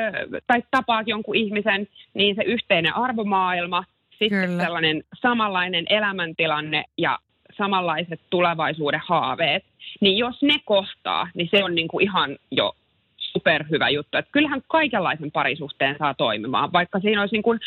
tai 0.47 0.63
tapaat 0.71 1.07
jonkun 1.07 1.35
ihmisen, 1.35 1.87
niin 2.13 2.35
se 2.35 2.43
yhteinen 2.43 2.95
arvomaailma, 2.95 3.83
sitten 4.19 4.49
Kyllä. 4.49 4.63
sellainen 4.63 5.03
samanlainen 5.21 5.85
elämäntilanne 5.89 6.83
ja 6.97 7.19
samanlaiset 7.57 8.21
tulevaisuuden 8.29 9.01
haaveet, 9.05 9.63
niin 10.01 10.17
jos 10.17 10.41
ne 10.41 10.55
kohtaa, 10.65 11.27
niin 11.33 11.47
se 11.51 11.63
on 11.63 11.75
niinku 11.75 11.99
ihan 11.99 12.37
jo 12.51 12.73
superhyvä 13.17 13.89
juttu. 13.89 14.17
Et 14.17 14.27
kyllähän 14.31 14.61
kaikenlaisen 14.67 15.31
parisuhteen 15.31 15.95
saa 15.99 16.13
toimimaan, 16.13 16.73
vaikka 16.73 16.99
siinä 16.99 17.21
olisi 17.21 17.35
niin 17.35 17.43
kuin 17.43 17.59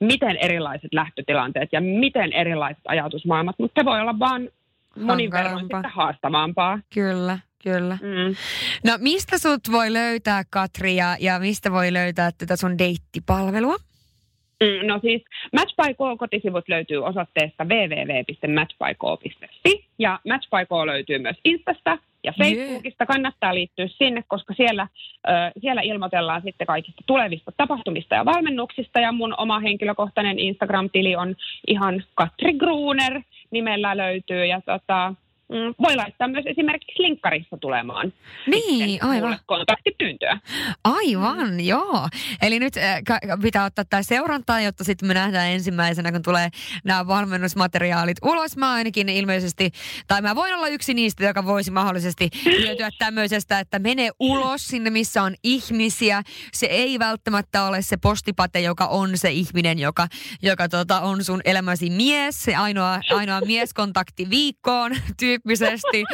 miten 0.00 0.36
erilaiset 0.36 0.94
lähtötilanteet 0.94 1.68
ja 1.72 1.80
miten 1.80 2.32
erilaiset 2.32 2.82
ajatusmaailmat, 2.88 3.58
mutta 3.58 3.80
se 3.80 3.84
voi 3.84 4.00
olla 4.00 4.18
vaan 4.18 4.48
monin 4.96 5.30
verran 5.30 5.60
sitten 5.60 5.82
haastavampaa. 5.94 6.78
Kyllä, 6.94 7.38
kyllä. 7.62 7.98
Mm. 8.02 8.34
No 8.84 8.98
mistä 8.98 9.38
sut 9.38 9.60
voi 9.72 9.92
löytää 9.92 10.42
Katri 10.50 10.96
ja, 10.96 11.16
ja 11.20 11.38
mistä 11.38 11.72
voi 11.72 11.92
löytää 11.92 12.30
tätä 12.38 12.56
sun 12.56 12.78
deittipalvelua? 12.78 13.76
Mm, 14.60 14.86
No 14.86 14.98
siis 15.02 15.24
Match 15.52 15.74
by 15.76 15.94
Go 15.94 16.16
kotisivut 16.16 16.68
löytyy 16.68 17.04
osoitteesta 17.04 17.64
www.matchbygo.fi 17.64 19.84
ja 19.98 20.20
Match 20.28 20.48
by 20.50 20.66
Go 20.68 20.86
löytyy 20.86 21.18
myös 21.18 21.36
Instasta 21.44 21.98
ja. 22.24 22.32
Facebookista. 22.38 23.06
Kannattaa 23.06 23.54
liittyä 23.54 23.88
sinne, 23.88 24.24
koska 24.28 24.54
siellä, 24.54 24.88
siellä 25.60 25.82
ilmoitellaan 25.82 26.42
sitten 26.42 26.66
kaikista 26.66 27.02
tulevista 27.06 27.52
tapahtumista 27.56 28.14
ja 28.14 28.24
valmennuksista 28.24 29.00
ja 29.00 29.12
mun 29.12 29.34
oma 29.38 29.60
henkilökohtainen 29.60 30.38
Instagram-tili 30.38 31.16
on 31.16 31.36
ihan 31.66 32.04
Katri 32.14 32.52
Gruner 32.52 33.20
nimellä 33.50 33.96
löytyy 33.96 34.46
ja 34.46 34.60
tota, 34.60 35.14
mm, 35.50 35.74
voi 35.82 35.96
laittaa 35.96 36.28
myös 36.28 36.44
esimerkiksi 36.46 37.02
linkkarissa 37.02 37.56
tulemaan 37.56 38.12
Niin, 38.46 39.04
aivan. 39.04 39.38
kontaktipyyntöä. 39.46 40.38
Aivan, 40.84 41.50
mm. 41.50 41.60
joo. 41.60 42.08
Eli 42.42 42.58
nyt 42.58 42.76
äh, 42.76 43.00
pitää 43.42 43.64
ottaa 43.64 43.84
tämä 43.84 44.02
seurantaa, 44.02 44.60
jotta 44.60 44.84
sitten 44.84 45.08
me 45.08 45.14
nähdään 45.14 45.48
ensimmäisenä, 45.48 46.12
kun 46.12 46.22
tulee 46.22 46.48
nämä 46.84 47.06
valmennusmateriaalit 47.06 48.16
ulos. 48.22 48.56
Mä 48.56 48.72
ainakin 48.72 49.08
ilmeisesti, 49.08 49.70
tai 50.08 50.22
mä 50.22 50.34
voin 50.34 50.54
olla 50.54 50.68
yksi 50.68 50.94
niistä, 50.94 51.24
joka 51.24 51.46
voisi 51.46 51.70
mahdollisesti 51.70 52.30
hyötyä 52.60 52.90
tämmöisestä, 52.98 53.60
että 53.60 53.78
mene 53.78 54.10
ulos 54.20 54.66
sinne, 54.66 54.90
missä 54.90 55.22
on 55.22 55.34
ihmisiä. 55.44 56.22
Se 56.52 56.66
ei 56.66 56.98
välttämättä 56.98 57.64
ole 57.64 57.82
se 57.82 57.96
postipate, 57.96 58.60
joka 58.60 58.86
on 58.86 59.10
se 59.14 59.30
ihminen, 59.30 59.78
joka, 59.78 60.06
joka 60.42 60.68
tota, 60.68 61.00
on 61.00 61.24
sun 61.24 61.40
elämäsi 61.44 61.90
mies, 61.90 62.42
se 62.44 62.54
ainoa, 62.56 63.00
ainoa 63.10 63.40
mieskontakti 63.52 64.30
viikkoon 64.30 64.92
tyyppisesti. 65.42 66.04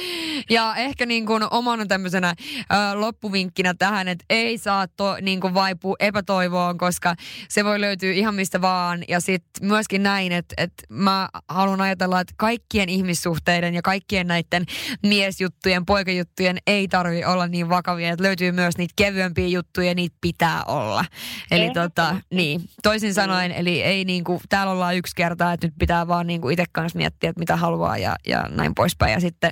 Ja 0.51 0.75
ehkä 0.77 1.07
niin 1.07 1.27
kuin 1.27 1.43
omana 1.51 1.87
tämmöisenä 1.87 2.35
ö, 2.39 3.01
loppuvinkkinä 3.01 3.75
tähän, 3.79 4.09
että 4.09 4.25
ei 4.31 4.59
saa 4.59 4.89
to, 4.89 5.17
niin 5.23 5.41
kuin 5.41 5.55
vaipua 5.55 5.97
epätoivoon, 6.01 6.79
koska 6.79 7.15
se 7.49 7.65
voi 7.65 7.81
löytyä 7.81 8.13
ihan 8.13 8.35
mistä 8.35 8.61
vaan. 8.61 9.05
Ja 9.09 9.21
sitten 9.21 9.69
myöskin 9.69 10.03
näin, 10.03 10.33
että, 10.33 10.55
että 10.57 10.83
mä 10.89 11.29
haluan 11.49 11.81
ajatella, 11.81 12.21
että 12.21 12.35
kaikkien 12.37 12.89
ihmissuhteiden 12.89 13.75
ja 13.75 13.83
kaikkien 13.83 14.27
näiden 14.27 14.65
miesjuttujen, 15.03 15.87
poikajuttujen 15.87 16.59
ei 16.67 16.89
tarvi 16.89 17.25
olla 17.25 17.47
niin 17.47 17.69
vakavia. 17.69 18.09
Että 18.09 18.23
löytyy 18.23 18.53
myös 18.53 18.79
niitä 18.79 18.93
kevyempiä 18.97 19.49
juttuja, 19.49 19.95
niitä 19.95 20.17
pitää 20.21 20.65
olla. 20.65 21.05
Eli 21.51 21.71
tota, 21.71 22.17
niin, 22.31 22.61
toisin 22.83 23.15
sanoen, 23.15 23.53
eli 23.53 23.83
ei 23.83 24.05
niin 24.05 24.25
kuin, 24.25 24.41
täällä 24.49 24.73
ollaan 24.73 24.97
yksi 24.97 25.15
kertaa, 25.17 25.53
että 25.53 25.67
nyt 25.67 25.75
pitää 25.79 26.09
vaan 26.09 26.27
niin 26.27 26.41
kuin 26.41 26.53
itse 26.53 26.65
kanssa 26.73 26.99
miettiä, 26.99 27.31
että 27.31 27.41
mitä 27.41 27.57
haluaa 27.57 27.99
ja, 27.99 28.17
ja 28.27 28.49
näin 28.49 28.75
poispäin. 28.75 29.16
Ja 29.17 29.21
sitten 29.21 29.51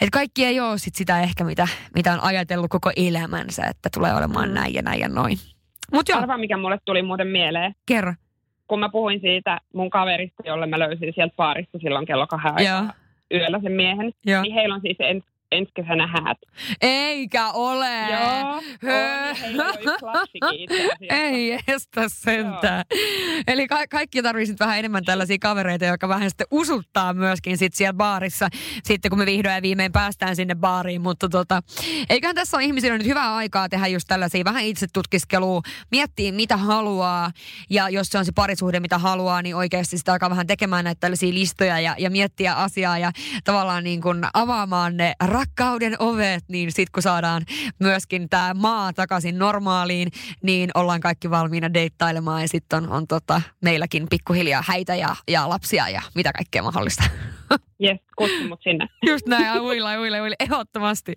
että 0.00 0.10
kaikki 0.12 0.44
ei 0.44 0.60
ole 0.60 0.78
sit 0.78 0.94
sitä 0.94 1.20
ehkä, 1.20 1.44
mitä, 1.44 1.68
mitä 1.94 2.12
on 2.12 2.20
ajatellut 2.22 2.70
koko 2.70 2.90
elämänsä, 2.96 3.66
että 3.66 3.88
tulee 3.94 4.14
olemaan 4.14 4.48
Mm. 4.48 4.54
näin 4.54 4.74
ja 4.74 4.82
näin 4.82 5.00
ja 5.00 5.08
noin. 5.08 5.38
Mutta 5.92 6.12
joo, 6.12 6.20
Arvaa, 6.20 6.38
mikä 6.38 6.56
mulle 6.56 6.78
tuli 6.84 7.02
muuten 7.02 7.26
mieleen. 7.26 7.74
kerro. 7.86 8.14
Kun 8.68 8.80
mä 8.80 8.88
puhuin 8.88 9.20
siitä 9.20 9.60
mun 9.74 9.90
kaverista, 9.90 10.42
jolle 10.46 10.66
mä 10.66 10.78
löysin 10.78 11.12
sieltä 11.14 11.34
baarista 11.36 11.78
silloin 11.78 12.06
kello 12.06 12.26
kahden 12.26 12.52
aikaa 12.56 12.92
yöllä 13.34 13.60
sen 13.62 13.72
miehen, 13.72 14.12
joo. 14.26 14.42
niin 14.42 14.54
heillä 14.54 14.74
on 14.74 14.80
siis 14.80 14.96
ens, 15.00 15.24
ensi 15.52 15.72
kesänä 15.74 16.06
häät. 16.06 16.38
Eikä 16.80 17.50
ole. 17.50 18.10
Joo, 18.10 18.56
on, 18.56 18.62
itse 20.58 20.74
asiassa. 20.74 20.96
Ei 21.10 21.58
estä 21.68 22.08
sentään. 22.08 22.84
Eli 23.46 23.68
ka- 23.68 23.86
kaikki 23.90 24.22
tarvitsisi 24.22 24.58
vähän 24.58 24.78
enemmän 24.78 25.04
tällaisia 25.04 25.38
kavereita, 25.40 25.84
jotka 25.84 26.08
vähän 26.08 26.30
sitten 26.30 26.46
usuttaa 26.50 27.14
myöskin 27.14 27.58
sit 27.58 27.74
siellä 27.74 27.92
baarissa, 27.92 28.48
sitten 28.84 29.08
kun 29.08 29.18
me 29.18 29.26
vihdoin 29.26 29.54
ja 29.54 29.62
viimein 29.62 29.92
päästään 29.92 30.36
sinne 30.36 30.54
baariin. 30.54 31.02
Mutta 31.02 31.28
tota, 31.28 31.62
eiköhän 32.10 32.34
tässä 32.34 32.56
ole 32.56 32.64
ihmisillä 32.64 32.98
nyt 32.98 33.06
hyvää 33.06 33.34
aikaa 33.34 33.68
tehdä 33.68 33.86
just 33.86 34.08
tällaisia 34.08 34.44
vähän 34.44 34.64
itsetutkiskelua, 34.64 35.62
miettiä 35.90 36.32
mitä 36.32 36.56
haluaa 36.56 37.30
ja 37.70 37.88
jos 37.88 38.06
se 38.06 38.18
on 38.18 38.24
se 38.24 38.32
parisuhde, 38.34 38.80
mitä 38.80 38.98
haluaa, 38.98 39.42
niin 39.42 39.56
oikeasti 39.56 39.98
sitä 39.98 40.12
alkaa 40.12 40.30
vähän 40.30 40.46
tekemään 40.46 40.84
näitä 40.84 41.00
tällaisia 41.00 41.34
listoja 41.34 41.80
ja, 41.80 41.94
ja 41.98 42.10
miettiä 42.10 42.54
asiaa 42.54 42.98
ja 42.98 43.12
tavallaan 43.44 43.84
niin 43.84 44.00
kuin 44.00 44.24
avaamaan 44.34 44.96
ne 44.96 45.14
rakkauden 45.42 45.96
ovet, 45.98 46.44
niin 46.48 46.72
sitten 46.72 46.92
kun 46.92 47.02
saadaan 47.02 47.42
myöskin 47.78 48.28
tämä 48.28 48.54
maa 48.54 48.92
takaisin 48.92 49.38
normaaliin, 49.38 50.08
niin 50.42 50.70
ollaan 50.74 51.00
kaikki 51.00 51.30
valmiina 51.30 51.74
deittailemaan 51.74 52.42
ja 52.42 52.48
sitten 52.48 52.84
on, 52.84 52.90
on 52.90 53.06
tota, 53.06 53.42
meilläkin 53.60 54.06
pikkuhiljaa 54.10 54.64
häitä 54.66 54.94
ja, 54.94 55.16
ja 55.28 55.48
lapsia 55.48 55.88
ja 55.88 56.02
mitä 56.14 56.32
kaikkea 56.32 56.62
mahdollista. 56.62 57.04
Jes, 57.80 57.98
kutsu 58.18 58.48
mut 58.48 58.60
sinne. 58.62 58.86
Just 59.06 59.26
näin, 59.26 59.60
uilla, 59.60 60.00
uilla, 60.00 60.22
uilla, 60.22 60.36
ehdottomasti. 60.40 61.12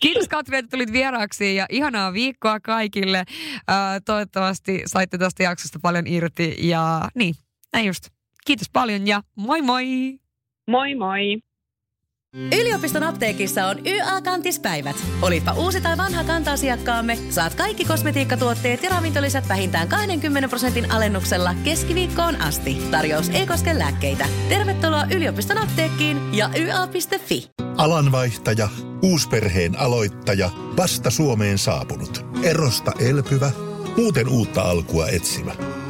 Kiitos 0.00 0.28
Katri, 0.28 0.56
että 0.56 0.70
tulit 0.70 0.92
vieraaksi 0.92 1.56
ja 1.56 1.66
ihanaa 1.70 2.12
viikkoa 2.12 2.60
kaikille. 2.60 3.24
Ää, 3.68 4.00
toivottavasti 4.00 4.82
saitte 4.86 5.18
tästä 5.18 5.42
jaksosta 5.42 5.78
paljon 5.82 6.06
irti 6.06 6.56
ja 6.58 7.08
niin, 7.14 7.34
näin 7.72 7.86
just. 7.86 8.08
Kiitos 8.46 8.70
paljon 8.72 9.06
ja 9.06 9.22
moi 9.36 9.62
moi! 9.62 9.86
Moi 10.68 10.94
moi! 10.94 11.45
Yliopiston 12.36 13.02
apteekissa 13.02 13.66
on 13.66 13.76
YA-kantispäivät. 13.86 14.96
Olipa 15.22 15.52
uusi 15.52 15.80
tai 15.80 15.96
vanha 15.96 16.24
kanta-asiakkaamme, 16.24 17.18
saat 17.30 17.54
kaikki 17.54 17.84
kosmetiikkatuotteet 17.84 18.82
ja 18.82 18.90
ravintolisät 18.90 19.48
vähintään 19.48 19.88
20 19.88 20.48
prosentin 20.48 20.90
alennuksella 20.90 21.54
keskiviikkoon 21.64 22.42
asti. 22.42 22.74
Tarjous 22.90 23.28
ei 23.28 23.46
koske 23.46 23.78
lääkkeitä. 23.78 24.28
Tervetuloa 24.48 25.06
yliopiston 25.14 25.58
apteekkiin 25.58 26.34
ja 26.34 26.50
YA.fi. 26.58 27.50
Alanvaihtaja, 27.76 28.68
uusperheen 29.02 29.78
aloittaja, 29.78 30.50
vasta 30.76 31.10
Suomeen 31.10 31.58
saapunut, 31.58 32.24
erosta 32.42 32.92
elpyvä, 32.98 33.50
muuten 33.96 34.28
uutta 34.28 34.62
alkua 34.62 35.08
etsimä. 35.08 35.52